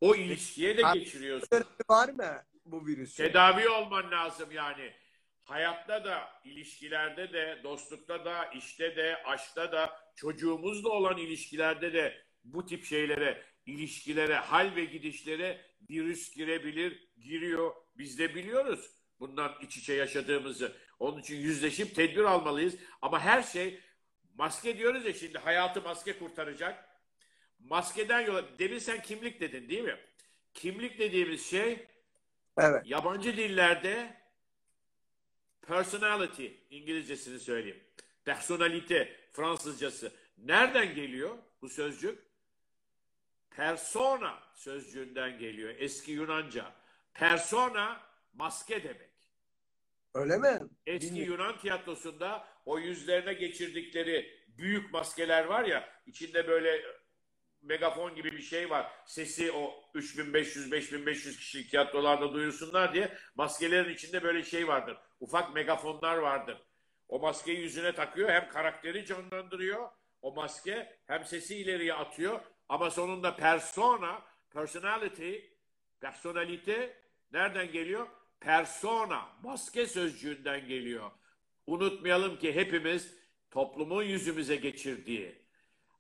O 0.01 0.15
ilişkiye 0.15 0.79
de 0.79 0.87
Abi, 0.87 0.99
geçiriyorsun. 0.99 1.65
Var 1.91 2.09
mı 2.09 2.43
bu 2.65 2.87
virüsün? 2.87 3.25
Tedavi 3.25 3.69
olman 3.69 4.11
lazım 4.11 4.53
yani. 4.53 4.93
Hayatta 5.51 6.05
da, 6.05 6.29
ilişkilerde 6.45 7.33
de, 7.33 7.61
dostlukta 7.65 8.25
da, 8.25 8.45
işte 8.45 8.97
de, 8.97 9.23
aşkta 9.25 9.73
da, 9.73 10.01
çocuğumuzla 10.17 10.89
olan 10.89 11.17
ilişkilerde 11.17 11.93
de 11.93 12.23
bu 12.45 12.67
tip 12.67 12.85
şeylere, 12.85 13.43
ilişkilere, 13.67 14.35
hal 14.35 14.77
ve 14.77 14.85
gidişlere 14.85 15.61
virüs 15.91 16.35
girebilir, 16.35 17.09
giriyor. 17.21 17.75
Biz 17.99 18.19
de 18.19 18.35
biliyoruz 18.35 18.91
bundan 19.21 19.53
iç 19.63 19.77
içe 19.77 19.93
yaşadığımızı. 19.93 20.77
Onun 20.99 21.21
için 21.21 21.37
yüzleşip 21.37 21.95
tedbir 21.95 22.25
almalıyız. 22.25 22.77
Ama 23.03 23.21
her 23.21 23.43
şey, 23.43 23.81
maske 24.35 24.79
diyoruz 24.79 25.05
ya 25.05 25.13
şimdi 25.13 25.39
hayatı 25.39 25.83
maske 25.83 26.19
kurtaracak. 26.19 26.89
Maskeden 27.59 28.21
yola, 28.21 28.59
demin 28.59 28.79
sen 28.79 29.03
kimlik 29.03 29.41
dedin 29.41 29.69
değil 29.69 29.85
mi? 29.85 29.97
Kimlik 30.55 30.99
dediğimiz 30.99 31.51
şey 31.51 31.87
Evet. 32.59 32.83
Yabancı 32.87 33.37
dillerde 33.37 34.20
personality 35.63 36.47
İngilizcesini 36.71 37.41
söyleyeyim. 37.41 37.81
Personalite 38.25 39.17
Fransızcası. 39.33 40.13
Nereden 40.39 40.95
geliyor 40.95 41.39
bu 41.63 41.69
sözcük? 41.69 42.19
Persona 43.51 44.43
sözcüğünden 44.55 45.39
geliyor. 45.39 45.75
Eski 45.79 46.13
Yunanca. 46.13 46.73
Persona 47.15 48.01
maske 48.33 48.83
demek. 48.85 49.11
Öyle 50.15 50.39
mi? 50.39 50.59
Eski 50.87 51.07
Bilmiyorum. 51.07 51.33
Yunan 51.33 51.59
tiyatrosunda 51.59 52.49
o 52.67 52.79
yüzlerine 52.79 53.33
geçirdikleri 53.33 54.41
büyük 54.49 54.93
maskeler 54.93 55.45
var 55.45 55.65
ya 55.65 55.89
içinde 56.07 56.49
böyle 56.49 56.83
megafon 57.63 58.15
gibi 58.15 58.33
bir 58.33 58.43
şey 58.43 58.71
var. 58.71 58.93
Sesi 59.07 59.53
o 59.53 59.75
3500-5500 59.95 61.37
kişilik 61.37 61.71
tiyatrolarda 61.71 62.33
duyursunlar 62.33 62.95
diye 62.95 63.17
maskelerin 63.35 63.95
içinde 63.95 64.23
böyle 64.23 64.43
şey 64.43 64.69
vardır. 64.69 64.97
Ufak 65.21 65.55
megafonlar 65.55 66.17
vardır. 66.17 66.59
O 67.09 67.19
maskeyi 67.19 67.59
yüzüne 67.61 67.95
takıyor 67.95 68.31
hem 68.31 68.49
karakteri 68.49 69.07
canlandırıyor. 69.07 69.89
O 70.23 70.35
maske 70.35 70.99
hem 71.07 71.25
sesi 71.25 71.57
ileriye 71.57 71.95
atıyor 71.95 72.41
ama 72.69 72.91
sonunda 72.91 73.37
persona, 73.37 74.23
personality, 74.51 75.35
personalite 76.01 77.03
nereden 77.33 77.73
geliyor? 77.73 78.07
Persona, 78.41 79.29
maske 79.43 79.87
sözcüğünden 79.87 80.69
geliyor. 80.69 81.11
Unutmayalım 81.67 82.39
ki 82.39 82.55
hepimiz 82.55 83.15
toplumun 83.51 84.03
yüzümüze 84.03 84.57
geçirdiği, 84.57 85.43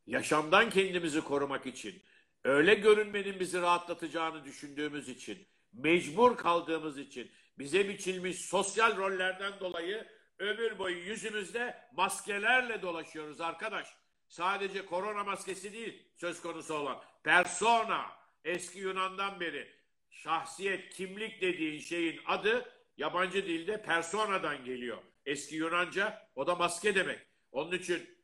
yaşamdan 0.06 0.70
kendimizi 0.70 1.20
korumak 1.20 1.66
için, 1.66 2.02
öyle 2.44 2.74
görünmenin 2.74 3.40
bizi 3.40 3.60
rahatlatacağını 3.60 4.44
düşündüğümüz 4.44 5.08
için, 5.08 5.48
mecbur 5.72 6.36
kaldığımız 6.36 6.98
için, 6.98 7.30
bize 7.58 7.88
biçilmiş 7.88 8.40
sosyal 8.44 8.96
rollerden 8.96 9.60
dolayı 9.60 10.06
ömür 10.38 10.78
boyu 10.78 10.96
yüzümüzde 10.96 11.78
maskelerle 11.92 12.82
dolaşıyoruz 12.82 13.40
arkadaş. 13.40 13.88
Sadece 14.28 14.86
korona 14.86 15.24
maskesi 15.24 15.72
değil 15.72 16.08
söz 16.16 16.42
konusu 16.42 16.74
olan. 16.74 17.02
Persona, 17.24 18.06
eski 18.44 18.78
Yunan'dan 18.78 19.40
beri 19.40 19.72
şahsiyet, 20.10 20.90
kimlik 20.90 21.40
dediğin 21.40 21.80
şeyin 21.80 22.20
adı 22.26 22.72
yabancı 22.96 23.46
dilde 23.46 23.82
personadan 23.82 24.64
geliyor. 24.64 24.98
Eski 25.26 25.56
Yunanca 25.56 26.28
o 26.34 26.46
da 26.46 26.54
maske 26.54 26.94
demek. 26.94 27.18
Onun 27.52 27.72
için 27.72 28.18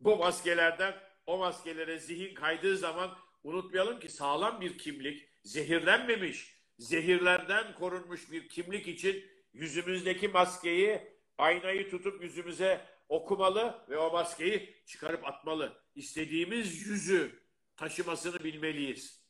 bu 0.00 0.16
maskelerden 0.16 0.94
o 1.26 1.38
maskelere 1.38 1.98
zihin 1.98 2.34
kaydığı 2.34 2.76
zaman 2.76 3.18
unutmayalım 3.44 4.00
ki 4.00 4.08
sağlam 4.08 4.60
bir 4.60 4.78
kimlik, 4.78 5.28
zehirlenmemiş, 5.44 6.56
zehirlerden 6.78 7.74
korunmuş 7.74 8.30
bir 8.32 8.48
kimlik 8.48 8.88
için 8.88 9.24
yüzümüzdeki 9.52 10.28
maskeyi, 10.28 11.00
aynayı 11.38 11.90
tutup 11.90 12.22
yüzümüze 12.22 12.86
okumalı 13.08 13.84
ve 13.88 13.98
o 13.98 14.12
maskeyi 14.12 14.82
çıkarıp 14.86 15.26
atmalı. 15.26 15.82
İstediğimiz 15.94 16.86
yüzü 16.86 17.42
taşımasını 17.76 18.44
bilmeliyiz. 18.44 19.22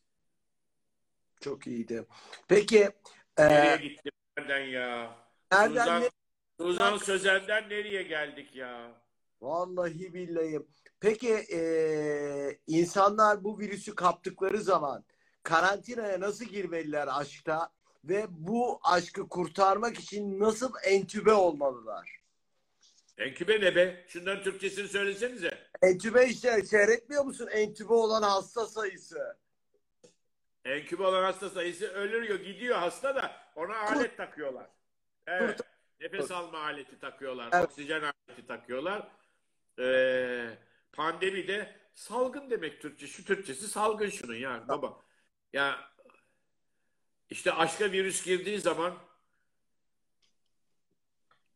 Çok 1.41 1.67
iyiydi. 1.67 2.07
Peki 2.49 2.89
Nereye 3.39 3.75
e, 3.75 3.77
gittim 3.77 4.13
nereden 4.39 4.61
ya? 4.61 5.17
nereden 5.53 5.69
Suzan, 5.79 6.03
ne- 6.03 6.11
Suzan 6.61 6.97
Sözen'den 6.97 7.69
nereye 7.69 8.03
geldik 8.03 8.57
ya? 8.57 9.03
Vallahi 9.43 10.15
billahi. 10.15 10.61
Peki 11.01 11.33
e, 11.53 11.61
insanlar 12.67 13.45
bu 13.45 13.59
virüsü 13.59 13.95
kaptıkları 13.95 14.61
zaman 14.61 15.05
karantinaya 15.43 16.21
nasıl 16.21 16.45
girmeliler 16.45 17.09
aşkta 17.11 17.73
ve 18.05 18.27
bu 18.29 18.81
aşkı 18.83 19.29
kurtarmak 19.29 19.99
için 19.99 20.41
nasıl 20.41 20.73
entübe 20.85 21.33
olmalılar? 21.33 22.23
Enkübe 23.19 23.61
ne 23.61 23.77
be? 23.77 24.05
Şunların 24.09 24.43
Türkçesini 24.43 24.89
söylesenize. 24.89 25.59
Entübe 25.83 26.27
işte 26.27 26.63
seyretmiyor 26.63 27.25
musun 27.25 27.49
entübe 27.53 27.93
olan 27.93 28.23
hasta 28.23 28.67
sayısı? 28.67 29.37
Enkübe 30.65 31.03
olan 31.03 31.23
hasta 31.23 31.51
sayısı 31.51 31.87
ölüyor, 31.89 32.41
gidiyor 32.41 32.77
hasta 32.77 33.15
da 33.17 33.33
ona 33.57 33.79
alet 33.79 34.17
takıyorlar. 34.17 34.67
Evet. 35.27 35.61
Nefes 36.01 36.31
alma 36.31 36.59
aleti 36.59 36.99
takıyorlar. 36.99 37.49
Evet. 37.53 37.65
Oksijen 37.65 38.03
aleti 38.03 38.47
takıyorlar. 38.47 39.09
Ee, 39.79 40.59
pandemide 40.93 41.77
salgın 41.95 42.51
demek 42.51 42.83
Türkçe. 42.83 43.07
Şu 43.07 43.25
Türkçesi 43.25 43.69
salgın 43.69 44.09
şunun 44.09 44.35
ya 44.35 44.69
baba. 44.69 45.01
Ya 45.53 45.93
işte 47.31 47.53
aşka 47.53 47.93
virüs 47.93 48.25
girdiği 48.25 48.61
zaman 48.61 48.99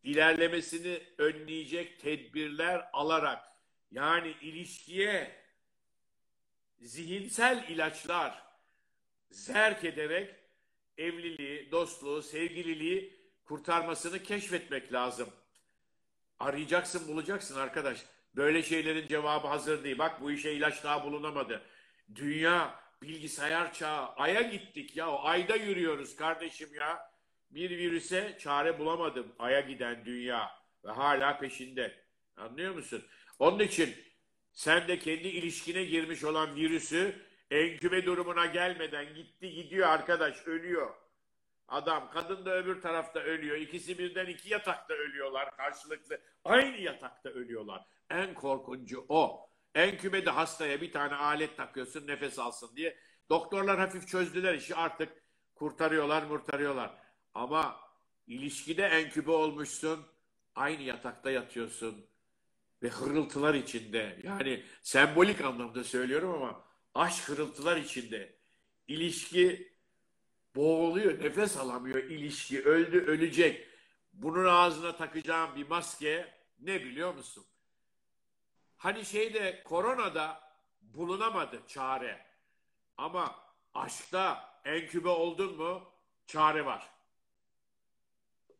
ilerlemesini 0.02 1.02
önleyecek 1.18 2.00
tedbirler 2.00 2.90
alarak 2.92 3.44
yani 3.90 4.34
ilişkiye 4.40 5.46
zihinsel 6.78 7.68
ilaçlar 7.68 8.42
zerk 9.30 9.84
ederek 9.84 10.34
evliliği, 10.98 11.70
dostluğu, 11.70 12.22
sevgililiği 12.22 13.20
kurtarmasını 13.44 14.22
keşfetmek 14.22 14.92
lazım. 14.92 15.28
Arayacaksın, 16.41 17.09
bulacaksın 17.09 17.61
arkadaş. 17.61 18.05
Böyle 18.37 18.62
şeylerin 18.62 19.09
cevabı 19.09 19.47
hazır 19.47 19.84
değil. 19.84 19.99
Bak 19.99 20.20
bu 20.20 20.30
işe 20.30 20.53
ilaç 20.53 20.84
daha 20.84 21.05
bulunamadı. 21.05 21.62
Dünya 22.14 22.80
bilgisayar 23.03 23.72
çağı. 23.72 24.07
Ay'a 24.07 24.43
gittik 24.43 24.97
ya. 24.97 25.07
Ayda 25.07 25.57
yürüyoruz 25.57 26.16
kardeşim 26.16 26.74
ya. 26.74 27.11
Bir 27.51 27.70
virüse 27.70 28.37
çare 28.41 28.78
bulamadım. 28.78 29.32
Ay'a 29.39 29.61
giden 29.61 30.05
dünya. 30.05 30.51
Ve 30.84 30.91
hala 30.91 31.39
peşinde. 31.39 31.95
Anlıyor 32.37 32.74
musun? 32.74 33.05
Onun 33.39 33.59
için 33.59 33.95
sen 34.53 34.89
de 34.89 34.99
kendi 34.99 35.28
ilişkine 35.28 35.84
girmiş 35.84 36.24
olan 36.24 36.57
virüsü 36.57 37.26
enkübe 37.51 38.07
durumuna 38.07 38.47
gelmeden 38.47 39.14
gitti 39.14 39.51
gidiyor 39.51 39.89
arkadaş 39.89 40.47
ölüyor. 40.47 40.95
Adam 41.68 42.10
kadın 42.10 42.44
da 42.44 42.56
öbür 42.56 42.80
tarafta 42.80 43.20
ölüyor. 43.20 43.56
İkisi 43.56 43.98
birden 43.98 44.26
iki 44.26 44.48
yatakta 44.48 44.94
ölüyorlar 44.94 45.56
karşılıklı. 45.56 46.20
Aynı 46.44 46.76
yatakta 46.76 47.28
ölüyorlar. 47.28 47.84
En 48.10 48.34
korkuncu 48.34 49.06
o. 49.08 49.50
Enkübede 49.74 50.30
hastaya 50.30 50.80
bir 50.80 50.92
tane 50.92 51.14
alet 51.14 51.56
takıyorsun 51.56 52.06
nefes 52.06 52.38
alsın 52.38 52.76
diye. 52.76 52.98
Doktorlar 53.30 53.78
hafif 53.78 54.08
çözdüler 54.08 54.54
işi 54.54 54.74
artık 54.74 55.12
kurtarıyorlar 55.54 56.22
murtarıyorlar. 56.22 56.94
Ama 57.34 57.80
ilişkide 58.26 58.86
enkübe 58.86 59.30
olmuşsun. 59.30 60.06
Aynı 60.54 60.82
yatakta 60.82 61.30
yatıyorsun. 61.30 62.06
Ve 62.82 62.88
hırıltılar 62.88 63.54
içinde. 63.54 64.18
Yani 64.22 64.64
sembolik 64.82 65.40
anlamda 65.40 65.84
söylüyorum 65.84 66.32
ama 66.32 66.64
aşk 66.94 67.28
hırıltılar 67.28 67.76
içinde. 67.76 68.36
İlişki 68.88 69.75
boğuluyor, 70.57 71.20
nefes 71.20 71.57
alamıyor 71.57 71.96
ilişki. 71.98 72.62
Öldü, 72.64 73.04
ölecek. 73.07 73.68
Bunun 74.12 74.44
ağzına 74.44 74.96
takacağım 74.96 75.57
bir 75.57 75.68
maske 75.68 76.34
ne 76.59 76.84
biliyor 76.84 77.14
musun? 77.14 77.44
Hani 78.76 79.04
şeyde 79.04 79.62
koronada 79.62 80.40
bulunamadı 80.80 81.62
çare. 81.66 82.26
Ama 82.96 83.34
aşkta 83.74 84.54
enkübe 84.64 85.09
oldun 85.09 85.57
mu 85.57 85.82
çare 86.26 86.66
var. 86.66 86.90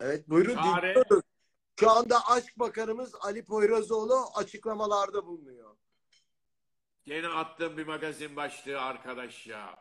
Evet 0.01 0.29
buyurun 0.29 0.55
Çare- 0.57 0.89
dinliyoruz. 0.89 1.23
Şu 1.81 1.91
anda 1.91 2.27
Aşk 2.29 2.59
Bakanımız 2.59 3.15
Ali 3.15 3.45
Poyrazoğlu 3.45 4.25
açıklamalarda 4.35 5.27
bulunuyor. 5.27 5.77
Gene 7.05 7.29
attığım 7.29 7.77
bir 7.77 7.87
magazin 7.87 8.37
başlığı 8.37 8.81
arkadaş 8.81 9.47
ya. 9.47 9.79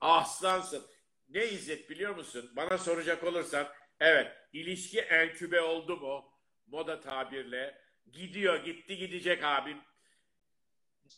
Aslansın. 0.00 0.82
Ne 1.30 1.46
İzzet 1.46 1.90
biliyor 1.90 2.16
musun? 2.16 2.52
Bana 2.56 2.78
soracak 2.78 3.24
olursan 3.24 3.68
evet 4.00 4.32
ilişki 4.52 5.00
enkübe 5.00 5.60
oldu 5.60 5.96
mu? 5.96 6.32
Moda 6.66 7.00
tabirle. 7.00 7.80
Gidiyor 8.12 8.64
gitti 8.64 8.96
gidecek 8.96 9.44
abim. 9.44 9.78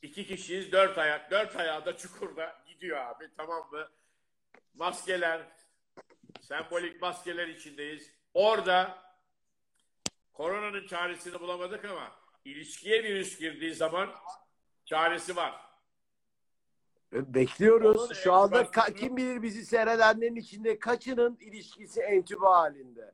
İki 0.03 0.27
kişiyiz 0.27 0.73
dört 0.73 0.99
ayak. 0.99 1.31
Dört 1.31 1.57
ayağı 1.57 1.87
da 1.87 1.97
çukurda 1.97 2.63
gidiyor 2.67 2.99
abi 2.99 3.31
tamam 3.37 3.71
mı? 3.73 3.89
Maskeler 4.75 5.41
sembolik 6.41 7.03
maskeler 7.03 7.49
içindeyiz. 7.49 8.11
Orada 8.35 9.03
koronanın 10.33 10.87
çaresini 10.87 11.41
bulamadık 11.41 11.85
ama 11.85 12.13
ilişkiye 12.45 13.03
virüs 13.03 13.39
girdiği 13.39 13.75
zaman 13.75 14.15
çaresi 14.85 15.37
var. 15.37 15.72
Onun 17.13 17.35
Bekliyoruz. 17.35 18.15
Şu 18.15 18.33
anda 18.33 18.63
ka- 18.63 18.95
kim 18.95 19.17
bilir 19.17 19.43
bizi 19.43 19.67
seyredenlerin 19.67 20.37
içinde 20.37 20.79
kaçının 20.79 21.37
ilişkisi 21.41 22.01
entübe 22.01 22.47
halinde. 22.47 23.13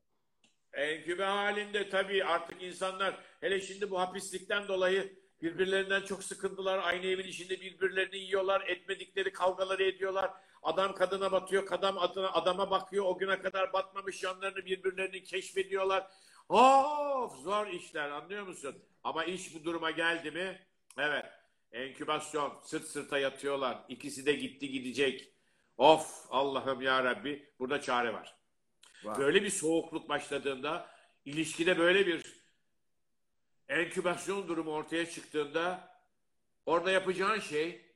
Enkübe 0.73 1.25
halinde 1.25 1.91
tabii 1.91 2.25
artık 2.25 2.63
insanlar 2.63 3.21
hele 3.41 3.61
şimdi 3.61 3.91
bu 3.91 4.01
hapislikten 4.01 4.69
dolayı 4.69 5.19
birbirlerinden 5.43 6.01
çok 6.01 6.25
sıkıntılar. 6.25 6.79
Aynı 6.79 7.07
evin 7.07 7.25
içinde 7.25 7.61
birbirlerini 7.61 8.17
yiyorlar. 8.19 8.65
Etmedikleri 8.67 9.33
kavgaları 9.33 9.85
ediyorlar. 9.85 10.31
Adam 10.63 10.95
kadına 10.95 11.33
batıyor. 11.33 11.67
Kadın 11.67 11.97
adına, 11.97 12.33
adama 12.33 12.71
bakıyor. 12.71 13.05
O 13.05 13.19
güne 13.19 13.39
kadar 13.43 13.73
batmamış 13.73 14.23
yanlarını 14.23 14.65
birbirlerini 14.65 15.23
keşfediyorlar. 15.23 16.07
Of 16.49 17.37
zor 17.37 17.67
işler 17.67 18.11
anlıyor 18.11 18.47
musun? 18.47 18.77
Ama 19.05 19.25
iş 19.25 19.55
bu 19.55 19.65
duruma 19.65 19.91
geldi 19.91 20.31
mi? 20.31 20.67
Evet. 20.99 21.25
Enkübasyon. 21.73 22.59
Sırt 22.63 22.85
sırta 22.85 23.19
yatıyorlar. 23.19 23.85
İkisi 23.89 24.27
de 24.27 24.33
gitti 24.33 24.71
gidecek. 24.71 25.33
Of 25.77 26.27
Allah'ım 26.31 26.83
ya 26.83 27.05
Rabbi. 27.05 27.53
Burada 27.59 27.81
çare 27.81 28.13
var. 28.13 28.37
Var. 29.05 29.19
Böyle 29.19 29.43
bir 29.43 29.51
soğukluk 29.51 30.09
başladığında, 30.09 30.91
ilişkide 31.25 31.79
böyle 31.79 32.07
bir 32.07 32.23
enkübasyon 33.69 34.49
durumu 34.49 34.71
ortaya 34.71 35.11
çıktığında 35.11 35.95
orada 36.67 36.91
yapacağın 36.91 37.41
şey 37.41 37.95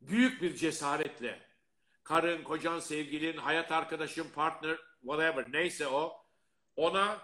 büyük 0.00 0.42
bir 0.42 0.56
cesaretle 0.56 1.48
karın, 2.04 2.42
kocan, 2.42 2.80
sevgilin, 2.80 3.36
hayat 3.36 3.72
arkadaşın, 3.72 4.30
partner, 4.34 4.78
whatever 5.00 5.52
neyse 5.52 5.88
o 5.88 6.24
ona 6.76 7.18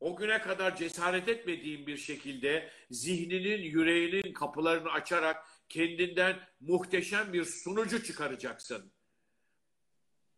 o 0.00 0.16
güne 0.16 0.40
kadar 0.40 0.76
cesaret 0.76 1.28
etmediğin 1.28 1.86
bir 1.86 1.96
şekilde 1.96 2.70
zihninin, 2.90 3.62
yüreğinin 3.62 4.32
kapılarını 4.32 4.90
açarak 4.90 5.46
kendinden 5.68 6.48
muhteşem 6.60 7.32
bir 7.32 7.44
sunucu 7.44 8.04
çıkaracaksın. 8.04 8.92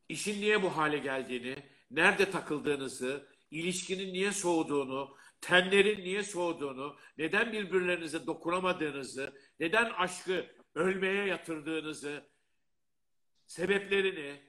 İşin 0.09 0.41
niye 0.41 0.63
bu 0.63 0.77
hale 0.77 0.99
geldiğini, 0.99 1.57
nerede 1.91 2.31
takıldığınızı, 2.31 3.29
ilişkinin 3.51 4.13
niye 4.13 4.33
soğuduğunu, 4.33 5.17
tenlerin 5.41 6.05
niye 6.05 6.23
soğuduğunu, 6.23 6.97
neden 7.19 7.53
birbirlerinize 7.53 8.27
dokunamadığınızı, 8.27 9.33
neden 9.61 9.91
aşkı 9.91 10.47
ölmeye 10.75 11.27
yatırdığınızı, 11.27 12.31
sebeplerini, 13.47 14.43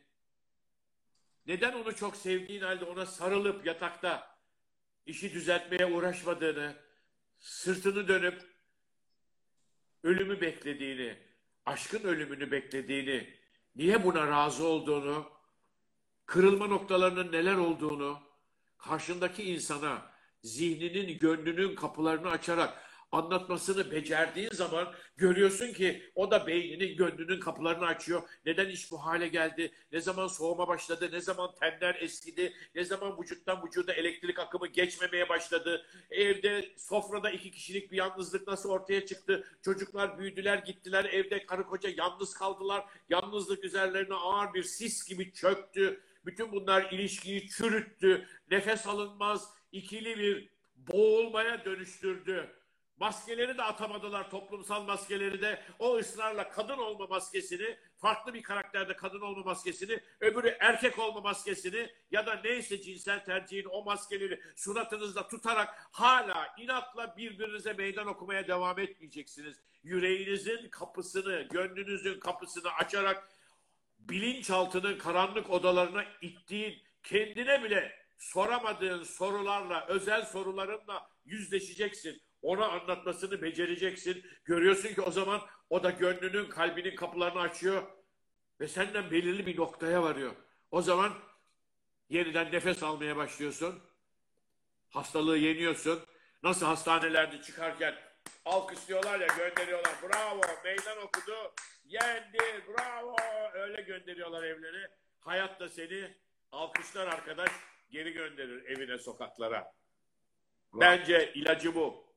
neden 1.46 1.74
onu 1.74 1.96
çok 1.96 2.16
sevdiğin 2.16 2.62
halde 2.62 2.86
ona 2.86 3.06
sarılıp 3.06 3.66
yatakta 3.66 4.39
işi 5.06 5.34
düzeltmeye 5.34 5.86
uğraşmadığını, 5.86 6.76
sırtını 7.40 8.08
dönüp 8.08 8.42
ölümü 10.04 10.42
beklediğini, 10.42 11.18
aşkın 11.66 12.04
ölümünü 12.04 12.52
beklediğini, 12.52 13.40
niye 13.76 14.04
buna 14.04 14.28
razı 14.28 14.68
olduğunu, 14.68 15.30
kırılma 16.26 16.68
noktalarının 16.68 17.32
neler 17.32 17.56
olduğunu 17.56 18.20
karşındaki 18.78 19.44
insana 19.44 20.12
zihninin, 20.44 21.20
gönlünün 21.20 21.76
kapılarını 21.76 22.30
açarak 22.30 22.89
anlatmasını 23.12 23.92
becerdiğin 23.92 24.50
zaman 24.50 24.94
görüyorsun 25.18 25.74
ki 25.74 26.12
o 26.16 26.32
da 26.32 26.48
beyninin, 26.48 26.98
gönlünün 26.98 27.40
kapılarını 27.40 27.86
açıyor. 27.86 28.22
Neden 28.46 28.70
iş 28.70 28.92
bu 28.92 29.06
hale 29.06 29.28
geldi? 29.28 29.72
Ne 29.92 30.02
zaman 30.02 30.28
soğuma 30.28 30.68
başladı? 30.68 31.10
Ne 31.12 31.22
zaman 31.22 31.56
tenler 31.60 31.96
eskidi? 31.96 32.54
Ne 32.76 32.84
zaman 32.84 33.22
vücuttan 33.22 33.66
vücuda 33.66 33.94
elektrik 33.94 34.40
akımı 34.40 34.68
geçmemeye 34.68 35.30
başladı? 35.30 35.86
Evde, 36.12 36.74
sofrada 36.78 37.32
iki 37.32 37.52
kişilik 37.52 37.92
bir 37.92 37.98
yalnızlık 37.98 38.48
nasıl 38.48 38.70
ortaya 38.70 39.06
çıktı? 39.06 39.44
Çocuklar 39.62 40.20
büyüdüler, 40.20 40.58
gittiler. 40.58 41.06
Evde 41.06 41.46
karı 41.46 41.64
koca 41.64 41.90
yalnız 41.98 42.34
kaldılar. 42.34 42.86
Yalnızlık 43.10 43.64
üzerlerine 43.64 44.14
ağır 44.14 44.54
bir 44.54 44.64
sis 44.64 45.08
gibi 45.08 45.34
çöktü. 45.34 46.04
Bütün 46.26 46.52
bunlar 46.52 46.92
ilişkiyi 46.92 47.50
çürüttü. 47.50 48.28
Nefes 48.52 48.88
alınmaz, 48.88 49.54
ikili 49.72 50.18
bir 50.20 50.50
boğulmaya 50.76 51.66
dönüştürdü. 51.66 52.59
Maskeleri 53.00 53.58
de 53.58 53.64
atamadılar 53.64 54.30
toplumsal 54.30 54.84
maskeleri 54.84 55.42
de. 55.42 55.62
O 55.80 55.98
ısrarla 55.98 56.50
kadın 56.50 56.78
olma 56.78 57.08
maskesini, 57.08 57.78
farklı 57.98 58.34
bir 58.34 58.44
karakterde 58.44 58.96
kadın 58.96 59.22
olma 59.22 59.44
maskesini, 59.44 60.00
öbürü 60.20 60.58
erkek 60.60 61.00
olma 61.00 61.22
maskesini 61.22 61.90
ya 62.12 62.26
da 62.26 62.42
neyse 62.44 62.82
cinsel 62.82 63.26
tercihin 63.26 63.66
o 63.66 63.84
maskeleri 63.84 64.42
suratınızda 64.56 65.28
tutarak 65.28 65.90
hala 65.92 66.56
inatla 66.58 67.18
birbirinize 67.18 67.74
meydan 67.74 68.08
okumaya 68.08 68.48
devam 68.48 68.80
etmeyeceksiniz. 68.80 69.58
Yüreğinizin 69.84 70.70
kapısını, 70.70 71.42
gönlünüzün 71.42 72.20
kapısını 72.20 72.72
açarak 72.72 73.30
bilinçaltının 74.00 74.98
karanlık 74.98 75.50
odalarına 75.50 76.06
ittiğin, 76.22 76.82
kendine 77.04 77.64
bile 77.64 78.00
soramadığın 78.18 79.04
sorularla, 79.04 79.86
özel 79.88 80.26
sorularınla 80.26 81.10
yüzleşeceksin. 81.26 82.22
Ona 82.42 82.68
anlatmasını 82.68 83.42
becereceksin. 83.42 84.26
Görüyorsun 84.46 84.94
ki 84.94 85.02
o 85.02 85.12
zaman 85.12 85.42
o 85.70 85.84
da 85.84 85.90
gönlünün, 85.90 86.50
kalbinin 86.50 86.96
kapılarını 86.96 87.40
açıyor 87.40 87.84
ve 88.60 88.68
senden 88.68 89.12
belirli 89.12 89.46
bir 89.46 89.58
noktaya 89.58 90.04
varıyor. 90.04 90.36
O 90.72 90.82
zaman 90.82 91.14
yeniden 92.10 92.52
nefes 92.52 92.84
almaya 92.84 93.18
başlıyorsun. 93.18 93.80
Hastalığı 94.90 95.38
yeniyorsun. 95.38 96.00
Nasıl 96.44 96.66
hastanelerde 96.66 97.42
çıkarken 97.42 97.96
alkışlıyorlar 98.46 99.20
ya 99.20 99.28
gönderiyorlar. 99.28 99.94
Bravo 100.04 100.42
meydan 100.64 100.98
okudu. 100.98 101.54
Yendi 101.86 102.38
bravo. 102.68 103.16
Öyle 103.54 103.82
gönderiyorlar 103.82 104.44
evlere. 104.44 104.92
Hayat 105.20 105.60
da 105.60 105.70
seni 105.70 106.14
alkışlar 106.52 107.08
arkadaş 107.08 107.52
geri 107.92 108.14
gönderir 108.14 108.66
evine 108.66 108.98
sokaklara. 108.98 109.74
Bence 110.74 111.34
ilacı 111.34 111.76
bu. 111.76 112.09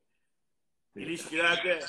İlişkilerde 0.95 1.79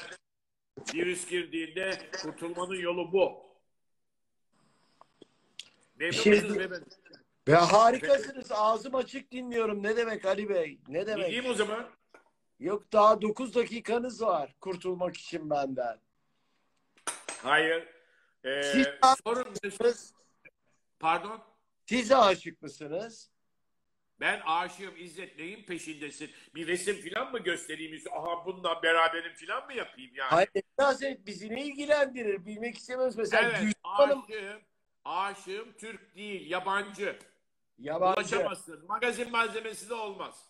virüs 0.94 1.26
girdiğinde 1.28 1.98
kurtulmanın 2.22 2.74
yolu 2.80 3.12
bu. 3.12 3.44
Memnun 5.96 6.12
Şey- 6.12 6.32
musunuz 6.32 6.58
beyefendi? 6.58 6.84
Ve 7.48 7.54
harikasınız. 7.54 8.52
Ağzım 8.52 8.94
açık 8.94 9.32
dinliyorum. 9.32 9.82
Ne 9.82 9.96
demek 9.96 10.24
Ali 10.24 10.48
Bey? 10.48 10.78
Ne 10.88 11.06
demek? 11.06 11.26
Gideyim 11.26 11.46
o 11.50 11.54
zaman. 11.54 11.90
Yok 12.60 12.92
daha 12.92 13.22
9 13.22 13.54
dakikanız 13.54 14.22
var 14.22 14.54
kurtulmak 14.60 15.16
için 15.16 15.50
benden. 15.50 16.00
Hayır. 17.42 17.88
Ee, 18.44 18.62
Siz- 18.62 18.88
sorun 19.24 19.54
Pardon. 20.98 21.44
siz 21.86 22.12
aşık 22.12 22.62
mısınız? 22.62 23.30
Ben 24.24 24.40
aşığım 24.46 24.94
İzzet 24.96 25.38
neyin 25.38 25.62
peşindesin? 25.62 26.30
Bir 26.54 26.66
resim 26.66 26.96
filan 26.96 27.32
mı 27.32 27.38
göstereyim? 27.38 28.02
Aha 28.12 28.46
bundan 28.46 28.82
beraberim 28.82 29.32
filan 29.32 29.66
mı 29.66 29.74
yapayım 29.74 30.10
yani? 30.14 30.30
Hayır, 30.30 30.48
Münasebet 30.78 31.26
bizi 31.26 31.48
ne 31.50 31.64
ilgilendirir? 31.64 32.46
Bilmek 32.46 32.78
istemez. 32.78 33.16
Mesela 33.16 33.42
evet 33.42 33.60
Gülsüm 33.60 33.74
Hanım 33.82 34.22
aşığım. 34.24 34.60
Aşığım 35.04 35.72
Türk 35.72 36.16
değil 36.16 36.50
yabancı. 36.50 37.18
yabancı. 37.78 38.20
Ulaşamazsın. 38.20 38.86
Magazin 38.86 39.30
malzemesi 39.30 39.88
de 39.90 39.94
olmaz. 39.94 40.48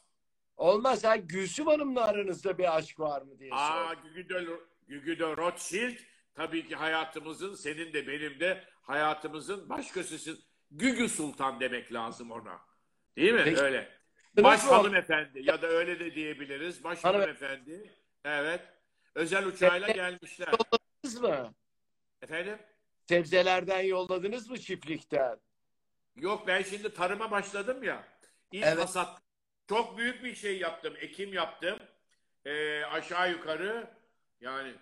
Olmaz. 0.57 1.05
Ha, 1.05 1.16
Gülsüm 1.16 1.66
Hanım'la 1.66 2.05
aranızda 2.05 2.59
bir 2.59 2.77
aşk 2.77 3.01
var 3.01 3.22
mı 3.22 3.39
diye 3.39 3.55
Aa 3.55 3.95
sor. 3.95 4.03
Gügüdo, 4.03 4.61
Gügüdo 4.89 5.37
Rothschild 5.37 5.99
tabii 6.35 6.68
ki 6.68 6.77
hayatımızın 6.77 7.55
senin 7.55 7.93
de 7.93 8.07
benim 8.07 8.41
de 8.41 8.64
hayatımızın 8.83 9.68
başkasısın. 9.68 10.39
Gügü 10.70 11.09
Sultan 11.09 11.61
demek 11.61 11.93
lazım 11.93 12.31
ona. 12.31 12.74
Değil 13.17 13.33
mi? 13.33 13.41
Peki. 13.45 13.61
Öyle. 13.61 13.89
Baş 14.37 14.61
hanımefendi 14.61 15.43
ya 15.43 15.62
da 15.62 15.67
öyle 15.67 16.01
de 16.01 16.15
diyebiliriz. 16.15 16.85
Baş 16.85 17.05
Hanım- 17.05 17.21
hanımefendi. 17.21 17.91
Evet. 18.25 18.61
Özel 19.15 19.47
uçağıyla 19.47 19.89
gelmişler. 19.91 20.47
Yolladınız 20.49 21.21
mı? 21.23 21.55
Efendim? 22.23 22.59
Sebzelerden 23.09 23.81
yolladınız 23.81 24.51
mı 24.51 24.59
çiftlikten? 24.59 25.37
Yok 26.17 26.47
ben 26.47 26.62
şimdi 26.62 26.95
tarıma 26.95 27.31
başladım 27.31 27.83
ya. 27.83 28.05
İlk 28.53 28.65
Evet. 28.65 28.79
hasat. 28.79 29.23
Çok 29.69 29.99
büyük 29.99 30.25
bir 30.25 30.35
şey 30.35 30.59
yaptım. 30.59 30.95
Ekim 31.01 31.33
yaptım. 31.33 31.79
Ee, 32.45 32.85
aşağı 32.85 33.31
yukarı 33.31 33.91
yani 34.41 34.73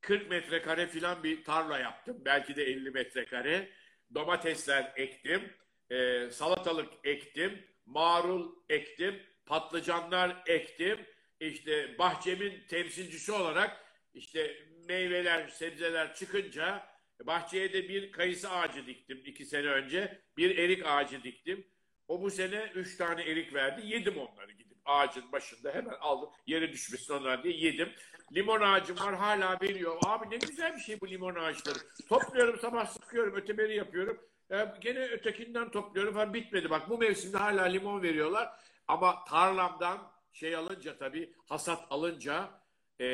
40 0.00 0.30
metrekare 0.30 0.86
filan 0.86 1.22
bir 1.22 1.44
tarla 1.44 1.78
yaptım. 1.78 2.16
Belki 2.24 2.56
de 2.56 2.62
50 2.64 2.90
metrekare. 2.90 3.68
Domatesler 4.14 4.92
ektim. 4.96 5.52
Ee, 5.90 6.28
salatalık 6.30 6.88
ektim. 7.04 7.64
Marul 7.86 8.52
ektim. 8.68 9.22
Patlıcanlar 9.46 10.42
ektim. 10.46 10.98
İşte 11.40 11.98
bahçemin 11.98 12.66
temsilcisi 12.68 13.32
olarak 13.32 13.84
işte 14.14 14.56
meyveler, 14.88 15.48
sebzeler 15.48 16.14
çıkınca 16.14 16.86
bahçeye 17.26 17.72
de 17.72 17.88
bir 17.88 18.12
kayısı 18.12 18.50
ağacı 18.50 18.86
diktim 18.86 19.22
iki 19.24 19.46
sene 19.46 19.66
önce. 19.66 20.22
Bir 20.36 20.58
erik 20.58 20.86
ağacı 20.86 21.22
diktim. 21.22 21.66
O 22.08 22.22
bu 22.22 22.30
sene 22.30 22.72
üç 22.74 22.96
tane 22.96 23.22
erik 23.22 23.54
verdi. 23.54 23.86
Yedim 23.86 24.18
onları 24.18 24.52
gidip 24.52 24.78
ağacın 24.84 25.32
başında 25.32 25.74
hemen 25.74 25.94
aldım. 26.00 26.30
Yere 26.46 26.72
düşmesin 26.72 27.14
onlar 27.14 27.42
diye 27.44 27.56
yedim. 27.56 27.88
Limon 28.34 28.60
ağacım 28.60 28.98
var 28.98 29.14
hala 29.14 29.58
veriyor. 29.62 29.98
Abi 30.06 30.30
ne 30.30 30.36
güzel 30.36 30.76
bir 30.76 30.80
şey 30.80 31.00
bu 31.00 31.08
limon 31.08 31.34
ağaçları. 31.34 31.78
Topluyorum 32.08 32.60
sabah 32.60 32.86
sıkıyorum 32.86 33.36
öteberi 33.36 33.76
yapıyorum. 33.76 34.29
Ee, 34.50 34.68
gene 34.80 34.98
ötekinden 34.98 35.70
topluyorum 35.70 36.14
falan 36.14 36.34
bitmedi. 36.34 36.70
Bak 36.70 36.90
bu 36.90 36.98
mevsimde 36.98 37.36
hala 37.36 37.64
limon 37.64 38.02
veriyorlar. 38.02 38.48
Ama 38.88 39.24
tarlamdan 39.24 40.12
şey 40.32 40.56
alınca 40.56 40.98
tabii 40.98 41.34
hasat 41.48 41.86
alınca 41.90 42.50
e, 43.00 43.06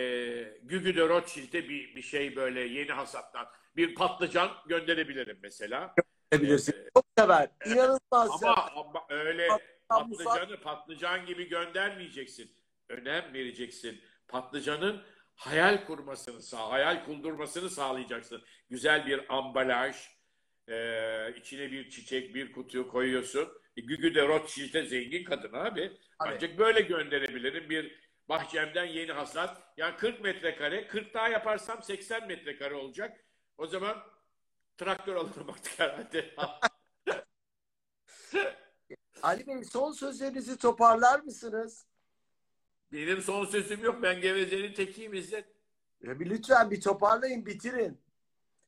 Gügü 0.63 0.97
de 0.97 1.09
Rothschild'e 1.09 1.69
bir, 1.69 1.97
bir 1.97 2.03
şey 2.03 2.37
böyle 2.37 2.61
yeni 2.61 2.93
hasattan 2.93 3.47
bir 3.77 3.95
patlıcan 3.95 4.51
gönderebilirim 4.67 5.39
mesela. 5.43 5.95
Bilirsin. 6.33 6.73
Ee, 6.73 6.91
Çok 6.95 7.05
sever. 7.19 7.49
İnanılmaz 7.67 8.41
sever. 8.41 8.53
ama, 8.53 8.71
ama 8.75 9.07
öyle 9.09 9.49
patlıcanı 9.89 10.61
patlıcan 10.61 11.27
gibi 11.27 11.49
göndermeyeceksin. 11.49 12.51
Önem 12.89 13.35
vereceksin. 13.35 14.01
Patlıcanın 14.29 15.03
hayal 15.35 15.87
kurmasını, 15.87 16.43
sağ, 16.43 16.71
hayal 16.71 17.05
kurdurmasını 17.05 17.71
sağlayacaksın. 17.71 18.43
Güzel 18.71 19.07
bir 19.07 19.37
ambalaj, 19.37 19.97
e, 20.69 21.35
içine 21.37 21.73
bir 21.73 21.91
çiçek, 21.91 22.35
bir 22.35 22.53
kutuyu 22.53 22.89
koyuyorsun. 22.89 23.49
E, 23.77 23.81
Gügü 23.81 24.15
de 24.15 24.29
Rothschild'e 24.29 24.87
zengin 24.87 25.25
kadın 25.25 25.53
abi. 25.53 25.93
Ancak 26.19 26.59
böyle 26.59 26.81
gönderebilirim. 26.81 27.71
Bir 27.71 28.01
bahçemden 28.29 28.85
yeni 28.85 29.13
hasat. 29.13 29.63
Yani 29.77 29.97
40 29.97 30.21
metrekare, 30.21 30.87
40 30.87 31.15
daha 31.15 31.29
yaparsam 31.29 31.83
80 31.83 32.27
metrekare 32.27 32.75
olacak. 32.75 33.25
O 33.59 33.67
zaman 33.67 33.97
traktör 34.77 35.17
alırım 35.17 35.51
artık 35.51 35.79
herhalde. 35.79 36.35
Ali 39.23 39.47
Bey 39.47 39.65
son 39.65 39.93
sözlerinizi 39.93 40.59
toparlar 40.59 41.21
mısınız? 41.21 41.87
Benim 42.93 43.23
son 43.23 43.45
sözüm 43.45 43.85
yok. 43.85 44.03
Ben 44.03 44.21
gevezenin 44.21 44.75
tekiyim 44.75 45.15
İzzet. 45.15 45.45
Ya 46.03 46.21
bir 46.21 46.31
lütfen 46.31 46.71
bir 46.71 46.81
toparlayın 46.81 47.47
bitirin. 47.47 48.06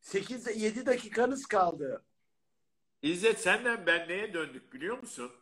8 0.01 0.63
7 0.63 0.87
dakikanız 0.87 1.47
kaldı. 1.47 2.05
İzzet 3.03 3.41
senden 3.41 3.87
ben 3.87 4.09
neye 4.09 4.35
döndük 4.35 4.73
biliyor 4.73 4.99
musun? 4.99 5.33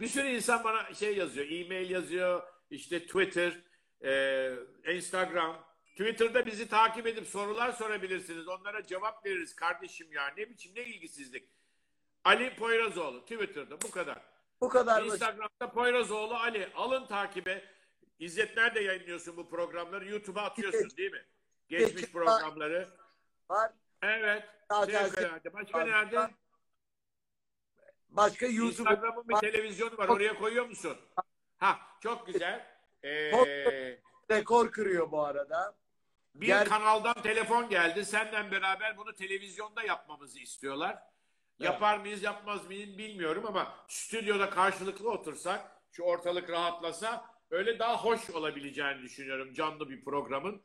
Bir 0.00 0.08
sürü 0.08 0.28
insan 0.28 0.64
bana 0.64 0.94
şey 0.94 1.16
yazıyor. 1.16 1.46
E-mail 1.50 1.90
yazıyor. 1.90 2.42
işte 2.70 3.06
Twitter, 3.06 3.60
e, 4.04 4.94
Instagram. 4.94 5.64
Twitter'da 5.90 6.46
bizi 6.46 6.68
takip 6.68 7.06
edip 7.06 7.26
sorular 7.26 7.72
sorabilirsiniz. 7.72 8.48
Onlara 8.48 8.86
cevap 8.86 9.26
veririz 9.26 9.56
kardeşim 9.56 10.12
ya. 10.12 10.34
Ne 10.36 10.50
biçim 10.50 10.72
ne 10.76 10.84
ilgisizlik. 10.84 11.48
Ali 12.24 12.54
Poyrazoğlu 12.54 13.20
Twitter'da 13.22 13.80
bu 13.82 13.90
kadar. 13.90 14.18
Bu 14.60 14.68
kadar. 14.68 15.04
Instagram'da 15.04 15.70
Poyrazoğlu 15.70 16.34
Ali. 16.34 16.68
Alın 16.74 17.06
takibe. 17.06 17.64
İzzet 18.18 18.56
nerede 18.56 18.80
yayınlıyorsun 18.80 19.36
bu 19.36 19.50
programları? 19.50 20.08
YouTube'a 20.08 20.42
atıyorsun 20.42 20.96
değil 20.96 21.12
mi? 21.12 21.24
Geçmiş 21.68 22.12
programları. 22.12 22.88
Var. 23.50 23.72
Evet. 24.02 24.44
Fevkalade. 24.68 25.52
Başka 25.54 25.78
Var. 25.78 25.86
nerede? 25.86 26.30
Başka 28.08 28.46
YouTube 28.46 28.68
Instagram'ın 28.90 29.28
bir 29.28 29.34
televizyonu 29.34 29.98
var. 29.98 30.08
Oraya 30.08 30.38
koyuyor 30.38 30.66
musun? 30.66 30.96
Ha 31.58 31.78
çok 32.02 32.26
güzel. 32.26 32.66
Ee, 33.04 33.98
rekor 34.30 34.70
kırıyor 34.72 35.10
bu 35.12 35.20
arada. 35.24 35.76
bir 36.34 36.46
Gel- 36.46 36.64
kanaldan 36.68 37.22
telefon 37.22 37.68
geldi. 37.68 38.04
Senden 38.04 38.50
beraber 38.50 38.96
bunu 38.96 39.14
televizyonda 39.14 39.82
yapmamızı 39.82 40.38
istiyorlar. 40.38 40.98
Yapar 41.58 41.98
mıyız 41.98 42.22
yapmaz 42.22 42.66
mıyız 42.66 42.98
bilmiyorum 42.98 43.44
ama 43.46 43.74
stüdyoda 43.88 44.50
karşılıklı 44.50 45.10
otursak 45.10 45.60
şu 45.92 46.02
ortalık 46.02 46.50
rahatlasa 46.50 47.24
öyle 47.50 47.78
daha 47.78 48.04
hoş 48.04 48.30
olabileceğini 48.30 49.02
düşünüyorum 49.02 49.52
canlı 49.54 49.90
bir 49.90 50.04
programın. 50.04 50.62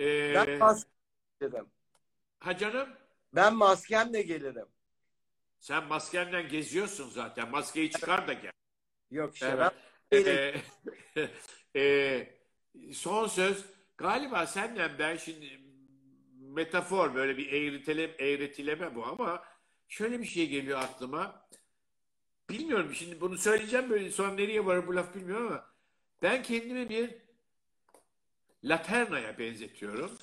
Ee, 0.00 0.34
Ben 0.34 0.46
gelirim. 1.40 1.66
Ha 2.40 2.56
canım 2.58 2.88
Ben 3.34 3.56
maskemle 3.56 4.22
gelirim. 4.22 4.66
sen 5.60 5.84
maskenden 5.84 6.48
geziyorsun 6.48 7.10
zaten. 7.10 7.50
Maskeyi 7.50 7.90
çıkar 7.90 8.28
da 8.28 8.32
gel. 8.32 8.52
Yok 9.10 9.34
işte 9.34 9.46
Evet. 9.46 9.72
ben. 10.12 10.18
Ee, 10.18 10.60
e, 11.80 12.38
son 12.92 13.26
söz 13.26 13.64
galiba 13.96 14.46
senden 14.46 14.98
ben 14.98 15.16
şimdi 15.16 15.60
metafor 16.40 17.14
böyle 17.14 17.36
bir 17.36 17.52
eğritileme, 17.52 18.12
eğretileme 18.18 18.94
bu 18.94 19.06
ama 19.06 19.44
şöyle 19.88 20.18
bir 20.20 20.24
şey 20.24 20.48
geliyor 20.48 20.78
aklıma. 20.78 21.48
Bilmiyorum 22.50 22.94
şimdi 22.94 23.20
bunu 23.20 23.38
söyleyeceğim 23.38 23.90
böyle 23.90 24.10
sonra 24.10 24.34
nereye 24.34 24.66
varır 24.66 24.86
bu 24.86 24.96
laf 24.96 25.14
bilmiyorum 25.14 25.46
ama 25.46 25.66
ben 26.22 26.42
kendimi 26.42 26.88
bir 26.88 27.14
laternaya 28.64 29.38
benzetiyorum. 29.38 30.18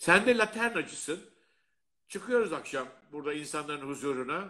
Sen 0.00 0.26
de 0.26 0.38
laternacısın. 0.38 1.20
Çıkıyoruz 2.08 2.52
akşam 2.52 2.88
burada 3.12 3.32
insanların 3.32 3.88
huzuruna. 3.88 4.48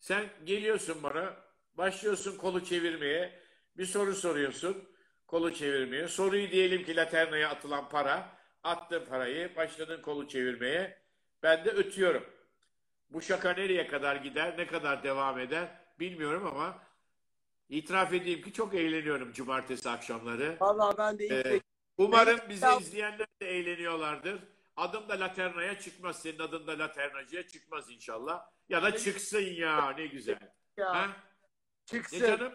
Sen 0.00 0.24
geliyorsun 0.44 1.02
bana, 1.02 1.36
başlıyorsun 1.74 2.36
kolu 2.36 2.64
çevirmeye, 2.64 3.40
bir 3.76 3.86
soru 3.86 4.14
soruyorsun. 4.14 4.88
kolu 5.26 5.54
çevirmiyor. 5.54 6.08
Soruyu 6.08 6.50
diyelim 6.50 6.84
ki 6.84 6.96
Laterna'ya 6.96 7.50
atılan 7.50 7.88
para. 7.88 8.28
Attın 8.62 9.04
parayı, 9.04 9.56
başladın 9.56 10.02
kolu 10.02 10.28
çevirmeye. 10.28 10.98
Ben 11.42 11.64
de 11.64 11.70
ötüyorum. 11.70 12.24
Bu 13.10 13.22
şaka 13.22 13.52
nereye 13.52 13.86
kadar 13.86 14.16
gider, 14.16 14.58
ne 14.58 14.66
kadar 14.66 15.02
devam 15.02 15.38
eder 15.38 15.68
bilmiyorum 16.00 16.46
ama 16.46 16.82
itiraf 17.68 18.12
edeyim 18.12 18.42
ki 18.42 18.52
çok 18.52 18.74
eğleniyorum 18.74 19.32
cumartesi 19.32 19.90
akşamları. 19.90 20.56
Vallahi 20.60 20.98
ben 20.98 21.18
de 21.18 21.26
Ee, 21.26 21.60
Umarım 21.98 22.40
bizi 22.48 22.66
izleyenler 22.80 23.26
de 23.42 23.50
eğleniyorlardır. 23.50 24.57
Adım 24.78 25.08
da 25.08 25.20
Laterna'ya 25.20 25.78
çıkmaz. 25.78 26.22
Senin 26.22 26.38
adın 26.38 26.66
da 26.66 26.78
Laternacı'ya 26.78 27.46
çıkmaz 27.46 27.90
inşallah. 27.90 28.46
Ya 28.68 28.82
da 28.82 28.96
çıksın 28.96 29.40
ya 29.40 29.90
ne 29.90 30.06
güzel. 30.06 30.38
ya 30.76 30.94
Ha? 30.94 31.06
Ne 31.06 31.12
çıksın. 31.86 32.18
canım? 32.18 32.52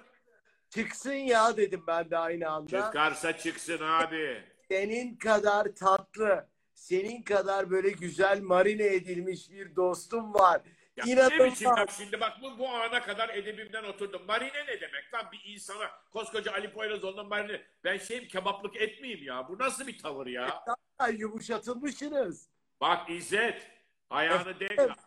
Çıksın 0.70 1.14
ya 1.14 1.58
dedim 1.58 1.84
ben 1.88 2.10
de 2.10 2.18
aynı 2.18 2.50
anda. 2.50 2.86
Çıkarsa 2.86 3.38
çıksın 3.38 3.80
abi. 3.82 4.44
Senin 4.68 5.16
kadar 5.16 5.76
tatlı, 5.76 6.50
senin 6.74 7.24
kadar 7.24 7.70
böyle 7.70 7.90
güzel 7.90 8.42
marine 8.42 8.86
edilmiş 8.86 9.52
bir 9.52 9.76
dostum 9.76 10.34
var. 10.34 10.62
Ya 10.98 11.06
ne 11.06 11.46
biçim 11.46 11.70
bak 11.70 11.92
şimdi 11.98 12.20
bak 12.20 12.38
bu, 12.42 12.60
bu 12.60 12.70
ana 12.70 13.02
kadar 13.02 13.30
edebimden 13.30 13.84
oturdum. 13.84 14.22
Marine 14.28 14.66
ne 14.68 14.82
demek 14.82 15.14
lan 15.14 15.26
bir 15.32 15.54
insana 15.54 15.92
koskoca 16.12 16.54
Ali 16.54 16.74
Poyrazoğlu'nun 16.74 17.28
marine. 17.28 17.62
Ben 17.84 17.98
şeyim 17.98 18.28
kebaplık 18.28 18.76
etmeyeyim 18.76 19.24
ya. 19.24 19.48
Bu 19.50 19.60
nasıl 19.60 19.88
bir 19.88 19.98
tavır 19.98 20.28
ya? 20.28 20.64
Ay, 21.04 21.16
yumuşatılmışsınız. 21.16 22.50
Bak 22.82 23.10
İzzet 23.10 23.72
ayağını 24.10 24.60
denk 24.60 24.80
at. 24.80 25.00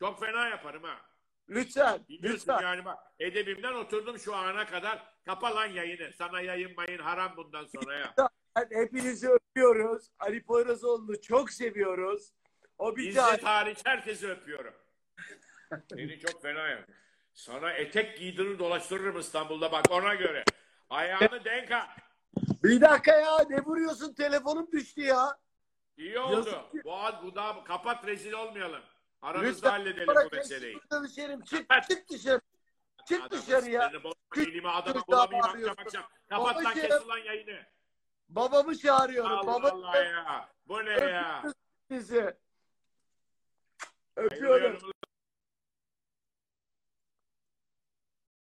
Çok 0.00 0.20
fena 0.20 0.48
yaparım 0.48 0.82
ha. 0.82 0.96
Lütfen, 1.48 2.00
Biliyorsun 2.08 2.38
lütfen. 2.38 2.62
yani 2.62 2.84
bak 2.84 2.98
edebimden 3.18 3.72
oturdum 3.74 4.18
şu 4.18 4.36
ana 4.36 4.66
kadar. 4.66 5.14
Kapa 5.24 5.54
lan 5.54 5.66
yayını. 5.66 6.12
Sana 6.12 6.40
yayın 6.40 6.74
mayın 6.76 6.98
haram 6.98 7.36
bundan 7.36 7.66
sonra 7.66 7.98
ya. 7.98 8.14
Hepinizi 8.72 9.28
öpüyoruz. 9.28 10.10
Ali 10.18 10.42
Poyrazoğlu'nu 10.44 11.20
çok 11.20 11.50
seviyoruz. 11.50 12.32
O 12.78 12.96
bir. 12.96 13.08
İzzet 13.08 13.44
hariç 13.44 13.78
herkesi 13.84 14.28
öpüyorum. 14.28 14.74
Seni 15.90 16.18
çok 16.18 16.42
fena 16.42 16.68
ya. 16.68 16.86
Sana 17.34 17.72
etek 17.72 18.18
giydirir 18.18 18.58
dolaştırırım 18.58 19.18
İstanbul'da 19.20 19.72
bak 19.72 19.84
ona 19.90 20.14
göre. 20.14 20.44
Ayağını 20.90 21.44
denk 21.44 21.70
at. 21.72 21.88
Bir 22.64 22.80
dakika 22.80 23.12
ya 23.16 23.38
ne 23.50 23.60
vuruyorsun? 23.64 24.14
Telefonum 24.14 24.72
düştü 24.72 25.00
ya. 25.00 25.38
İyi 25.96 26.18
oldu. 26.18 26.32
Yazık 26.36 26.72
ki- 26.72 26.84
Boğaz 26.84 27.14
bu 27.22 27.34
da 27.34 27.64
kapat 27.64 28.06
rezil 28.06 28.32
olmayalım. 28.32 28.82
Aramızda 29.22 29.48
Lütfen 29.50 29.70
halledelim 29.70 30.06
bırak, 30.06 30.32
bu 30.32 30.36
meseleyi. 30.36 30.74
çık 30.80 30.90
dışarı. 31.02 31.40
Çık, 31.44 31.66
çık 31.88 32.10
dışarı. 32.10 32.40
Çık 33.08 33.20
Adamın 33.24 33.42
dışarı 33.42 33.70
ya. 33.70 33.82
sinirini 33.82 34.04
bozma, 34.04 34.20
Çık 34.34 34.48
elime 34.48 34.68
adama 34.68 34.94
dışarı 34.94 35.06
bulamayayım 35.08 35.34
akşam 35.44 35.52
bağırıyorsun. 35.52 35.82
akşam. 35.82 36.04
Kapat 36.28 36.56
lan 36.56 36.64
Babacığım. 36.64 36.88
kes 36.88 37.04
ulan 37.04 37.18
yayını. 37.18 37.62
Babamı 38.28 38.78
çağırıyorum. 38.78 39.32
Allah 39.32 39.46
Baba 39.46 39.68
Allah 39.68 39.96
ya. 40.04 40.48
Bu 40.68 40.84
ne 40.84 40.90
ya? 40.90 41.42
sizi. 41.90 42.36
Öpüyorum. 44.16 44.78